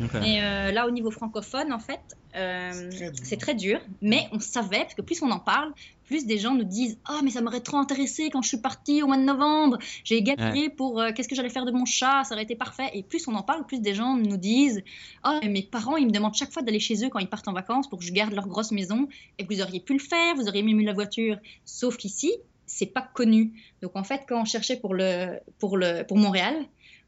Et 0.00 0.42
euh, 0.42 0.72
là, 0.72 0.86
au 0.86 0.90
niveau 0.90 1.10
francophone, 1.10 1.72
en 1.72 1.78
fait, 1.78 2.00
euh, 2.36 2.90
c'est 3.22 3.36
très, 3.36 3.54
dur. 3.54 3.80
Mais 4.02 4.28
on 4.32 4.40
savait, 4.40 4.80
parce 4.80 4.94
que 4.94 5.02
plus 5.02 5.22
on 5.22 5.30
en 5.30 5.38
parle, 5.38 5.72
plus 6.04 6.26
des 6.26 6.38
gens 6.38 6.54
nous 6.54 6.64
disent 6.64 6.98
Ah, 7.04 7.20
mais 7.24 7.30
ça 7.30 7.40
m'aurait 7.40 7.60
trop 7.60 7.78
intéressé 7.78 8.30
quand 8.30 8.42
je 8.42 8.48
suis 8.48 8.60
partie 8.60 9.02
au 9.02 9.06
mois 9.06 9.16
de 9.16 9.22
novembre. 9.22 9.78
J'ai 10.04 10.22
galéré 10.22 10.68
pour 10.70 11.00
euh, 11.00 11.10
qu'est-ce 11.14 11.28
que 11.28 11.34
j'allais 11.34 11.50
faire 11.50 11.64
de 11.64 11.72
mon 11.72 11.84
chat, 11.84 12.24
ça 12.24 12.34
aurait 12.34 12.44
été 12.44 12.54
parfait. 12.54 12.90
Et 12.94 13.02
plus 13.02 13.26
on 13.28 13.34
en 13.34 13.42
parle, 13.42 13.66
plus 13.66 13.80
des 13.80 13.94
gens 13.94 14.16
nous 14.16 14.36
disent 14.36 14.82
Ah, 15.22 15.40
mes 15.44 15.62
parents, 15.62 15.96
ils 15.96 16.06
me 16.06 16.12
demandent 16.12 16.34
chaque 16.34 16.52
fois 16.52 16.62
d'aller 16.62 16.80
chez 16.80 17.04
eux 17.04 17.08
quand 17.08 17.18
ils 17.18 17.28
partent 17.28 17.48
en 17.48 17.52
vacances 17.52 17.88
pour 17.88 17.98
que 17.98 18.04
je 18.04 18.12
garde 18.12 18.32
leur 18.32 18.46
grosse 18.46 18.72
maison. 18.72 19.08
Et 19.38 19.44
vous 19.44 19.60
auriez 19.60 19.80
pu 19.80 19.94
le 19.94 20.00
faire, 20.00 20.34
vous 20.36 20.48
auriez 20.48 20.62
même 20.62 20.78
eu 20.80 20.84
la 20.84 20.94
voiture. 20.94 21.38
Sauf 21.64 21.96
qu'ici, 21.96 22.32
c'est 22.66 22.86
pas 22.86 23.02
connu. 23.02 23.52
Donc 23.82 23.96
en 23.96 24.04
fait, 24.04 24.22
quand 24.28 24.40
on 24.40 24.44
cherchait 24.44 24.76
pour, 24.76 24.94
le, 24.94 25.38
pour, 25.58 25.76
le, 25.76 26.04
pour 26.04 26.16
Montréal, 26.16 26.54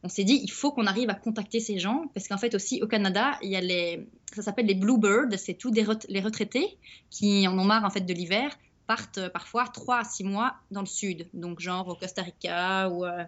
on 0.03 0.09
s'est 0.09 0.25
dit, 0.25 0.41
il 0.43 0.51
faut 0.51 0.73
qu'on 0.73 0.87
arrive 0.87 1.11
à 1.11 1.15
contacter 1.15 1.61
ces 1.61 1.79
gens, 1.79 2.05
parce 2.15 2.27
qu'en 2.27 2.39
fait 2.39 2.55
aussi 2.55 2.83
au 2.83 2.87
Canada, 2.87 3.39
il 3.43 3.51
y 3.51 3.57
a 3.57 3.61
les, 3.61 4.09
ça 4.35 4.43
s'appelle 4.43 4.67
les 4.67 4.75
Bluebirds, 4.75 5.39
c'est 5.39 5.55
tous 5.55 5.71
des 5.71 5.87
les 6.09 6.21
retraités 6.21 6.79
qui 7.11 7.47
en 7.47 7.59
ont 7.59 7.65
marre 7.65 7.85
en 7.85 7.91
fait 7.91 8.01
de 8.01 8.15
l'hiver, 8.15 8.57
partent 8.87 9.19
euh, 9.19 9.29
parfois 9.29 9.67
3 9.69 9.99
à 9.99 10.05
6 10.05 10.25
mois 10.25 10.55
dans 10.71 10.81
le 10.81 10.87
sud, 10.87 11.29
donc 11.35 11.61
genre 11.61 11.87
au 11.89 11.95
Costa 11.95 12.23
Rica 12.23 12.89
ou 12.89 13.05
euh, 13.05 13.25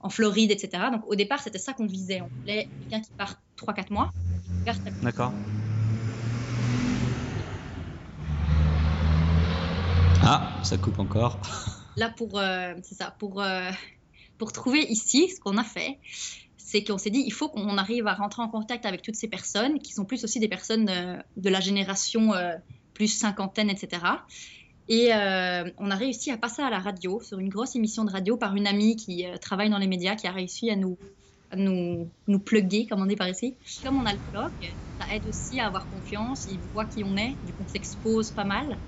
en 0.00 0.08
Floride, 0.08 0.50
etc. 0.50 0.84
Donc 0.90 1.02
au 1.06 1.14
départ, 1.14 1.40
c'était 1.40 1.58
ça 1.58 1.72
qu'on 1.72 1.86
visait, 1.86 2.20
on 2.20 2.28
voulait 2.40 2.68
quelqu'un 2.80 3.00
qui 3.00 3.10
part 3.16 3.36
3-4 3.58 3.92
mois. 3.92 4.10
D'accord. 5.02 5.32
Ah, 10.22 10.58
ça 10.62 10.78
coupe 10.78 10.98
encore. 10.98 11.38
Là 11.96 12.08
pour, 12.16 12.38
euh, 12.38 12.74
c'est 12.82 12.94
ça, 12.94 13.14
pour 13.18 13.42
pour 14.44 14.52
trouver 14.52 14.80
ici, 14.90 15.30
ce 15.30 15.40
qu'on 15.40 15.56
a 15.56 15.64
fait, 15.64 15.98
c'est 16.58 16.84
qu'on 16.84 16.98
s'est 16.98 17.08
dit, 17.08 17.22
il 17.24 17.32
faut 17.32 17.48
qu'on 17.48 17.78
arrive 17.78 18.06
à 18.06 18.12
rentrer 18.12 18.42
en 18.42 18.48
contact 18.50 18.84
avec 18.84 19.00
toutes 19.00 19.14
ces 19.14 19.26
personnes, 19.26 19.78
qui 19.78 19.94
sont 19.94 20.04
plus 20.04 20.22
aussi 20.22 20.38
des 20.38 20.48
personnes 20.48 20.86
euh, 20.90 21.16
de 21.38 21.48
la 21.48 21.60
génération 21.60 22.34
euh, 22.34 22.52
plus 22.92 23.08
cinquantaine, 23.08 23.70
etc. 23.70 24.02
Et 24.88 25.14
euh, 25.14 25.70
on 25.78 25.90
a 25.90 25.94
réussi 25.94 26.30
à 26.30 26.36
passer 26.36 26.60
à 26.60 26.68
la 26.68 26.78
radio, 26.78 27.22
sur 27.22 27.38
une 27.38 27.48
grosse 27.48 27.74
émission 27.74 28.04
de 28.04 28.10
radio, 28.10 28.36
par 28.36 28.54
une 28.54 28.66
amie 28.66 28.96
qui 28.96 29.24
travaille 29.40 29.70
dans 29.70 29.78
les 29.78 29.86
médias, 29.86 30.14
qui 30.14 30.26
a 30.26 30.32
réussi 30.32 30.68
à 30.68 30.76
nous, 30.76 30.98
à 31.50 31.56
nous, 31.56 32.10
nous 32.26 32.38
plugger, 32.38 32.86
comme 32.86 33.00
on 33.00 33.06
dit 33.06 33.16
par 33.16 33.30
ici. 33.30 33.56
Comme 33.82 33.96
on 33.96 34.04
a 34.04 34.12
le 34.12 34.20
blog, 34.30 34.52
ça 35.00 35.06
aide 35.10 35.26
aussi 35.26 35.58
à 35.58 35.68
avoir 35.68 35.88
confiance, 35.88 36.44
ils 36.48 36.60
voient 36.70 36.84
qui 36.84 37.02
on 37.02 37.16
est, 37.16 37.38
du 37.42 37.54
coup 37.54 37.62
on 37.62 37.66
s'expose 37.68 38.30
pas 38.30 38.44
mal. 38.44 38.78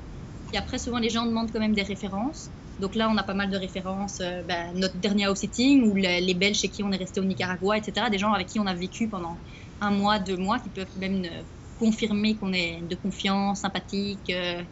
Et 0.52 0.58
après, 0.58 0.78
souvent, 0.78 0.98
les 0.98 1.08
gens 1.08 1.24
demandent 1.24 1.50
quand 1.50 1.60
même 1.60 1.74
des 1.74 1.82
références. 1.82 2.50
Donc 2.80 2.94
là, 2.94 3.08
on 3.10 3.16
a 3.16 3.22
pas 3.22 3.34
mal 3.34 3.50
de 3.50 3.56
références. 3.56 4.18
Euh, 4.20 4.42
ben, 4.42 4.72
notre 4.74 4.96
dernier 4.96 5.24
house 5.24 5.38
sitting 5.38 5.90
ou 5.90 5.94
les, 5.94 6.34
Belges 6.34 6.58
chez 6.58 6.68
qui 6.68 6.82
on 6.82 6.92
est 6.92 6.96
resté 6.96 7.20
au 7.20 7.24
Nicaragua, 7.24 7.78
etc. 7.78 8.06
Des 8.10 8.18
gens 8.18 8.32
avec 8.32 8.48
qui 8.48 8.60
on 8.60 8.66
a 8.66 8.74
vécu 8.74 9.08
pendant 9.08 9.36
un 9.80 9.90
mois, 9.90 10.18
deux 10.18 10.36
mois, 10.36 10.58
qui 10.58 10.68
peuvent 10.68 10.86
même 10.98 11.24
euh, 11.24 11.42
confirmer 11.78 12.34
qu'on 12.34 12.52
est 12.52 12.82
de 12.88 12.94
confiance, 12.94 13.60
sympathique, 13.60 14.30
euh, 14.30 14.62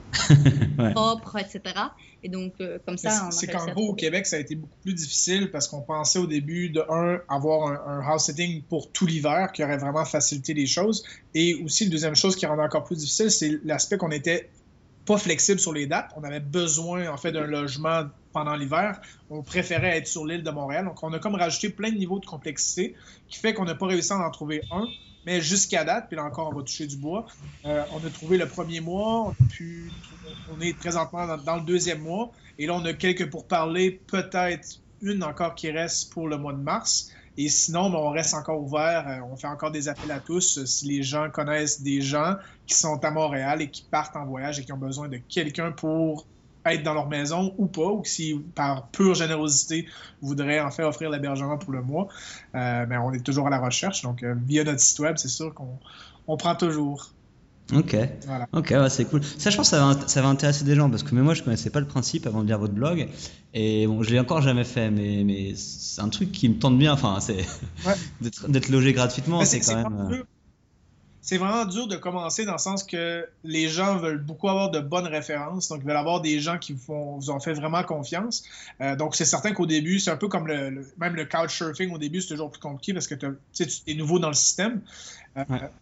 propre, 0.92 1.38
etc. 1.38 1.60
Et 2.22 2.30
donc, 2.30 2.54
comme 2.86 2.96
ça, 2.96 3.28
C'est 3.30 3.48
qu'en 3.48 3.66
gros, 3.66 3.90
au 3.90 3.94
Québec, 3.94 4.26
ça 4.26 4.36
a 4.36 4.38
été 4.38 4.54
beaucoup 4.54 4.78
plus 4.82 4.94
difficile 4.94 5.50
parce 5.50 5.68
qu'on 5.68 5.82
pensait 5.82 6.18
au 6.18 6.26
début 6.26 6.70
de, 6.70 6.82
un, 6.88 7.20
avoir 7.28 7.68
un, 7.68 7.98
un 7.98 8.00
house 8.00 8.24
sitting 8.24 8.62
pour 8.62 8.90
tout 8.92 9.04
l'hiver 9.04 9.52
qui 9.52 9.62
aurait 9.62 9.76
vraiment 9.76 10.06
facilité 10.06 10.54
les 10.54 10.64
choses. 10.64 11.04
Et 11.34 11.62
aussi, 11.62 11.84
la 11.84 11.90
deuxième 11.90 12.16
chose 12.16 12.34
qui 12.34 12.46
rendait 12.46 12.62
encore 12.62 12.84
plus 12.84 12.96
difficile, 12.96 13.30
c'est 13.30 13.60
l'aspect 13.62 13.98
qu'on 13.98 14.10
était 14.10 14.48
pas 15.06 15.18
flexible 15.18 15.60
sur 15.60 15.72
les 15.72 15.86
dates. 15.86 16.10
On 16.16 16.24
avait 16.24 16.40
besoin, 16.40 17.08
en 17.08 17.16
fait, 17.16 17.32
d'un 17.32 17.46
logement 17.46 18.04
pendant 18.32 18.54
l'hiver. 18.56 19.00
On 19.30 19.42
préférait 19.42 19.98
être 19.98 20.06
sur 20.06 20.24
l'île 20.24 20.42
de 20.42 20.50
Montréal. 20.50 20.84
Donc, 20.84 21.02
on 21.02 21.12
a 21.12 21.18
comme 21.18 21.34
rajouté 21.34 21.68
plein 21.68 21.90
de 21.90 21.96
niveaux 21.96 22.18
de 22.18 22.26
complexité 22.26 22.94
qui 23.28 23.38
fait 23.38 23.54
qu'on 23.54 23.64
n'a 23.64 23.74
pas 23.74 23.86
réussi 23.86 24.12
à 24.12 24.18
en 24.18 24.30
trouver 24.30 24.62
un. 24.70 24.86
Mais 25.26 25.40
jusqu'à 25.40 25.84
date, 25.84 26.08
puis 26.08 26.16
là 26.16 26.24
encore, 26.24 26.50
on 26.52 26.54
va 26.54 26.62
toucher 26.62 26.86
du 26.86 26.96
bois. 26.96 27.26
Euh, 27.64 27.82
on 27.92 28.06
a 28.06 28.10
trouvé 28.10 28.36
le 28.36 28.46
premier 28.46 28.80
mois, 28.80 29.28
on, 29.28 29.44
pu, 29.46 29.90
on 30.54 30.60
est 30.60 30.74
présentement 30.74 31.26
dans, 31.38 31.56
le 31.56 31.62
deuxième 31.62 32.02
mois. 32.02 32.30
Et 32.58 32.66
là, 32.66 32.74
on 32.74 32.84
a 32.84 32.92
quelques 32.92 33.30
pour 33.30 33.46
parler, 33.46 33.90
peut-être 34.06 34.80
une 35.00 35.22
encore 35.24 35.54
qui 35.54 35.70
reste 35.70 36.12
pour 36.12 36.28
le 36.28 36.36
mois 36.36 36.52
de 36.52 36.58
mars. 36.58 37.10
Et 37.36 37.48
sinon, 37.48 37.90
ben, 37.90 37.98
on 37.98 38.10
reste 38.10 38.34
encore 38.34 38.60
ouvert. 38.60 39.08
Euh, 39.08 39.20
on 39.30 39.36
fait 39.36 39.46
encore 39.46 39.70
des 39.70 39.88
appels 39.88 40.10
à 40.10 40.20
tous. 40.20 40.58
Euh, 40.58 40.66
si 40.66 40.86
les 40.86 41.02
gens 41.02 41.30
connaissent 41.30 41.82
des 41.82 42.00
gens 42.00 42.36
qui 42.66 42.74
sont 42.74 43.02
à 43.04 43.10
Montréal 43.10 43.62
et 43.62 43.70
qui 43.70 43.82
partent 43.82 44.16
en 44.16 44.24
voyage 44.24 44.58
et 44.58 44.64
qui 44.64 44.72
ont 44.72 44.78
besoin 44.78 45.08
de 45.08 45.18
quelqu'un 45.28 45.72
pour 45.72 46.26
être 46.64 46.82
dans 46.82 46.94
leur 46.94 47.08
maison 47.08 47.54
ou 47.58 47.66
pas, 47.66 47.88
ou 47.88 48.04
si 48.04 48.40
par 48.54 48.88
pure 48.88 49.14
générosité 49.14 49.86
voudraient 50.22 50.60
en 50.60 50.70
fait 50.70 50.82
offrir 50.82 51.10
l'hébergement 51.10 51.58
pour 51.58 51.72
le 51.72 51.82
mois, 51.82 52.08
euh, 52.54 52.86
ben, 52.86 53.00
on 53.00 53.12
est 53.12 53.24
toujours 53.24 53.48
à 53.48 53.50
la 53.50 53.58
recherche. 53.58 54.02
Donc, 54.02 54.24
via 54.24 54.64
notre 54.64 54.80
site 54.80 55.00
web, 55.00 55.16
c'est 55.18 55.28
sûr 55.28 55.52
qu'on 55.52 56.36
prend 56.36 56.54
toujours. 56.54 57.10
Ok. 57.72 57.96
Ok, 58.52 58.74
c'est 58.90 59.06
cool. 59.06 59.22
Ça, 59.24 59.50
je 59.50 59.56
pense 59.56 59.70
que 59.70 59.76
ça 59.76 59.86
va, 59.86 60.08
ça 60.08 60.22
va, 60.22 60.28
intéresser 60.28 60.64
des 60.64 60.74
gens 60.74 60.90
parce 60.90 61.02
que 61.02 61.14
même 61.14 61.24
moi, 61.24 61.34
je 61.34 61.42
connaissais 61.42 61.70
pas 61.70 61.80
le 61.80 61.86
principe 61.86 62.26
avant 62.26 62.42
de 62.42 62.46
lire 62.46 62.58
votre 62.58 62.74
blog. 62.74 63.08
Et 63.54 63.86
bon, 63.86 64.02
je 64.02 64.10
l'ai 64.10 64.20
encore 64.20 64.42
jamais 64.42 64.64
fait, 64.64 64.90
mais, 64.90 65.22
mais 65.24 65.54
c'est 65.56 66.02
un 66.02 66.08
truc 66.08 66.30
qui 66.30 66.48
me 66.48 66.58
tente 66.58 66.78
bien. 66.78 66.92
Enfin, 66.92 67.18
c'est 67.20 67.46
d'être 68.48 68.68
logé 68.68 68.92
gratuitement, 68.92 69.44
c'est 69.44 69.60
quand 69.60 69.76
même. 69.76 70.08
Euh, 70.10 70.22
c'est 71.24 71.38
vraiment 71.38 71.64
dur 71.64 71.86
de 71.88 71.96
commencer 71.96 72.44
dans 72.44 72.52
le 72.52 72.58
sens 72.58 72.84
que 72.84 73.26
les 73.44 73.68
gens 73.68 73.96
veulent 73.96 74.22
beaucoup 74.22 74.50
avoir 74.50 74.70
de 74.70 74.78
bonnes 74.80 75.06
références, 75.06 75.70
donc 75.70 75.80
ils 75.80 75.86
veulent 75.86 75.96
avoir 75.96 76.20
des 76.20 76.38
gens 76.38 76.58
qui 76.58 76.74
vous, 76.74 77.18
vous 77.18 77.30
ont 77.30 77.40
fait 77.40 77.54
vraiment 77.54 77.82
confiance. 77.82 78.44
Euh, 78.82 78.94
donc 78.94 79.16
c'est 79.16 79.24
certain 79.24 79.54
qu'au 79.54 79.64
début, 79.64 80.00
c'est 80.00 80.10
un 80.10 80.18
peu 80.18 80.28
comme 80.28 80.46
le, 80.46 80.86
même 80.98 81.16
le 81.16 81.24
couchsurfing 81.24 81.94
au 81.94 81.98
début, 81.98 82.20
c'est 82.20 82.28
toujours 82.28 82.50
plus 82.50 82.60
compliqué 82.60 82.92
parce 82.92 83.06
que 83.06 83.14
tu 83.14 83.64
es 83.86 83.94
nouveau 83.94 84.18
dans 84.18 84.28
le 84.28 84.34
système. 84.34 84.82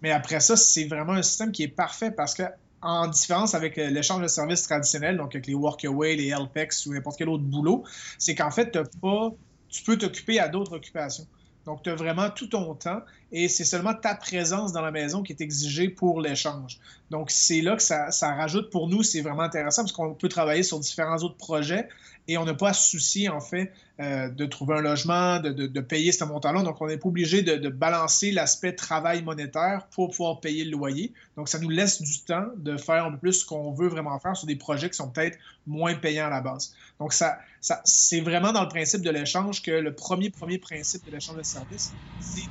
Mais 0.00 0.10
après 0.10 0.40
ça, 0.40 0.56
c'est 0.56 0.84
vraiment 0.84 1.12
un 1.12 1.22
système 1.22 1.52
qui 1.52 1.62
est 1.62 1.68
parfait 1.68 2.10
parce 2.10 2.34
que 2.34 2.44
en 2.82 3.06
différence 3.06 3.54
avec 3.54 3.78
euh, 3.78 3.90
l'échange 3.90 4.22
de 4.22 4.26
services 4.26 4.62
traditionnel, 4.62 5.16
donc 5.16 5.34
avec 5.34 5.46
les 5.46 5.54
Workaway, 5.54 6.16
les 6.16 6.28
Helpex 6.30 6.86
ou 6.86 6.94
n'importe 6.94 7.16
quel 7.16 7.28
autre 7.28 7.44
boulot, 7.44 7.84
c'est 8.18 8.34
qu'en 8.34 8.50
fait, 8.50 8.76
pas, 9.00 9.30
tu 9.68 9.84
peux 9.84 9.96
t'occuper 9.96 10.40
à 10.40 10.48
d'autres 10.48 10.74
occupations. 10.74 11.26
Donc, 11.64 11.84
tu 11.84 11.90
as 11.90 11.94
vraiment 11.94 12.28
tout 12.30 12.48
ton 12.48 12.74
temps 12.74 13.02
et 13.32 13.48
c'est 13.48 13.64
seulement 13.64 13.94
ta 13.94 14.14
présence 14.14 14.72
dans 14.72 14.82
la 14.82 14.90
maison 14.90 15.22
qui 15.22 15.32
est 15.32 15.40
exigée 15.40 15.88
pour 15.88 16.20
l'échange. 16.20 16.78
Donc, 17.10 17.30
c'est 17.30 17.62
là 17.62 17.76
que 17.76 17.82
ça, 17.82 18.10
rajoute 18.20 18.70
pour 18.70 18.88
nous, 18.88 19.02
c'est 19.02 19.22
vraiment 19.22 19.42
intéressant 19.42 19.82
parce 19.82 19.92
qu'on 19.92 20.14
peut 20.14 20.28
travailler 20.28 20.62
sur 20.62 20.78
différents 20.78 21.16
autres 21.18 21.36
projets 21.36 21.88
et 22.28 22.36
on 22.36 22.44
n'a 22.44 22.54
pas 22.54 22.68
à 22.68 22.72
soucier, 22.72 23.28
en 23.30 23.40
fait, 23.40 23.72
euh, 24.00 24.28
de 24.28 24.46
trouver 24.46 24.76
un 24.76 24.80
logement, 24.80 25.40
de, 25.40 25.80
payer 25.80 26.12
ce 26.12 26.24
montant-là. 26.24 26.62
Donc, 26.62 26.80
on 26.80 26.86
n'est 26.86 26.98
pas 26.98 27.08
obligé 27.08 27.42
de, 27.42 27.68
balancer 27.68 28.32
l'aspect 28.32 28.74
travail 28.74 29.22
monétaire 29.22 29.86
pour 29.90 30.10
pouvoir 30.10 30.40
payer 30.40 30.64
le 30.64 30.70
loyer. 30.72 31.12
Donc, 31.36 31.48
ça 31.48 31.58
nous 31.58 31.70
laisse 31.70 32.02
du 32.02 32.20
temps 32.20 32.46
de 32.56 32.76
faire 32.76 33.06
un 33.06 33.12
peu 33.12 33.18
plus 33.18 33.32
ce 33.40 33.46
qu'on 33.46 33.72
veut 33.72 33.88
vraiment 33.88 34.18
faire 34.18 34.36
sur 34.36 34.46
des 34.46 34.56
projets 34.56 34.90
qui 34.90 34.96
sont 34.96 35.08
peut-être 35.08 35.38
moins 35.66 35.94
payants 35.94 36.26
à 36.26 36.30
la 36.30 36.42
base. 36.42 36.74
Donc, 36.98 37.12
ça 37.12 37.38
c'est 37.84 38.20
vraiment 38.20 38.52
dans 38.52 38.62
le 38.62 38.68
principe 38.68 39.02
de 39.02 39.10
l'échange 39.10 39.62
que 39.62 39.70
le 39.70 39.94
premier, 39.94 40.30
premier 40.30 40.58
principe 40.58 41.06
de 41.06 41.12
l'échange 41.12 41.36
de 41.36 41.42
services, 41.42 41.92
c'est 42.20 42.42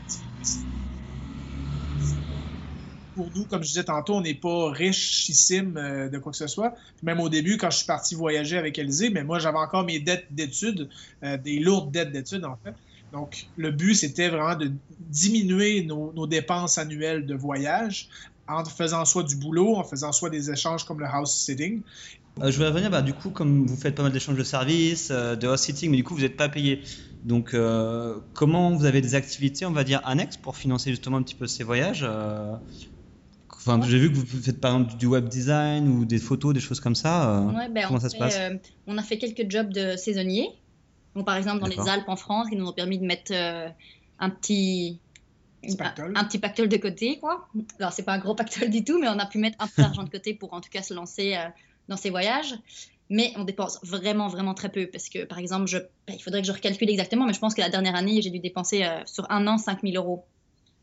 pour 3.14 3.30
nous, 3.36 3.46
comme 3.46 3.62
je 3.64 3.68
disais 3.68 3.84
tantôt, 3.84 4.16
on 4.16 4.22
n'est 4.22 4.36
pas 4.36 4.72
richissime 4.72 5.78
euh, 5.78 6.10
de 6.10 6.18
quoi 6.18 6.32
que 6.32 6.38
ce 6.38 6.48
soit. 6.48 6.76
même 7.04 7.20
au 7.20 7.30
début, 7.30 7.58
quand 7.58 7.70
je 7.70 7.78
suis 7.78 7.86
parti 7.86 8.16
voyager 8.16 8.58
avec 8.58 8.78
Elysée, 8.80 9.10
mais 9.10 9.24
moi, 9.24 9.40
j'avais 9.40 9.58
encore 9.58 9.84
mes 9.84 10.00
dettes 10.00 10.28
d'études, 10.32 10.90
euh, 11.24 11.38
des 11.38 11.60
lourdes 11.60 11.92
dettes 11.92 12.12
d'études, 12.12 12.46
en 12.46 12.58
fait. 12.64 12.74
Donc, 13.12 13.48
le 13.58 13.72
but, 13.72 13.96
c'était 13.96 14.30
vraiment 14.30 14.56
de 14.56 14.72
diminuer 15.00 15.84
nos, 15.84 16.28
dépenses 16.28 16.78
annuelles 16.78 17.26
de 17.26 17.36
voyage 17.36 18.08
en 18.48 18.64
faisant 18.64 19.04
soit 19.04 19.24
du 19.24 19.36
boulot, 19.36 19.76
en 19.76 19.84
faisant 19.84 20.14
soit 20.14 20.30
des 20.30 20.50
échanges 20.50 20.86
comme 20.86 21.00
le 21.00 21.06
house 21.06 21.36
sitting. 21.36 21.82
Euh, 22.42 22.50
je 22.50 22.56
voudrais 22.56 22.70
revenir, 22.70 22.90
bah, 22.90 23.02
du 23.02 23.14
coup, 23.14 23.30
comme 23.30 23.66
vous 23.66 23.76
faites 23.76 23.96
pas 23.96 24.04
mal 24.04 24.14
d'échanges 24.14 24.38
de 24.38 24.44
services, 24.44 25.10
de 25.10 25.46
house 25.46 25.62
sitting, 25.62 25.92
mais 25.92 25.98
du 25.98 26.06
coup, 26.06 26.16
vous 26.16 26.22
n'êtes 26.22 26.38
pas 26.38 26.48
payé. 26.48 26.82
Donc, 27.26 27.54
comment 28.34 28.76
vous 28.76 28.86
avez 28.86 29.02
des 29.02 29.16
activités, 29.16 29.66
on 29.66 29.72
va 29.72 29.84
dire, 29.84 30.00
annexes 30.06 30.38
pour 30.38 30.56
financer 30.56 30.90
justement 30.92 31.18
un 31.18 31.24
petit 31.24 31.36
peu 31.36 31.48
ces 31.48 31.66
voyages 31.66 32.06
Enfin, 33.64 33.80
j'ai 33.88 34.00
vu 34.00 34.12
que 34.12 34.18
vous 34.18 34.42
faites 34.42 34.60
par 34.60 34.74
exemple 34.74 34.98
du 34.98 35.06
web 35.06 35.30
design 35.30 35.88
ou 35.88 36.04
des 36.04 36.18
photos, 36.18 36.52
des 36.52 36.60
choses 36.60 36.80
comme 36.80 36.96
ça. 36.96 37.42
Euh, 37.42 37.68
ben, 37.70 37.86
comment 37.86 38.00
ça 38.00 38.10
se 38.10 38.18
passe? 38.18 38.36
euh, 38.36 38.58
On 38.88 38.98
a 38.98 39.04
fait 39.04 39.20
quelques 39.20 39.50
jobs 39.52 39.72
de 39.72 39.96
saisonniers. 39.98 40.50
Donc, 41.16 41.26
par 41.26 41.36
exemple, 41.36 41.60
dans 41.60 41.68
les 41.68 41.80
Alpes 41.80 42.10
en 42.10 42.16
France, 42.16 42.50
qui 42.50 42.56
nous 42.56 42.66
ont 42.66 42.74
permis 42.74 42.98
de 42.98 43.06
mettre 43.06 43.32
euh, 43.36 43.70
un 44.18 44.30
petit 44.32 45.00
un, 45.64 46.24
petit 46.24 46.40
pactole 46.40 46.70
de 46.70 46.78
côté, 46.78 47.20
quoi. 47.20 47.48
Alors, 47.78 47.94
c'est 47.94 48.02
pas 48.02 48.14
un 48.14 48.18
gros 48.18 48.34
pactole 48.34 48.72
du 48.72 48.84
tout, 48.84 49.00
mais 49.00 49.08
on 49.10 49.20
a 49.20 49.28
pu 49.28 49.38
mettre 49.38 49.58
un 49.60 49.68
peu 49.68 49.84
d'argent 49.84 50.04
de 50.04 50.10
côté 50.10 50.34
pour 50.34 50.54
en 50.54 50.62
tout 50.62 50.72
cas 50.72 50.82
se 50.82 50.96
lancer 50.96 51.38
dans 51.88 51.98
ces 51.98 52.10
voyages. 52.10 52.56
Mais 53.12 53.32
on 53.36 53.44
dépense 53.44 53.78
vraiment, 53.84 54.28
vraiment 54.28 54.56
très 54.56 54.70
peu 54.70 54.88
parce 54.88 55.08
que, 55.08 55.26
par 55.26 55.38
exemple, 55.38 55.68
je, 55.68 55.78
ben, 55.78 56.16
il 56.16 56.20
faudrait 56.24 56.42
que 56.42 56.48
je 56.48 56.54
recalcule 56.54 56.90
exactement, 56.90 57.28
mais 57.28 57.34
je 57.34 57.40
pense 57.40 57.54
que 57.54 57.62
la 57.62 57.70
dernière 57.70 57.94
année, 57.94 58.24
j'ai 58.24 58.32
dû 58.32 58.40
dépenser 58.40 58.88
sur 59.06 59.30
un 59.30 59.46
an 59.46 59.60
5000 59.60 59.98
euros. 59.98 60.26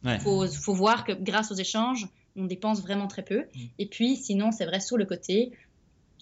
Il 0.05 0.21
faut, 0.21 0.47
faut, 0.47 0.75
voir 0.75 1.05
que 1.05 1.13
grâce 1.13 1.51
aux 1.51 1.57
échanges, 1.57 2.07
on 2.39 2.45
dépense 2.45 2.81
vraiment 2.81 3.07
très 3.07 3.23
peu. 3.23 3.41
Mm. 3.41 3.61
Et 3.79 3.87
puis, 3.87 4.17
sinon, 4.17 4.53
c'est 4.53 4.65
vrai, 4.65 4.81
sur 4.81 4.97
le 4.97 5.05
côté. 5.05 5.53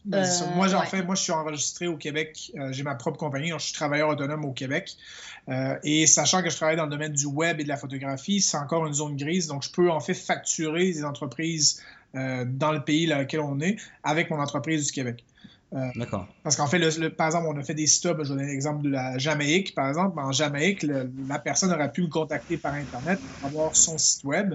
Ben, 0.05 0.25
euh, 0.25 0.55
moi, 0.55 0.69
j'en 0.69 0.83
fais, 0.83 1.03
moi, 1.03 1.17
je 1.17 1.23
suis 1.23 1.33
enregistré 1.33 1.89
au 1.89 1.97
Québec. 1.97 2.53
Euh, 2.57 2.73
j'ai 2.73 2.85
ma 2.85 2.95
propre 2.95 3.19
compagnie, 3.19 3.51
donc 3.51 3.61
je 3.61 3.67
suis 3.67 3.75
travailleur 3.75 4.09
autonome 4.09 4.45
au 4.45 4.53
Québec. 4.53 4.97
Euh, 5.49 5.77
et 5.83 6.07
sachant 6.07 6.43
que 6.43 6.51
je 6.51 6.57
travaille 6.57 6.77
dans 6.77 6.85
le 6.85 6.91
domaine 6.91 7.13
du 7.13 7.27
web 7.27 7.61
et 7.61 7.65
de 7.65 7.69
la 7.69 7.77
photographie, 7.77 8.41
c'est 8.41 8.57
encore 8.57 8.87
une 8.87 8.95
zone 8.95 9.17
grise. 9.17 9.49
Donc, 9.49 9.65
je 9.65 9.71
peux 9.71 9.91
en 9.91 10.01
fait 10.01 10.15
facturer 10.15 10.93
des 10.93 11.05
entreprises 11.05 11.83
dans 12.15 12.73
le 12.73 12.83
pays 12.83 13.07
dans 13.07 13.19
lequel 13.19 13.41
on 13.41 13.61
est 13.61 13.77
avec 14.03 14.31
mon 14.31 14.41
entreprise 14.41 14.87
du 14.87 14.93
Québec. 14.93 15.23
Euh, 15.77 15.91
D'accord. 15.95 16.27
Parce 16.43 16.57
qu'en 16.57 16.67
fait, 16.67 16.79
le, 16.79 17.11
par 17.11 17.27
exemple, 17.27 17.47
on 17.49 17.57
a 17.59 17.63
fait 17.63 17.75
des 17.75 17.87
stubs, 17.87 18.17
je 18.23 18.33
vais 18.33 18.41
donner 18.41 18.47
l'exemple 18.51 18.83
de 18.83 18.89
la 18.89 19.19
Jamaïque, 19.19 19.75
par 19.75 19.89
exemple. 19.89 20.19
En 20.19 20.33
Jamaïque, 20.33 20.83
la 20.83 21.39
personne 21.39 21.71
aurait 21.71 21.93
pu 21.93 22.03
me 22.03 22.09
contacter 22.09 22.57
par 22.57 22.75
Internet 22.75 23.21
pour 23.21 23.49
avoir 23.49 23.77
son 23.77 23.99
site 23.99 24.25
web. 24.25 24.55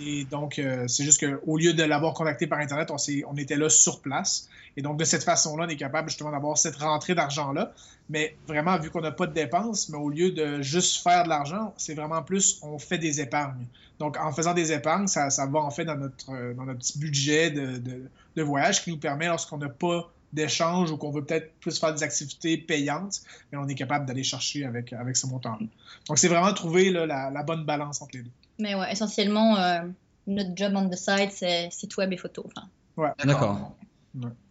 Et 0.00 0.24
donc, 0.24 0.58
euh, 0.58 0.88
c'est 0.88 1.04
juste 1.04 1.24
qu'au 1.24 1.56
lieu 1.56 1.72
de 1.72 1.82
l'avoir 1.84 2.14
contacté 2.14 2.46
par 2.46 2.58
Internet, 2.58 2.90
on, 2.90 2.96
on 3.28 3.36
était 3.36 3.56
là 3.56 3.68
sur 3.70 4.00
place. 4.00 4.48
Et 4.76 4.82
donc, 4.82 4.98
de 4.98 5.04
cette 5.04 5.22
façon-là, 5.22 5.66
on 5.66 5.68
est 5.68 5.76
capable 5.76 6.08
justement 6.08 6.32
d'avoir 6.32 6.58
cette 6.58 6.76
rentrée 6.76 7.14
d'argent-là. 7.14 7.72
Mais 8.10 8.36
vraiment, 8.48 8.76
vu 8.78 8.90
qu'on 8.90 9.00
n'a 9.00 9.12
pas 9.12 9.26
de 9.26 9.32
dépenses, 9.32 9.88
mais 9.88 9.98
au 9.98 10.10
lieu 10.10 10.32
de 10.32 10.62
juste 10.62 11.02
faire 11.02 11.24
de 11.24 11.28
l'argent, 11.28 11.74
c'est 11.76 11.94
vraiment 11.94 12.22
plus, 12.22 12.58
on 12.62 12.78
fait 12.78 12.98
des 12.98 13.20
épargnes. 13.20 13.66
Donc, 13.98 14.18
en 14.18 14.32
faisant 14.32 14.52
des 14.52 14.72
épargnes, 14.72 15.06
ça, 15.06 15.30
ça 15.30 15.46
va 15.46 15.60
en 15.60 15.70
fait 15.70 15.84
dans 15.84 15.96
notre, 15.96 16.54
dans 16.54 16.64
notre 16.64 16.80
petit 16.80 16.98
budget 16.98 17.50
de, 17.50 17.78
de, 17.78 18.10
de 18.36 18.42
voyage 18.42 18.84
qui 18.84 18.90
nous 18.90 18.98
permet, 18.98 19.26
lorsqu'on 19.26 19.58
n'a 19.58 19.70
pas 19.70 20.12
d'échange 20.36 20.92
ou 20.92 20.96
qu'on 20.96 21.10
veut 21.10 21.24
peut-être 21.24 21.58
plus 21.58 21.80
faire 21.80 21.92
des 21.92 22.02
activités 22.02 22.56
payantes, 22.58 23.22
mais 23.50 23.58
on 23.58 23.66
est 23.66 23.74
capable 23.74 24.06
d'aller 24.06 24.22
chercher 24.22 24.64
avec, 24.64 24.92
avec 24.92 25.16
ce 25.16 25.26
montant-là. 25.26 25.66
Donc, 26.08 26.18
c'est 26.18 26.28
vraiment 26.28 26.52
trouver 26.52 26.90
la, 26.90 27.42
bonne 27.42 27.64
balance 27.64 28.02
entre 28.02 28.16
les 28.16 28.22
deux. 28.22 28.30
Mais 28.58 28.74
ouais, 28.74 28.92
essentiellement, 28.92 29.56
euh, 29.56 29.80
notre 30.26 30.50
job 30.54 30.72
on 30.76 30.88
the 30.88 30.94
side, 30.94 31.30
c'est 31.32 31.70
site 31.72 31.96
web 31.96 32.12
et 32.12 32.16
photo. 32.16 32.48
Ouais. 32.96 33.10
D'accord. 33.24 33.76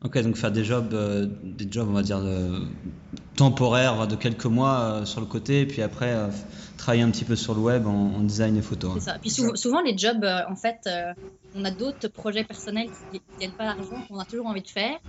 Ok, 0.03 0.19
donc 0.19 0.35
faire 0.35 0.51
des 0.51 0.63
jobs, 0.63 0.93
euh, 0.93 1.27
des 1.43 1.67
jobs, 1.71 1.87
on 1.89 1.93
va 1.93 2.03
dire, 2.03 2.21
temporaire 3.35 4.07
de 4.07 4.15
quelques 4.15 4.45
mois 4.45 5.01
sur 5.05 5.21
le 5.21 5.25
côté, 5.25 5.61
et 5.61 5.65
puis 5.65 5.81
après 5.81 6.15
travailler 6.77 7.03
un 7.03 7.09
petit 7.09 7.25
peu 7.25 7.35
sur 7.35 7.55
le 7.55 7.61
web 7.61 7.87
en, 7.87 8.19
design 8.19 8.57
et 8.57 8.61
photo. 8.61 8.91
C'est 8.95 9.05
ça. 9.11 9.17
Puis 9.19 9.31
souvent, 9.31 9.81
les 9.81 9.97
jobs, 9.97 10.23
en 10.23 10.55
fait, 10.55 10.87
on 11.55 11.65
a 11.65 11.71
d'autres 11.71 12.09
projets 12.09 12.43
personnels 12.43 12.89
qui 13.11 13.21
ne 13.33 13.39
viennent 13.39 13.57
pas 13.57 13.65
l'argent 13.65 14.03
qu'on 14.07 14.19
a 14.19 14.25
toujours 14.25 14.47
envie 14.47 14.61
de 14.61 14.67
faire. 14.67 14.99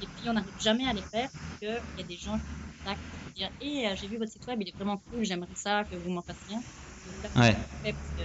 Et 0.00 0.08
puis, 0.08 0.28
on 0.28 0.34
n'arrive 0.34 0.54
jamais 0.58 0.86
à 0.86 0.92
les 0.92 1.02
faire 1.02 1.28
parce 1.30 1.54
qu'il 1.58 1.82
y 1.96 2.02
a 2.02 2.04
des 2.04 2.16
gens 2.16 2.38
qui 2.38 2.56
contactent 2.66 3.02
pour 3.22 3.30
dire 3.32 3.50
Hé, 3.60 3.88
eh, 3.90 3.96
j'ai 3.96 4.08
vu 4.08 4.18
votre 4.18 4.30
site 4.30 4.46
web, 4.46 4.60
il 4.60 4.68
est 4.68 4.76
vraiment 4.76 4.98
cool, 5.10 5.24
j'aimerais 5.24 5.54
ça, 5.54 5.84
que 5.84 5.96
vous 5.96 6.10
m'en 6.10 6.22
fassiez 6.22 6.54
un. 6.54 6.64
ouais. 7.36 7.56
Fait 7.82 7.92
parce 7.92 8.12
que, 8.16 8.22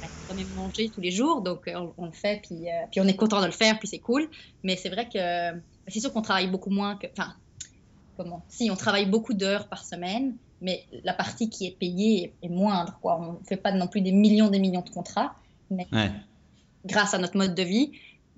bah, 0.00 0.08
quand 0.26 0.34
même 0.34 0.52
manger 0.52 0.90
tous 0.90 1.00
les 1.00 1.10
jours, 1.10 1.42
donc 1.42 1.68
euh, 1.68 1.92
on, 1.96 2.06
le 2.06 2.12
fait, 2.12 2.40
puis, 2.42 2.68
euh, 2.68 2.86
puis 2.90 3.00
on 3.00 3.06
est 3.06 3.16
content 3.16 3.40
de 3.40 3.46
le 3.46 3.52
faire, 3.52 3.78
puis 3.78 3.88
c'est 3.88 3.98
cool. 3.98 4.28
Mais 4.62 4.76
c'est 4.76 4.88
vrai 4.88 5.08
que 5.08 5.60
c'est 5.88 6.00
sûr 6.00 6.12
qu'on 6.12 6.22
travaille 6.22 6.48
beaucoup 6.48 6.70
moins 6.70 6.96
que. 6.96 7.06
Enfin, 7.16 7.34
comment 8.16 8.44
Si, 8.48 8.70
on 8.70 8.76
travaille 8.76 9.06
beaucoup 9.06 9.34
d'heures 9.34 9.68
par 9.68 9.84
semaine, 9.84 10.36
mais 10.60 10.86
la 11.04 11.12
partie 11.12 11.50
qui 11.50 11.66
est 11.66 11.76
payée 11.78 12.34
est, 12.42 12.48
moindre. 12.48 12.98
Quoi. 13.00 13.20
On 13.20 13.40
ne 13.40 13.44
fait 13.44 13.56
pas 13.56 13.72
non 13.72 13.88
plus 13.88 14.00
des 14.00 14.12
millions 14.12 14.48
des 14.48 14.60
millions 14.60 14.82
de 14.82 14.90
contrats, 14.90 15.34
mais 15.70 15.86
grâce 16.84 17.14
à 17.14 17.18
notre 17.18 17.36
mode 17.36 17.54
de 17.54 17.62
vie. 17.62 17.92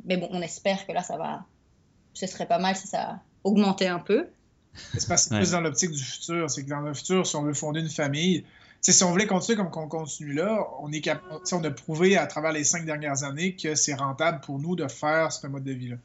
Mais 0.05 0.17
bon, 0.17 0.29
on 0.33 0.43
espère 0.43 0.87
que 0.87 0.93
là, 0.93 1.03
ça 1.03 1.17
va 1.17 1.47
ce 2.15 2.27
serait 2.27 2.47
pas 2.47 2.59
mal 2.59 2.77
si 2.77 2.87
ça 2.87 3.21
augmentait 3.43 3.89
un 3.89 3.99
peu. 3.99 4.29
C'est 4.97 5.09
parce 5.09 5.29
que 5.29 5.37
plus 5.37 5.53
dans 5.53 5.61
l'optique 5.61 5.91
du 5.91 6.03
futur. 6.03 6.51
C'est 6.51 6.65
que 6.65 6.71
dans 6.71 6.81
le 6.81 6.95
futur, 6.95 7.27
si 7.27 7.37
on 7.37 7.43
veut 7.43 7.55
fonder 7.55 7.81
une 7.81 7.89
famille, 7.89 8.45
si 8.81 9.05
on 9.05 9.11
voulait 9.11 9.27
continuer 9.27 9.57
comme 9.57 9.71
on 9.75 9.89
continue 9.89 10.33
là, 10.35 10.67
on, 10.81 10.93
est 10.93 11.09
on 11.53 11.65
a 11.65 11.71
prouvé 11.71 12.17
à 12.17 12.27
travers 12.27 12.53
les 12.53 12.65
cinq 12.65 12.85
dernières 12.85 13.23
années 13.23 13.55
que 13.55 13.75
c'est 13.75 13.95
rentable 13.95 14.41
pour 14.41 14.59
nous 14.59 14.77
de 14.77 14.89
faire 14.89 15.33
ce 15.33 15.47
mode 15.47 15.65
de 15.65 15.73
vie-là. 15.73 15.97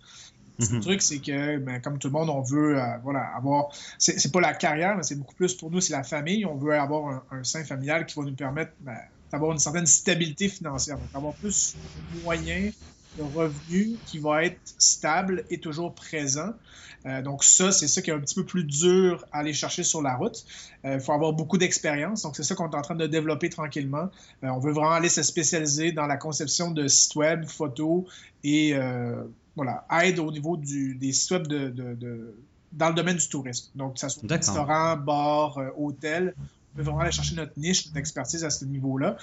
Le 0.60 0.68
mhm. 0.76 0.82
truc, 0.82 1.02
c'est 1.02 1.20
que, 1.20 1.58
ben, 1.58 1.82
comme 1.82 2.00
tout 2.00 2.10
le 2.10 2.14
monde, 2.14 2.30
on 2.30 2.42
veut 2.42 2.78
euh, 2.78 2.98
voilà, 3.02 3.22
avoir. 3.36 3.70
C'est 3.98 4.32
pas 4.32 4.42
la 4.42 4.54
carrière, 4.54 4.98
mais 4.98 5.04
c'est 5.04 5.16
beaucoup 5.16 5.36
plus 5.36 5.54
pour 5.54 5.72
nous, 5.72 5.80
c'est 5.80 5.94
la 5.94 6.04
famille. 6.04 6.46
On 6.46 6.56
veut 6.56 6.74
avoir 6.74 7.24
un, 7.32 7.44
sein 7.46 7.64
familial 7.64 8.06
qui 8.06 8.20
va 8.20 8.26
nous 8.26 8.36
permettre 8.36 8.74
ben, 8.82 8.98
d'avoir 9.32 9.54
une 9.54 9.60
certaine 9.60 9.86
stabilité 9.86 10.50
financière. 10.50 10.98
Donc, 10.98 11.08
avoir 11.14 11.34
plus 11.36 11.76
de 12.14 12.22
moyens 12.24 12.74
de 13.20 13.38
revenu 13.38 13.98
qui 14.06 14.20
va 14.20 14.46
être 14.46 14.60
stable 14.78 15.46
et 15.50 15.60
toujours 15.60 15.94
présent. 15.94 16.54
Euh, 17.06 17.22
donc 17.22 17.44
ça, 17.44 17.72
c'est 17.72 17.88
ça 17.88 18.02
qui 18.02 18.10
est 18.10 18.14
un 18.14 18.20
petit 18.20 18.36
peu 18.36 18.46
plus 18.46 18.64
dur 18.64 19.26
à 19.32 19.40
aller 19.40 19.54
chercher 19.54 19.84
sur 19.84 20.02
la 20.02 20.16
route. 20.16 20.46
Euh, 20.86 20.96
il 20.96 21.00
faut 21.00 21.14
avoir 21.14 21.34
beaucoup 21.34 21.58
d'expérience. 21.58 22.24
Donc 22.24 22.36
c'est 22.36 22.44
ça 22.44 22.56
qu'on 22.56 22.70
est 22.70 22.76
en 22.76 22.82
train 22.82 22.96
de 22.96 23.08
développer 23.08 23.50
tranquillement. 23.50 24.10
Euh, 24.44 24.48
on 24.48 24.60
veut 24.60 24.72
vraiment 24.72 24.94
aller 24.94 25.10
se 25.10 25.24
spécialiser 25.24 25.92
dans 25.92 26.08
la 26.08 26.18
conception 26.18 26.72
de 26.72 26.88
sites 26.88 27.16
web, 27.16 27.46
photos 27.46 28.04
et 28.44 28.76
voilà, 29.56 29.86
aide 30.04 30.20
au 30.20 30.32
niveau 30.32 30.56
du, 30.56 30.96
des 30.96 31.12
sites 31.12 31.32
web 31.32 31.48
de, 31.48 32.34
dans 32.72 32.90
le 32.90 32.96
domaine 32.96 33.18
du 33.18 33.28
tourisme. 33.28 33.72
Donc 33.76 33.98
ça 33.98 34.08
soit 34.08 34.30
restaurant, 34.30 34.96
bar, 34.96 35.60
hôtel. 35.78 36.34
On 36.74 36.78
veut 36.78 36.84
vraiment 36.84 37.00
aller 37.00 37.12
chercher 37.12 37.36
notre 37.36 37.58
niche, 37.58 37.88
notre 37.88 37.98
expertise 37.98 38.46
à 38.46 38.50
ce 38.50 38.64
niveau-là 38.64 39.18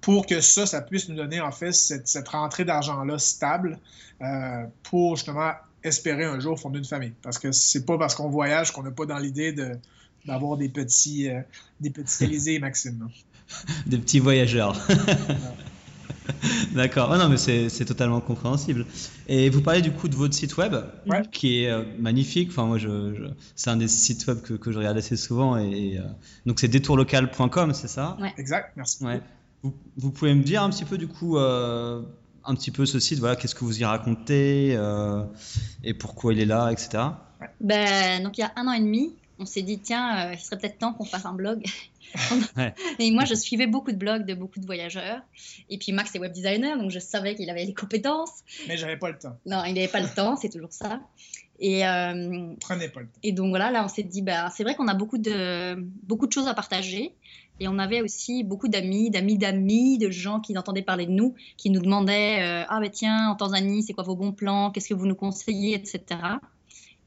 pour 0.00 0.26
que 0.26 0.40
ça, 0.40 0.66
ça 0.66 0.80
puisse 0.82 1.08
nous 1.08 1.16
donner 1.16 1.40
en 1.40 1.52
fait 1.52 1.72
cette, 1.72 2.28
rentrée 2.28 2.64
d'argent-là 2.64 3.18
stable 3.18 3.78
euh, 4.22 4.64
pour 4.82 5.16
justement 5.16 5.52
espérer 5.82 6.24
un 6.24 6.40
jour 6.40 6.58
fonder 6.58 6.78
une 6.78 6.84
famille. 6.84 7.12
Parce 7.22 7.38
que 7.38 7.52
c'est 7.52 7.84
pas 7.84 7.98
parce 7.98 8.14
qu'on 8.14 8.28
voyage 8.28 8.72
qu'on 8.72 8.82
n'a 8.82 8.90
pas 8.90 9.06
dans 9.06 9.18
l'idée 9.18 9.54
d'avoir 10.24 10.56
des 10.56 10.68
petits, 10.68 11.28
euh, 11.28 11.40
des 11.80 11.90
petits 11.90 12.24
Élysées 12.24 12.58
Maxime. 12.58 13.08
des 13.86 13.98
petits 13.98 14.18
voyageurs. 14.18 14.76
D'accord. 16.74 17.12
Ah 17.12 17.18
non, 17.18 17.28
mais 17.28 17.36
c'est 17.36 17.84
totalement 17.84 18.20
compréhensible. 18.20 18.84
Et 19.28 19.48
vous 19.48 19.62
parlez 19.62 19.80
du 19.80 19.92
coup 19.92 20.08
de 20.08 20.16
votre 20.16 20.34
site 20.34 20.56
web, 20.56 20.74
qui 21.30 21.62
est 21.62 21.70
euh, 21.70 21.84
magnifique. 21.98 22.48
Enfin, 22.50 22.64
moi, 22.64 22.78
je, 22.78 23.28
c'est 23.54 23.70
un 23.70 23.76
des 23.76 23.86
sites 23.86 24.26
web 24.26 24.42
que, 24.42 24.54
que, 24.54 24.72
je 24.72 24.78
regarde 24.78 24.98
assez 24.98 25.16
souvent. 25.16 25.56
Et, 25.56 26.00
donc, 26.44 26.58
c'est 26.58 26.68
détourlocal.com, 26.68 27.72
c'est 27.74 27.88
ça? 27.88 28.16
Exact. 28.36 28.72
Merci. 28.76 29.04
Ouais. 29.04 29.20
Vous, 29.96 30.10
pouvez 30.10 30.34
me 30.34 30.42
dire 30.42 30.62
un 30.62 30.70
petit 30.70 30.84
peu 30.84 30.98
du 30.98 31.08
coup, 31.08 31.38
euh, 31.38 32.02
un 32.44 32.54
petit 32.54 32.70
peu 32.70 32.86
ce 32.86 33.00
site, 33.00 33.18
voilà, 33.18 33.36
qu'est-ce 33.36 33.54
que 33.54 33.64
vous 33.64 33.80
y 33.80 33.84
racontez 33.84 34.74
euh, 34.76 35.24
et 35.82 35.94
pourquoi 35.94 36.32
il 36.32 36.40
est 36.40 36.46
là, 36.46 36.70
etc. 36.70 37.04
Ben, 37.60 38.22
donc 38.22 38.38
il 38.38 38.42
y 38.42 38.44
a 38.44 38.52
un 38.56 38.66
an 38.68 38.72
et 38.72 38.80
demi, 38.80 39.14
on 39.38 39.46
s'est 39.46 39.62
dit 39.62 39.78
tiens, 39.78 40.28
euh, 40.28 40.34
il 40.34 40.38
serait 40.38 40.58
peut-être 40.58 40.78
temps 40.78 40.92
qu'on 40.92 41.04
fasse 41.04 41.26
un 41.26 41.34
blog. 41.34 41.64
Et 43.00 43.10
moi, 43.10 43.24
je 43.24 43.34
suivais 43.34 43.66
beaucoup 43.66 43.90
de 43.90 43.96
blogs 43.96 44.24
de 44.24 44.34
beaucoup 44.34 44.60
de 44.60 44.64
voyageurs. 44.64 45.20
Et 45.68 45.76
puis 45.76 45.92
Max 45.92 46.14
est 46.14 46.18
web 46.20 46.32
designer, 46.32 46.78
donc 46.78 46.90
je 46.90 47.00
savais 47.00 47.34
qu'il 47.34 47.50
avait 47.50 47.64
les 47.64 47.74
compétences. 47.74 48.44
Mais 48.68 48.76
j'avais 48.76 48.96
pas 48.96 49.10
le 49.10 49.18
temps. 49.18 49.36
Non, 49.44 49.64
il 49.64 49.74
n'avait 49.74 49.88
pas 49.88 50.00
le 50.00 50.08
temps, 50.08 50.36
c'est 50.36 50.48
toujours 50.48 50.72
ça. 50.72 51.00
Et, 51.58 51.80
Prenez 52.60 52.88
pas 52.88 53.00
le 53.00 53.06
temps. 53.06 53.20
Et 53.22 53.32
donc 53.32 53.48
voilà, 53.48 53.70
là, 53.70 53.84
on 53.84 53.88
s'est 53.88 54.04
dit, 54.04 54.22
bah, 54.22 54.50
c'est 54.54 54.62
vrai 54.62 54.76
qu'on 54.76 54.88
a 54.88 54.94
beaucoup 54.94 55.18
de, 55.18 55.74
beaucoup 56.04 56.26
de 56.28 56.32
choses 56.32 56.46
à 56.46 56.54
partager. 56.54 57.12
Et 57.60 57.68
on 57.68 57.78
avait 57.78 58.02
aussi 58.02 58.44
beaucoup 58.44 58.68
d'amis, 58.68 59.10
d'amis 59.10 59.38
d'amis, 59.38 59.98
de 59.98 60.10
gens 60.10 60.40
qui 60.40 60.56
entendaient 60.56 60.82
parler 60.82 61.06
de 61.06 61.12
nous, 61.12 61.34
qui 61.56 61.70
nous 61.70 61.80
demandaient 61.80 62.42
euh, 62.42 62.64
Ah, 62.68 62.80
ben 62.80 62.90
tiens, 62.90 63.30
en 63.30 63.34
Tanzanie, 63.34 63.82
c'est 63.82 63.92
quoi 63.92 64.04
vos 64.04 64.16
bons 64.16 64.32
plans? 64.32 64.70
Qu'est-ce 64.70 64.88
que 64.88 64.94
vous 64.94 65.06
nous 65.06 65.14
conseillez 65.14 65.74
etc. 65.74 66.20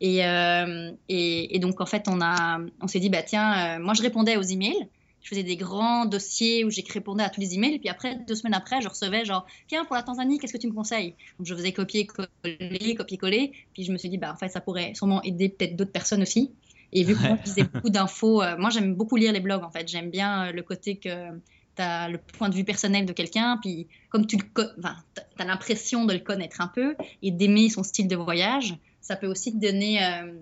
Euh, 0.01 0.91
et, 1.09 1.55
et, 1.55 1.59
donc, 1.59 1.81
en 1.81 1.85
fait, 1.85 2.07
on, 2.07 2.21
a, 2.21 2.59
on 2.81 2.87
s'est 2.87 2.99
dit 2.99 3.09
bah, 3.09 3.23
Tiens, 3.23 3.77
euh, 3.77 3.83
moi, 3.83 3.93
je 3.93 4.01
répondais 4.01 4.37
aux 4.37 4.41
emails. 4.41 4.87
Je 5.21 5.29
faisais 5.29 5.43
des 5.43 5.57
grands 5.57 6.05
dossiers 6.05 6.63
où 6.63 6.69
j'ai 6.69 6.83
répondais 6.89 7.23
à 7.23 7.29
tous 7.29 7.41
les 7.41 7.53
emails. 7.55 7.75
Et 7.75 7.79
puis 7.79 7.89
après, 7.89 8.15
deux 8.27 8.35
semaines 8.35 8.53
après, 8.53 8.81
je 8.81 8.87
recevais 8.87 9.25
genre 9.25 9.45
Tiens, 9.67 9.83
pour 9.83 9.95
la 9.95 10.03
Tanzanie, 10.03 10.39
qu'est-ce 10.39 10.53
que 10.53 10.57
tu 10.57 10.67
me 10.67 10.73
conseilles 10.73 11.15
Donc, 11.37 11.47
je 11.47 11.53
faisais 11.53 11.73
copier-coller, 11.73 12.95
copier-coller. 12.95 13.51
Puis 13.73 13.83
je 13.83 13.91
me 13.91 13.97
suis 13.97 14.09
dit 14.09 14.17
bah, 14.17 14.31
En 14.33 14.37
fait, 14.37 14.49
ça 14.49 14.61
pourrait 14.61 14.93
sûrement 14.95 15.21
aider 15.23 15.49
peut-être 15.49 15.75
d'autres 15.75 15.91
personnes 15.91 16.21
aussi. 16.21 16.51
Et 16.91 17.03
vu 17.03 17.15
que 17.15 17.21
moi, 17.21 17.37
je 17.45 17.63
beaucoup 17.63 17.89
d'infos, 17.89 18.41
euh, 18.41 18.57
moi, 18.57 18.69
j'aime 18.69 18.95
beaucoup 18.95 19.15
lire 19.15 19.31
les 19.31 19.39
blogs, 19.39 19.63
en 19.63 19.69
fait. 19.69 19.87
J'aime 19.87 20.09
bien 20.09 20.45
euh, 20.47 20.51
le 20.51 20.61
côté 20.63 20.95
que 20.95 21.29
tu 21.75 21.81
as 21.81 22.09
le 22.09 22.17
point 22.17 22.49
de 22.49 22.55
vue 22.55 22.63
personnel 22.63 23.05
de 23.05 23.13
quelqu'un, 23.13 23.57
puis 23.61 23.87
comme 24.09 24.25
tu 24.25 24.37
enfin, 24.55 24.95
as 25.37 25.45
l'impression 25.45 26.05
de 26.05 26.13
le 26.13 26.19
connaître 26.19 26.61
un 26.61 26.67
peu 26.67 26.95
et 27.21 27.31
d'aimer 27.31 27.69
son 27.69 27.83
style 27.83 28.07
de 28.07 28.15
voyage, 28.15 28.75
ça 29.01 29.15
peut 29.15 29.27
aussi 29.27 29.53
te 29.53 29.57
donner 29.57 30.03
euh, 30.03 30.33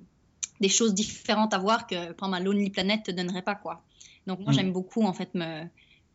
des 0.61 0.69
choses 0.69 0.93
différentes 0.93 1.53
à 1.53 1.57
voir 1.57 1.85
que, 1.85 2.13
par 2.13 2.29
ma 2.29 2.39
Lonely 2.39 2.69
Planet 2.69 3.03
te 3.03 3.11
donnerait 3.11 3.43
pas, 3.43 3.55
quoi. 3.55 3.83
Donc, 4.25 4.39
moi, 4.39 4.51
mm. 4.51 4.55
j'aime 4.55 4.71
beaucoup, 4.71 5.03
en 5.03 5.13
fait, 5.13 5.33
me 5.35 5.63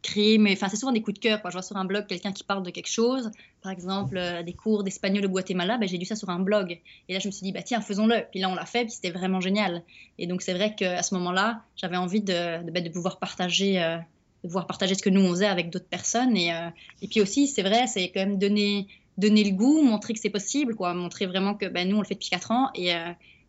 enfin, 0.07 0.69
c'est 0.69 0.77
souvent 0.77 0.93
des 0.93 1.03
coups 1.03 1.15
de 1.15 1.21
cœur. 1.21 1.41
Je 1.45 1.53
vois 1.53 1.63
sur 1.63 1.77
un 1.77 1.85
blog 1.85 2.07
quelqu'un 2.07 2.33
qui 2.33 2.45
parle 2.45 2.63
de 2.63 2.71
quelque 2.71 2.91
chose, 2.91 3.31
par 3.63 3.73
exemple 3.73 4.17
euh, 4.17 4.43
des 4.43 4.53
cours 4.53 4.83
d'espagnol 4.83 5.25
au 5.27 5.29
Guatemala, 5.29 5.79
ben, 5.79 5.89
j'ai 5.89 5.99
lu 5.99 6.05
ça 6.05 6.17
sur 6.17 6.31
un 6.31 6.41
blog. 6.41 6.81
Et 7.09 7.13
là, 7.13 7.19
je 7.19 7.29
me 7.29 7.33
suis 7.33 7.45
dit, 7.45 7.53
bah, 7.53 7.63
tiens, 7.63 7.81
faisons-le. 7.81 8.25
Puis 8.31 8.41
là, 8.41 8.49
on 8.49 8.55
l'a 8.55 8.67
fait, 8.67 8.85
puis 8.85 8.93
c'était 8.93 9.11
vraiment 9.11 9.41
génial. 9.41 9.83
Et 10.19 10.27
donc, 10.27 10.43
c'est 10.43 10.55
vrai 10.55 10.75
qu'à 10.75 11.03
ce 11.03 11.15
moment-là, 11.15 11.63
j'avais 11.77 11.97
envie 11.97 12.21
de, 12.21 12.71
ben, 12.71 12.91
pouvoir 12.93 13.19
partager. 13.19 13.83
Euh, 13.83 13.99
de 14.43 14.49
pouvoir 14.49 14.67
partager 14.67 14.97
ce 14.97 15.03
que 15.05 15.09
nous 15.09 15.21
on 15.21 15.31
faisait 15.31 15.47
avec 15.47 15.71
d'autres 15.71 15.87
personnes 15.87 16.37
et, 16.37 16.53
euh, 16.53 16.69
puis 17.09 17.21
aussi 17.21 17.47
c'est 17.47 17.63
vrai 17.63 17.87
c'est 17.87 18.09
quand 18.09 18.27
même 18.27 18.39
donner 18.39 18.89
donner 19.17 19.45
le 19.45 19.53
goût 19.53 19.83
montrer 19.83 20.15
que 20.15 20.19
c'est 20.19 20.31
possible 20.31 20.75
quoi 20.75 20.95
montrer 20.95 21.27
vraiment 21.27 21.55
que 21.55 21.67
ben, 21.67 21.89
nous 21.89 21.97
on 21.97 22.01
le 22.01 22.07
fait 22.07 22.15
depuis 22.15 22.31
4 22.31 22.51
ans 22.51 22.71
et 22.75 22.93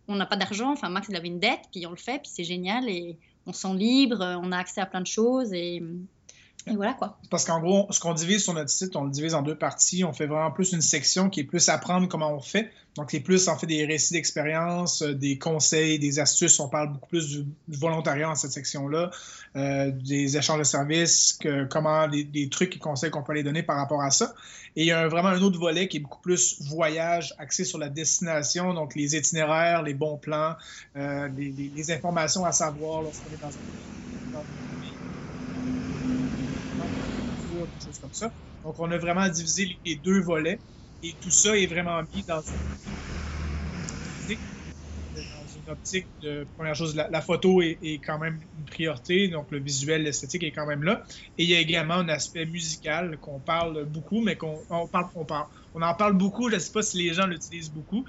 on 0.08 0.14
n'a 0.14 0.28
pas 0.28 0.36
d'argent 0.36 0.72
enfin 0.72 0.90
Max 0.90 1.08
il 1.10 1.16
avait 1.16 1.30
une 1.30 1.40
dette 1.40 1.62
puis 1.72 1.88
on 1.88 1.90
le 1.90 1.96
fait 1.96 2.20
puis 2.20 2.30
c'est 2.32 2.44
génial 2.44 2.88
et 2.88 3.18
on 3.48 3.54
sent 3.54 3.74
libre 3.74 4.40
on 4.44 4.52
a 4.52 4.58
accès 4.60 4.82
à 4.82 4.86
plein 4.86 5.02
de 5.02 5.08
choses 5.08 5.52
et, 5.52 5.82
et 6.68 6.76
voilà 6.76 6.94
quoi. 6.94 7.18
Parce 7.30 7.46
qu'en 7.46 7.60
gros, 7.60 7.88
ce 7.92 8.00
qu'on 8.00 8.14
divise 8.14 8.44
sur 8.44 8.54
notre 8.54 8.70
site, 8.70 8.96
on 8.96 9.04
le 9.04 9.12
divise 9.12 9.36
en 9.36 9.42
deux 9.42 9.56
parties. 9.58 10.04
On 10.04 10.14
fait 10.14 10.28
vraiment 10.28 10.52
plus 10.52 10.72
une 10.72 10.82
section 10.82 11.30
qui 11.30 11.42
est 11.42 11.44
plus 11.44 11.68
apprendre 11.70 12.08
comment 12.08 12.32
on 12.32 12.40
fait. 12.40 12.72
Donc, 12.96 13.12
les 13.12 13.20
plus 13.20 13.48
en 13.48 13.58
fait 13.58 13.66
des 13.66 13.86
récits 13.86 14.14
d'expérience, 14.14 15.02
euh, 15.02 15.16
des 15.16 15.40
conseils, 15.40 15.98
des 16.00 16.20
astuces. 16.20 16.60
On 16.60 16.70
parle 16.70 16.94
beaucoup 16.94 17.08
plus 17.08 17.28
du, 17.28 17.46
volontariat 17.68 18.28
dans 18.28 18.36
cette 18.36 18.52
section-là, 18.52 19.10
euh, 19.56 19.92
des 19.92 20.38
échanges 20.38 20.60
de 20.60 20.64
services, 20.64 21.40
comment 21.70 22.08
des 22.08 22.50
trucs 22.50 22.76
et 22.76 22.80
conseils 22.80 23.10
qu'on 23.10 23.24
peut 23.24 23.32
aller 23.32 23.44
donner 23.44 23.64
par 23.64 23.78
rapport 23.78 24.02
à 24.02 24.12
ça. 24.12 24.34
Et 24.76 24.82
il 24.82 24.88
y 24.88 24.92
a 24.92 25.08
vraiment 25.08 25.30
un 25.30 25.42
autre 25.42 25.60
volet 25.60 25.88
qui 25.88 25.98
est 25.98 26.00
beaucoup 26.00 26.22
plus 26.22 26.62
voyage, 26.62 27.36
axé 27.38 27.64
sur 27.64 27.78
la 27.78 27.90
destination, 27.90 28.74
donc 28.74 28.96
les 28.96 29.16
itinéraires, 29.16 29.84
les 29.84 29.94
bons 29.94 30.18
plans, 30.18 30.56
euh, 30.96 31.30
les, 31.38 31.92
informations 31.92 32.46
à 32.46 32.52
savoir 32.52 33.02
lorsqu'on 33.02 33.34
est 33.34 33.42
dans 33.42 33.50
un 33.50 34.73
comme 38.02 38.14
ça. 38.14 38.32
Donc, 38.64 38.80
on 38.80 38.90
a 38.92 38.98
vraiment 38.98 39.28
divisé 39.28 39.78
les 39.86 39.96
deux 39.96 40.22
volets 40.22 40.60
et 41.02 41.14
tout 41.22 41.32
ça 41.32 41.58
est 41.58 41.66
vraiment 41.66 42.02
mis 42.14 42.24
dans 42.24 42.42
une, 42.42 42.54
optique 45.70 46.08
de, 46.22 46.46
première 46.56 46.76
chose, 46.76 46.96
la, 46.96 47.22
photo 47.22 47.62
est, 47.62 48.02
quand 48.06 48.20
même 48.20 48.42
une 48.58 48.66
priorité, 48.66 49.30
donc 49.30 49.50
le 49.52 49.60
visuel, 49.60 50.04
l'esthétique 50.04 50.44
est 50.44 50.52
quand 50.52 50.66
même 50.66 50.84
là. 50.84 51.04
Et 51.38 51.44
il 51.44 51.50
y 51.50 51.56
a 51.56 51.60
également 51.60 51.96
un 51.96 52.10
aspect 52.10 52.46
musical 52.46 53.18
qu'on 53.20 53.40
parle 53.40 53.86
beaucoup, 53.86 54.22
mais 54.22 54.36
qu'on 54.36 54.58
parle, 54.92 55.08
on 55.16 55.26
parle, 55.26 55.48
on 55.74 55.82
en 55.82 55.94
parle 55.94 56.14
beaucoup, 56.14 56.50
je 56.50 56.56
ne 56.56 56.60
sais 56.60 56.72
pas 56.72 56.82
si 56.82 56.98
les 56.98 57.14
gens 57.14 57.28
l'utilisent 57.28 57.72
beaucoup, 57.72 58.06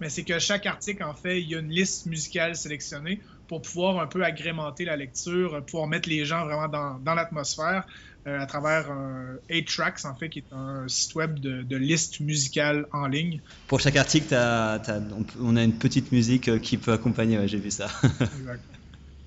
mais 0.00 0.10
c'est 0.10 0.24
que 0.24 0.38
chaque 0.38 0.66
article, 0.66 1.04
en 1.04 1.14
fait, 1.14 1.40
il 1.40 1.48
y 1.48 1.54
a 1.54 1.60
une 1.60 1.70
liste 1.70 2.06
musicale 2.06 2.56
sélectionnée 2.56 3.22
pour 3.46 3.62
pouvoir 3.62 3.98
un 3.98 4.06
peu 4.06 4.24
agrémenter 4.24 4.84
la 4.84 4.96
lecture, 4.96 5.64
pouvoir 5.64 5.86
mettre 5.86 6.08
les 6.08 6.24
gens 6.24 6.44
vraiment 6.44 6.68
dans, 6.68 6.98
dans 6.98 7.14
l'atmosphère. 7.14 7.86
Euh, 8.26 8.40
à 8.40 8.46
travers 8.46 8.90
un 8.90 9.36
8 9.48 9.64
Tracks, 9.66 10.04
en 10.04 10.16
fait, 10.16 10.28
qui 10.28 10.40
est 10.40 10.52
un 10.52 10.88
site 10.88 11.14
web 11.14 11.38
de, 11.38 11.62
de 11.62 11.76
liste 11.76 12.18
musicale 12.18 12.88
en 12.92 13.06
ligne. 13.06 13.40
Pour 13.68 13.78
chaque 13.78 13.94
article, 13.94 14.34
on 15.40 15.56
a 15.56 15.62
une 15.62 15.78
petite 15.78 16.10
musique 16.10 16.48
euh, 16.48 16.58
qui 16.58 16.76
peut 16.76 16.92
accompagner, 16.92 17.46
j'ai 17.46 17.58
vu 17.58 17.70
ça. 17.70 17.88
exact. 18.02 18.64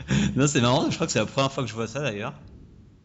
non, 0.35 0.47
c'est 0.47 0.59
marrant, 0.59 0.89
je 0.89 0.95
crois 0.95 1.07
que 1.07 1.13
c'est 1.13 1.19
la 1.19 1.25
première 1.25 1.51
fois 1.51 1.63
que 1.63 1.69
je 1.69 1.75
vois 1.75 1.87
ça 1.87 2.01
d'ailleurs. 2.01 2.33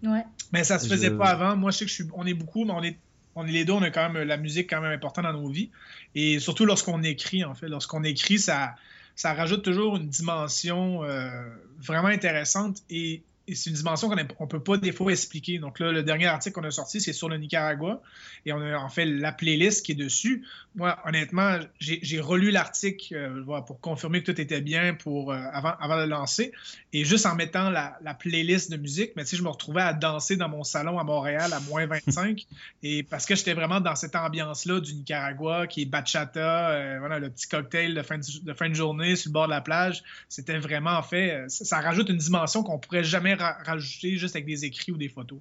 Ouais. 0.03 0.25
Mais 0.53 0.65
ça 0.65 0.81
se 0.81 0.89
faisait 0.89 1.13
pas 1.13 1.29
avant. 1.29 1.57
Moi, 1.57 1.71
je 1.71 1.79
sais 1.79 1.85
que 1.85 1.91
je 1.91 1.95
suis, 1.95 2.05
on 2.15 2.27
est 2.27 2.35
beaucoup, 2.35 2.65
mais 2.65 2.73
on 2.73 2.83
est, 2.83 2.99
on 3.37 3.47
est 3.47 3.53
les 3.53 3.65
deux, 3.65 3.73
on 3.73 3.83
a 3.83 3.91
quand 3.91 4.11
même 4.11 4.27
la 4.27 4.37
musique 4.37 4.71
quand 4.71 4.81
même 4.81 4.93
importante 4.93 5.25
dans 5.25 5.33
nos 5.33 5.49
vies. 5.49 5.71
Et 6.17 6.41
surtout 6.41 6.65
lorsqu'on 6.65 7.05
écrit, 7.05 7.45
en 7.45 7.55
fait. 7.55 7.69
Lorsqu'on 7.69 8.03
écrit, 8.03 8.41
ça, 8.41 8.75
ça 9.15 9.33
rajoute 9.33 9.63
toujours 9.63 9.97
une 9.97 10.09
dimension 10.09 11.05
euh, 11.05 11.31
vraiment 11.79 12.09
intéressante. 12.09 12.83
Et 12.91 13.23
et 13.47 13.55
c'est 13.55 13.71
une 13.71 13.77
dimension 13.77 14.09
qu'on 14.09 14.17
ne 14.17 14.49
peut 14.49 14.63
pas 14.63 14.79
des 14.79 14.93
fois 14.93 15.13
expliquer. 15.13 15.59
Donc 15.59 15.79
là, 15.79 15.93
le 15.93 16.03
dernier 16.03 16.27
article 16.27 16.55
qu'on 16.55 16.65
a 16.65 16.71
sorti, 16.71 17.01
c'est 17.01 17.13
sur 17.13 17.29
le 17.29 17.37
Nicaragua. 17.37 18.01
Et 18.47 18.53
on 18.53 18.61
a 18.61 18.77
en 18.79 18.89
fait 18.89 19.05
la 19.05 19.33
playlist 19.33 19.85
qui 19.85 19.93
est 19.93 19.97
dessus. 19.97 20.45
Moi, 20.75 20.99
honnêtement, 21.05 21.59
j'ai 21.79 22.21
relu 22.21 22.51
l'article 22.51 23.15
euh, 23.15 23.61
pour 23.67 23.81
confirmer 23.81 24.23
que 24.23 24.33
tout 24.33 24.41
était 24.41 24.63
bien 24.63 24.95
pour, 24.95 25.33
euh, 25.33 25.39
avant, 25.53 25.75
avant 25.79 25.97
de 25.97 26.03
le 26.03 26.09
lancer. 26.09 26.53
Et 26.93 27.05
juste 27.05 27.27
en 27.27 27.35
mettant 27.35 27.71
la, 27.71 27.99
playlist 28.19 28.71
de 28.71 28.77
musique, 28.77 29.13
mais 29.17 29.25
tu 29.25 29.37
je 29.37 29.43
me 29.43 29.49
retrouvais 29.49 29.83
à 29.83 29.93
danser 29.93 30.37
dans 30.37 30.49
mon 30.49 30.63
salon 30.63 30.99
à 30.99 31.05
Montréal 31.05 31.53
à 31.53 31.61
moins 31.61 31.87
25. 31.87 32.47
et 32.83 33.03
parce 33.03 33.27
que 33.27 33.35
j'étais 33.35 33.53
vraiment 33.53 33.81
dans 33.81 33.97
cette 33.97 34.17
ambiance-là 34.17 34.81
du 34.81 34.95
Nicaragua, 34.95 35.67
qui 35.67 35.83
est 35.83 35.87
bachata, 35.87 36.71
euh, 36.71 36.97
voilà, 36.99 37.19
le 37.19 37.29
petit 37.29 37.49
cocktail 37.49 37.95
de 37.95 38.03
fin 38.03 38.19
de, 38.19 38.55
fin 38.55 38.69
de 38.69 38.75
journée 38.75 39.17
sur 39.17 39.29
le 39.29 39.35
bord 39.35 39.47
de 39.47 39.51
la 39.51 39.61
plage. 39.61 40.03
C'était 40.29 40.59
vraiment, 40.59 40.97
en 40.97 41.03
fait, 41.03 41.45
ça, 41.49 41.65
ça 41.65 41.81
rajoute 41.81 42.09
une 42.09 42.17
dimension 42.17 42.63
qu'on 42.63 42.79
pourrait 42.79 43.05
jamais 43.05 43.34
rajouter 43.41 44.17
juste 44.17 44.37
avec 44.37 44.47
des 44.47 44.65
écrits 44.65 44.93
ou 44.93 44.97
des 44.97 45.09
photos. 45.09 45.39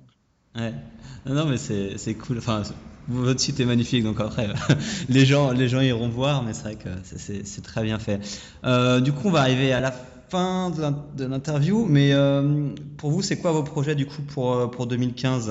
Ouais. 0.56 0.74
Non, 1.26 1.46
mais 1.46 1.58
c'est 1.58 2.16
cool. 2.16 2.38
Enfin, 2.38 2.64
votre 3.08 3.40
site 3.40 3.60
est 3.60 3.66
magnifique, 3.66 4.04
donc 4.04 4.20
après, 4.20 4.48
les 5.10 5.26
gens, 5.26 5.52
les 5.52 5.68
gens 5.68 5.82
iront 5.82 6.10
voir, 6.10 6.44
mais 6.44 6.54
c'est 6.54 6.64
vrai 6.64 6.76
que 6.76 6.90
c'est 7.04 7.64
très 7.64 7.84
bien 7.84 8.00
fait. 8.00 8.20
Euh, 8.64 9.00
du 9.00 9.12
coup, 9.12 9.28
on 9.28 9.32
va 9.32 9.42
arriver 9.42 9.74
à 9.74 9.80
la 9.80 9.92
fin 9.92 10.72
de 10.72 11.26
l'interview, 11.26 11.86
mais 11.86 12.14
euh, 12.14 12.70
pour 12.98 13.12
vous, 13.12 13.22
c'est 13.22 13.38
quoi 13.38 13.52
vos 13.52 13.64
projets 13.64 13.96
du 13.96 14.06
coup 14.06 14.22
pour, 14.22 14.54
euh, 14.54 14.68
pour 14.68 14.88
2015 14.88 15.50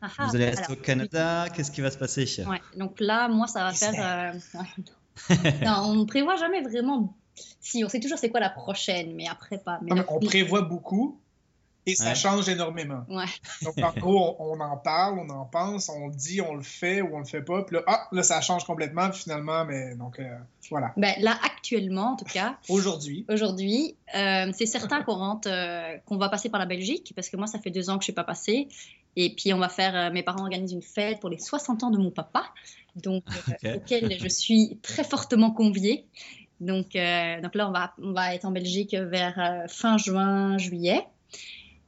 ah, 0.00 0.08
ah, 0.18 0.26
Vous 0.26 0.36
allez 0.36 0.46
rester 0.46 0.72
au 0.72 0.76
Canada, 0.76 1.46
qu'est-ce 1.54 1.70
qui 1.70 1.80
va 1.80 1.90
se 1.90 1.98
passer? 1.98 2.26
Ouais, 2.46 2.60
Donc 2.76 3.00
là, 3.00 3.28
moi, 3.28 3.46
ça 3.46 3.64
va 3.64 3.72
faire. 3.72 4.34
non, 5.64 5.82
on 5.84 5.94
ne 5.94 6.04
prévoit 6.04 6.36
jamais 6.36 6.62
vraiment. 6.62 7.16
Si, 7.60 7.84
on 7.84 7.88
sait 7.88 8.00
toujours 8.00 8.18
c'est 8.18 8.28
quoi 8.28 8.40
la 8.40 8.50
prochaine, 8.50 9.14
mais 9.14 9.26
après 9.28 9.58
pas. 9.58 9.78
Mais 9.82 9.92
on 10.08 10.20
prévoit 10.20 10.62
beaucoup, 10.62 11.18
et 11.84 11.94
ça 11.96 12.14
change 12.14 12.48
énormément. 12.48 13.04
Donc, 13.62 13.78
en 13.78 13.92
gros, 13.92 14.36
on, 14.38 14.60
en 14.60 14.76
parle, 14.76 15.18
on 15.18 15.28
en 15.30 15.44
pense, 15.44 15.88
on 15.88 16.08
le 16.08 16.14
dit, 16.14 16.40
on 16.40 16.54
le 16.54 16.62
fait 16.62 17.02
ou 17.02 17.16
on 17.16 17.18
le 17.18 17.24
fait 17.24 17.42
pas. 17.42 17.62
Puis 17.62 17.76
là, 17.76 17.82
ah, 17.86 18.08
là 18.12 18.22
ça 18.22 18.40
change 18.40 18.64
complètement, 18.64 19.10
finalement, 19.12 19.64
mais 19.64 19.96
donc, 19.96 20.20
euh, 20.20 20.36
voilà. 20.70 20.92
Ben, 20.96 21.14
là, 21.20 21.36
actuellement, 21.42 22.12
en 22.12 22.16
tout 22.16 22.24
cas. 22.24 22.56
aujourd'hui. 22.68 23.24
Aujourd'hui, 23.28 23.96
euh, 24.14 24.52
c'est 24.54 24.66
certain 24.66 25.02
qu'on 25.02 25.14
rentre, 25.14 25.48
euh, 25.50 25.96
qu'on 26.06 26.18
va 26.18 26.28
passer 26.28 26.48
par 26.48 26.60
la 26.60 26.66
Belgique, 26.66 27.12
parce 27.16 27.28
que 27.28 27.36
moi, 27.36 27.46
ça 27.46 27.58
fait 27.58 27.70
deux 27.70 27.90
ans 27.90 27.98
que 27.98 28.04
je 28.04 28.10
ne 28.10 28.12
suis 28.12 28.12
pas 28.12 28.24
passée. 28.24 28.68
Et 29.16 29.34
puis, 29.34 29.52
on 29.52 29.58
va 29.58 29.68
faire, 29.68 30.12
mes 30.12 30.22
parents 30.22 30.42
organisent 30.42 30.72
une 30.72 30.82
fête 30.82 31.20
pour 31.20 31.30
les 31.30 31.38
60 31.38 31.82
ans 31.82 31.90
de 31.90 31.98
mon 31.98 32.10
papa, 32.10 32.44
donc, 32.96 33.24
auquel 33.64 34.16
je 34.18 34.28
suis 34.28 34.78
très 34.82 35.04
fortement 35.04 35.50
conviée. 35.50 36.06
Donc, 36.60 36.92
donc 36.92 37.54
là, 37.54 37.68
on 37.68 37.72
va, 37.72 37.92
on 38.00 38.12
va 38.12 38.34
être 38.34 38.44
en 38.44 38.52
Belgique 38.52 38.94
vers 38.94 39.64
fin 39.68 39.98
juin, 39.98 40.56
juillet. 40.58 41.04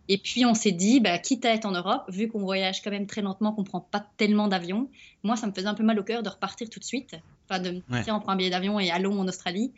Et 0.08 0.18
puis 0.18 0.44
on 0.44 0.54
s'est 0.54 0.72
dit, 0.72 1.00
bah, 1.00 1.18
quitte 1.18 1.44
à 1.44 1.54
être 1.54 1.64
en 1.64 1.72
Europe, 1.72 2.04
vu 2.08 2.28
qu'on 2.28 2.40
voyage 2.40 2.82
quand 2.82 2.90
même 2.90 3.06
très 3.06 3.22
lentement, 3.22 3.52
qu'on 3.52 3.64
prend 3.64 3.80
pas 3.80 4.06
tellement 4.16 4.48
d'avions, 4.48 4.90
moi 5.22 5.36
ça 5.36 5.46
me 5.46 5.52
faisait 5.52 5.66
un 5.66 5.74
peu 5.74 5.82
mal 5.82 5.98
au 5.98 6.04
cœur 6.04 6.22
de 6.22 6.28
repartir 6.28 6.68
tout 6.68 6.78
de 6.78 6.84
suite, 6.84 7.16
enfin 7.48 7.60
de 7.60 7.82
me 7.88 8.02
dire 8.02 8.14
on 8.14 8.20
prend 8.20 8.32
un 8.32 8.36
billet 8.36 8.50
d'avion 8.50 8.78
et 8.78 8.90
allons 8.90 9.18
en 9.18 9.26
Australie, 9.26 9.72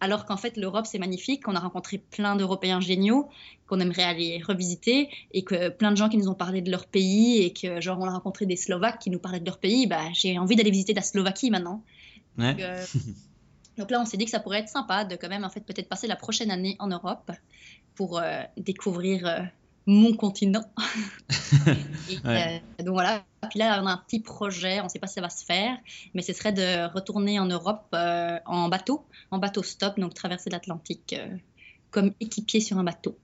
alors 0.00 0.24
qu'en 0.24 0.36
fait 0.36 0.56
l'Europe 0.56 0.86
c'est 0.86 0.98
magnifique, 0.98 1.44
qu'on 1.44 1.54
a 1.54 1.60
rencontré 1.60 1.98
plein 1.98 2.34
d'Européens 2.34 2.80
géniaux, 2.80 3.28
qu'on 3.68 3.78
aimerait 3.78 4.02
aller 4.02 4.42
revisiter, 4.42 5.08
et 5.32 5.44
que 5.44 5.68
plein 5.68 5.92
de 5.92 5.96
gens 5.96 6.08
qui 6.08 6.16
nous 6.16 6.28
ont 6.28 6.34
parlé 6.34 6.62
de 6.62 6.70
leur 6.70 6.86
pays, 6.86 7.42
et 7.42 7.52
que 7.52 7.80
genre 7.80 7.98
on 8.00 8.06
a 8.06 8.10
rencontré 8.12 8.46
des 8.46 8.56
Slovaques 8.56 8.98
qui 8.98 9.10
nous 9.10 9.20
parlaient 9.20 9.40
de 9.40 9.46
leur 9.46 9.58
pays, 9.58 9.86
bah, 9.86 10.02
j'ai 10.12 10.38
envie 10.38 10.56
d'aller 10.56 10.70
visiter 10.70 10.94
la 10.94 11.02
Slovaquie 11.02 11.50
maintenant. 11.50 11.84
Donc, 12.38 12.60
euh, 12.60 12.84
donc, 13.78 13.90
là 13.90 14.00
on 14.00 14.04
s'est 14.04 14.16
dit 14.16 14.24
que 14.24 14.30
ça 14.32 14.40
pourrait 14.40 14.60
être 14.60 14.68
sympa 14.68 15.04
de 15.04 15.14
quand 15.14 15.28
même 15.28 15.44
en 15.44 15.50
fait 15.50 15.60
peut-être 15.60 15.88
passer 15.88 16.08
la 16.08 16.16
prochaine 16.16 16.50
année 16.50 16.74
en 16.80 16.88
Europe 16.88 17.30
pour 17.94 18.18
euh, 18.18 18.42
découvrir... 18.56 19.26
Euh, 19.26 19.40
mon 19.90 20.14
continent. 20.14 20.64
Euh, 22.26 22.58
donc 22.80 22.94
voilà. 22.94 23.24
Puis 23.50 23.60
là, 23.60 23.80
on 23.82 23.86
a 23.86 23.92
un 23.92 23.96
petit 23.96 24.20
projet, 24.20 24.80
on 24.80 24.84
ne 24.84 24.88
sait 24.88 24.98
pas 24.98 25.06
si 25.06 25.14
ça 25.14 25.20
va 25.20 25.30
se 25.30 25.44
faire, 25.44 25.78
mais 26.12 26.22
ce 26.22 26.32
serait 26.32 26.52
de 26.52 26.92
retourner 26.92 27.38
en 27.38 27.46
Europe 27.46 27.86
euh, 27.94 28.38
en 28.46 28.68
bateau, 28.68 29.06
en 29.30 29.38
bateau 29.38 29.62
stop, 29.62 29.98
donc 29.98 30.12
traverser 30.12 30.50
l'Atlantique 30.50 31.14
euh, 31.16 31.36
comme 31.90 32.12
équipier 32.18 32.60
sur 32.60 32.78
un 32.78 32.84
bateau. 32.84 33.16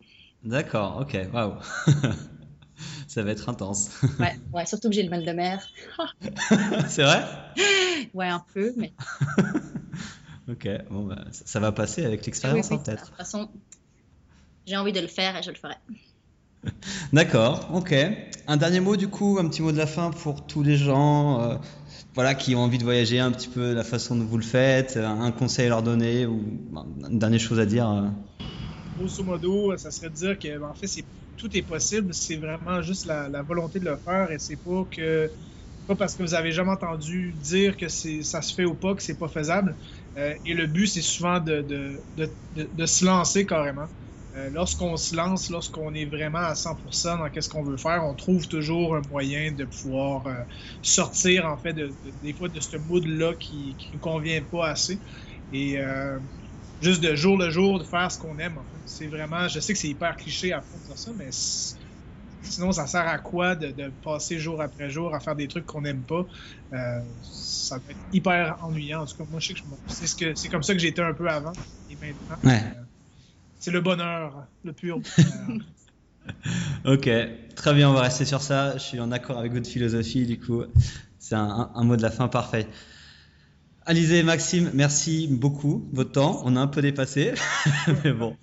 D'accord, 0.44 0.98
ok, 1.00 1.18
waouh. 1.32 1.54
ça 3.08 3.24
va 3.24 3.32
être 3.32 3.48
intense. 3.48 3.90
ouais, 4.20 4.36
ouais, 4.52 4.66
surtout 4.66 4.88
que 4.88 4.94
j'ai 4.94 5.02
le 5.02 5.10
mal 5.10 5.24
de 5.24 5.32
mer. 5.32 5.66
C'est 6.88 7.02
vrai? 7.02 7.24
Ouais, 8.14 8.28
un 8.28 8.44
peu, 8.54 8.72
mais. 8.76 8.92
ok, 10.48 10.68
bon, 10.90 11.06
bah, 11.06 11.24
ça 11.32 11.58
va 11.58 11.72
passer 11.72 12.04
avec 12.04 12.24
l'expérience 12.24 12.70
en 12.70 12.78
tête. 12.78 13.00
De 13.00 13.06
toute 13.06 13.16
façon, 13.16 13.50
j'ai 14.64 14.76
envie 14.76 14.92
de 14.92 15.00
le 15.00 15.08
faire 15.08 15.36
et 15.36 15.42
je 15.42 15.50
le 15.50 15.56
ferai. 15.56 15.76
D'accord, 17.12 17.70
ok. 17.74 17.94
Un 18.48 18.56
dernier 18.56 18.80
mot 18.80 18.96
du 18.96 19.08
coup, 19.08 19.38
un 19.40 19.48
petit 19.48 19.62
mot 19.62 19.72
de 19.72 19.78
la 19.78 19.86
fin 19.86 20.10
pour 20.10 20.46
tous 20.46 20.62
les 20.62 20.76
gens 20.76 21.40
euh, 21.40 21.56
voilà, 22.14 22.34
qui 22.34 22.54
ont 22.54 22.60
envie 22.60 22.78
de 22.78 22.84
voyager 22.84 23.18
un 23.18 23.30
petit 23.32 23.48
peu 23.48 23.72
la 23.72 23.84
façon 23.84 24.16
dont 24.16 24.24
vous 24.24 24.38
le 24.38 24.44
faites, 24.44 24.96
un 24.96 25.32
conseil 25.32 25.66
à 25.66 25.70
leur 25.70 25.82
donner 25.82 26.26
ou 26.26 26.40
une 27.08 27.18
dernière 27.18 27.40
chose 27.40 27.58
à 27.58 27.66
dire. 27.66 27.90
Euh. 27.90 28.08
Grosso 28.98 29.22
modo, 29.22 29.76
ça 29.76 29.90
serait 29.90 30.08
de 30.08 30.14
dire 30.14 30.38
que 30.38 30.62
en 30.62 30.74
fait, 30.74 31.04
tout 31.36 31.54
est 31.56 31.62
possible, 31.62 32.14
c'est 32.14 32.36
vraiment 32.36 32.80
juste 32.82 33.06
la, 33.06 33.42
volonté 33.42 33.78
de 33.78 33.84
le 33.84 33.96
faire 33.96 34.30
et 34.30 34.38
c'est 34.38 34.56
pas 34.56 34.86
que 34.90 35.30
pas 35.86 35.94
parce 35.94 36.14
que 36.16 36.22
vous 36.22 36.34
avez 36.34 36.50
jamais 36.50 36.72
entendu 36.72 37.32
dire 37.42 37.76
que 37.76 37.88
ça 37.88 38.42
se 38.42 38.54
fait 38.54 38.64
ou 38.64 38.74
pas 38.74 38.94
que 38.94 39.02
c'est 39.02 39.18
pas 39.18 39.28
faisable. 39.28 39.76
Euh, 40.16 40.34
et 40.44 40.54
le 40.54 40.66
but, 40.66 40.86
c'est 40.86 41.02
souvent 41.02 41.38
de, 41.38 41.64
de, 42.16 42.86
se 42.86 43.04
lancer 43.04 43.46
carrément. 43.46 43.86
Euh, 44.37 44.51
lorsqu'on 44.51 44.97
se 44.99 45.16
lance, 45.16 45.49
lorsqu'on 45.49 45.95
est 45.95 46.05
vraiment 46.05 46.39
à 46.39 46.53
100% 46.53 47.18
dans 47.18 47.30
qu'est-ce 47.30 47.49
qu'on 47.49 47.62
veut 47.62 47.78
faire, 47.78 48.05
on 48.05 48.14
trouve 48.14 48.47
toujours 48.49 48.95
un 48.95 49.01
moyen 49.09 49.53
de 49.53 49.64
pouvoir 49.64 50.26
euh, 50.26 50.34
sortir 50.82 51.47
en 51.47 51.57
fait 51.57 51.72
de, 51.72 51.91
des 52.22 52.34
fois 52.34 52.49
de 52.49 52.61
ce 52.61 52.76
mood-là 52.76 53.34
qui 53.34 53.76
ne 53.89 53.95
nous 53.95 53.99
convient 53.99 54.43
pas 54.43 54.68
assez. 54.68 55.01
Et 55.53 55.78
euh, 55.78 56.18
juste 56.82 57.03
de 57.03 57.14
jour 57.14 57.39
le 57.39 57.51
jour 57.51 57.78
de 57.78 57.84
faire 57.84 58.12
ce 58.12 58.18
qu'on 58.18 58.39
aime. 58.39 58.59
En 58.59 58.64
fait. 58.64 58.82
C'est 58.84 59.07
vraiment, 59.07 59.49
je 59.49 59.59
sais 59.59 59.72
que 59.72 59.78
c'est 59.78 59.89
hyper 59.89 60.16
cliché 60.16 60.53
à 60.53 60.61
fond 60.61 60.78
de 60.91 60.97
ça, 60.99 61.12
mais 61.16 61.30
sinon 62.43 62.72
ça 62.72 62.87
sert 62.87 63.09
à 63.09 63.18
quoi 63.18 63.55
de, 63.55 63.91
passer 64.05 64.39
jour 64.39 64.61
après 64.61 64.91
jour 64.91 65.14
à 65.14 65.20
faire 65.20 65.34
des 65.34 65.49
trucs 65.49 65.64
qu'on 65.64 65.80
n'aime 65.80 66.03
pas? 66.03 66.26
Ça 67.22 67.78
va 67.78 67.91
être 67.91 68.01
hyper 68.12 68.59
ennuyant. 68.62 69.03
En 69.03 69.07
tout 69.07 69.16
cas, 69.16 69.24
moi 69.30 69.41
je 69.41 69.47
sais 69.47 69.55
que 69.55 69.61
c'est 69.87 70.07
ce 70.07 70.14
que 70.14 70.51
comme 70.51 70.62
ça 70.62 70.74
que 70.74 70.80
j'étais 70.80 71.01
un 71.01 71.14
peu 71.14 71.26
avant 71.26 71.53
et 71.89 71.97
maintenant. 71.97 72.37
Ouais 72.45 72.86
c'est 73.66 73.72
le 73.72 73.80
bonheur, 73.80 74.46
le 74.62 74.72
pur 74.72 75.00
bonheur. 75.00 75.58
ok, 76.84 77.10
très 77.56 77.74
bien, 77.74 77.90
on 77.90 77.94
va 77.94 78.02
rester 78.02 78.24
sur 78.24 78.40
ça. 78.40 78.74
Je 78.78 78.82
suis 78.84 79.00
en 79.00 79.10
accord 79.10 79.38
avec 79.38 79.52
votre 79.52 79.68
philosophie, 79.68 80.24
du 80.24 80.38
coup, 80.38 80.62
c'est 81.18 81.34
un, 81.34 81.82
mot 81.82 81.96
de 81.96 82.02
la 82.02 82.12
fin 82.12 82.28
parfait. 82.28 82.68
Alizé 83.84 84.18
et 84.18 84.22
Maxime, 84.22 84.70
merci 84.72 85.26
beaucoup 85.28 85.88
votre 85.92 86.12
temps. 86.12 86.42
On 86.44 86.54
a 86.54 86.60
un 86.60 86.68
peu 86.68 86.80
dépassé, 86.80 87.34
mais 88.04 88.12
bon, 88.12 88.36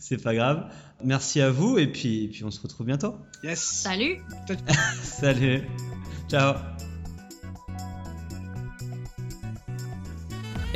c'est 0.00 0.20
pas 0.20 0.34
grave. 0.34 0.68
Merci 1.04 1.40
à 1.40 1.52
vous 1.52 1.78
et 1.78 1.86
puis, 1.86 2.26
puis 2.26 2.42
on 2.42 2.50
se 2.50 2.60
retrouve 2.60 2.86
bientôt. 2.86 3.14
Yes. 3.44 3.60
Salut. 3.60 4.18
Salut. 5.00 5.62
Ciao. 6.28 6.54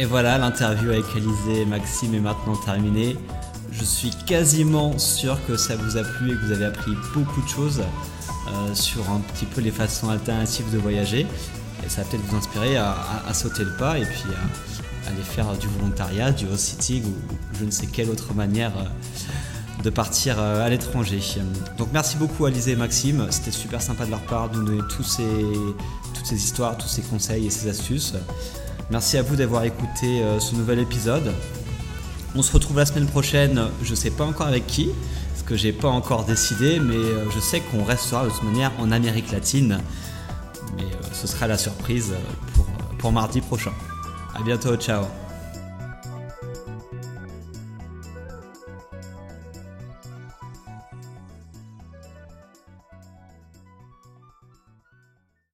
Et 0.03 0.05
voilà, 0.05 0.37
l'interview 0.37 0.91
avec 0.91 1.05
Alizé 1.15 1.61
et 1.61 1.65
Maxime 1.65 2.13
est 2.17 2.21
maintenant 2.21 2.57
terminée. 2.57 3.17
Je 3.71 3.85
suis 3.85 4.11
quasiment 4.27 4.99
sûr 4.99 5.39
que 5.47 5.57
ça 5.57 5.77
vous 5.77 5.97
a 5.97 6.03
plu 6.03 6.33
et 6.33 6.35
que 6.35 6.45
vous 6.45 6.51
avez 6.51 6.65
appris 6.65 6.91
beaucoup 7.15 7.41
de 7.41 7.49
choses 7.49 7.85
euh, 8.49 8.75
sur 8.75 9.09
un 9.09 9.21
petit 9.21 9.45
peu 9.45 9.61
les 9.61 9.71
façons 9.71 10.09
alternatives 10.09 10.73
de 10.73 10.79
voyager. 10.79 11.25
Et 11.87 11.89
ça 11.89 12.03
va 12.03 12.09
peut-être 12.09 12.25
vous 12.25 12.37
inspirer 12.37 12.77
à, 12.77 13.33
sauter 13.33 13.63
le 13.63 13.77
pas 13.77 13.97
et 13.97 14.05
puis 14.05 14.25
à, 14.35 15.09
aller 15.09 15.23
faire 15.23 15.57
du 15.57 15.69
volontariat, 15.69 16.33
du 16.33 16.47
house-sitting 16.47 17.05
ou, 17.05 17.15
je 17.61 17.65
ne 17.65 17.71
sais 17.71 17.87
quelle 17.87 18.11
autre 18.11 18.35
manière 18.35 18.73
euh, 18.77 19.85
de 19.85 19.91
partir 19.91 20.35
euh, 20.41 20.67
à 20.67 20.69
l'étranger. 20.69 21.21
Donc 21.79 21.91
merci 21.93 22.17
beaucoup 22.17 22.45
Alizé 22.45 22.73
et 22.73 22.77
Maxime, 22.77 23.29
c'était 23.31 23.53
super 23.53 23.81
sympa 23.81 24.05
de 24.05 24.11
leur 24.11 24.23
part 24.23 24.51
de 24.51 24.59
nous 24.59 24.65
donner 24.65 24.83
toutes 24.91 25.07
ces 25.07 26.35
histoires, 26.35 26.77
tous 26.77 26.89
ces 26.89 27.03
conseils 27.03 27.47
et 27.47 27.51
ces 27.51 27.69
astuces. 27.69 28.15
Merci 28.93 29.17
à 29.17 29.23
vous 29.23 29.37
d'avoir 29.37 29.65
écouté 29.65 30.21
euh, 30.21 30.39
ce 30.39 30.55
nouvel 30.55 30.79
épisode. 30.79 31.33
On 32.35 32.43
se 32.43 32.53
retrouve 32.53 32.77
la 32.77 32.85
semaine 32.85 33.07
prochaine, 33.07 33.69
je 33.83 33.91
ne 33.91 33.97
sais 33.97 34.11
pas 34.11 34.25
encore 34.25 34.49
avec 34.49 34.67
qui, 34.67 34.91
parce 35.31 35.43
que 35.45 35.57
j'ai 35.57 35.73
pas 35.73 35.89
encore 35.89 36.27
décidé, 36.27 36.79
mais 36.79 36.97
euh, 36.97 37.31
je 37.31 37.41
sais 37.41 37.61
qu'on 37.61 37.85
restera 37.85 38.27
de 38.27 38.29
toute 38.29 38.43
manière 38.43 38.71
en 38.79 38.91
Amérique 38.91 39.33
latine. 39.33 39.81
Mais 40.77 40.83
euh, 40.83 41.09
ce 41.15 41.27
sera 41.27 41.47
la 41.47 41.57
surprise 41.57 42.13
pour, 42.55 42.67
pour 42.99 43.13
mardi 43.13 43.41
prochain. 43.41 43.73
A 44.35 44.43
bientôt, 44.43 44.77
ciao 44.77 45.05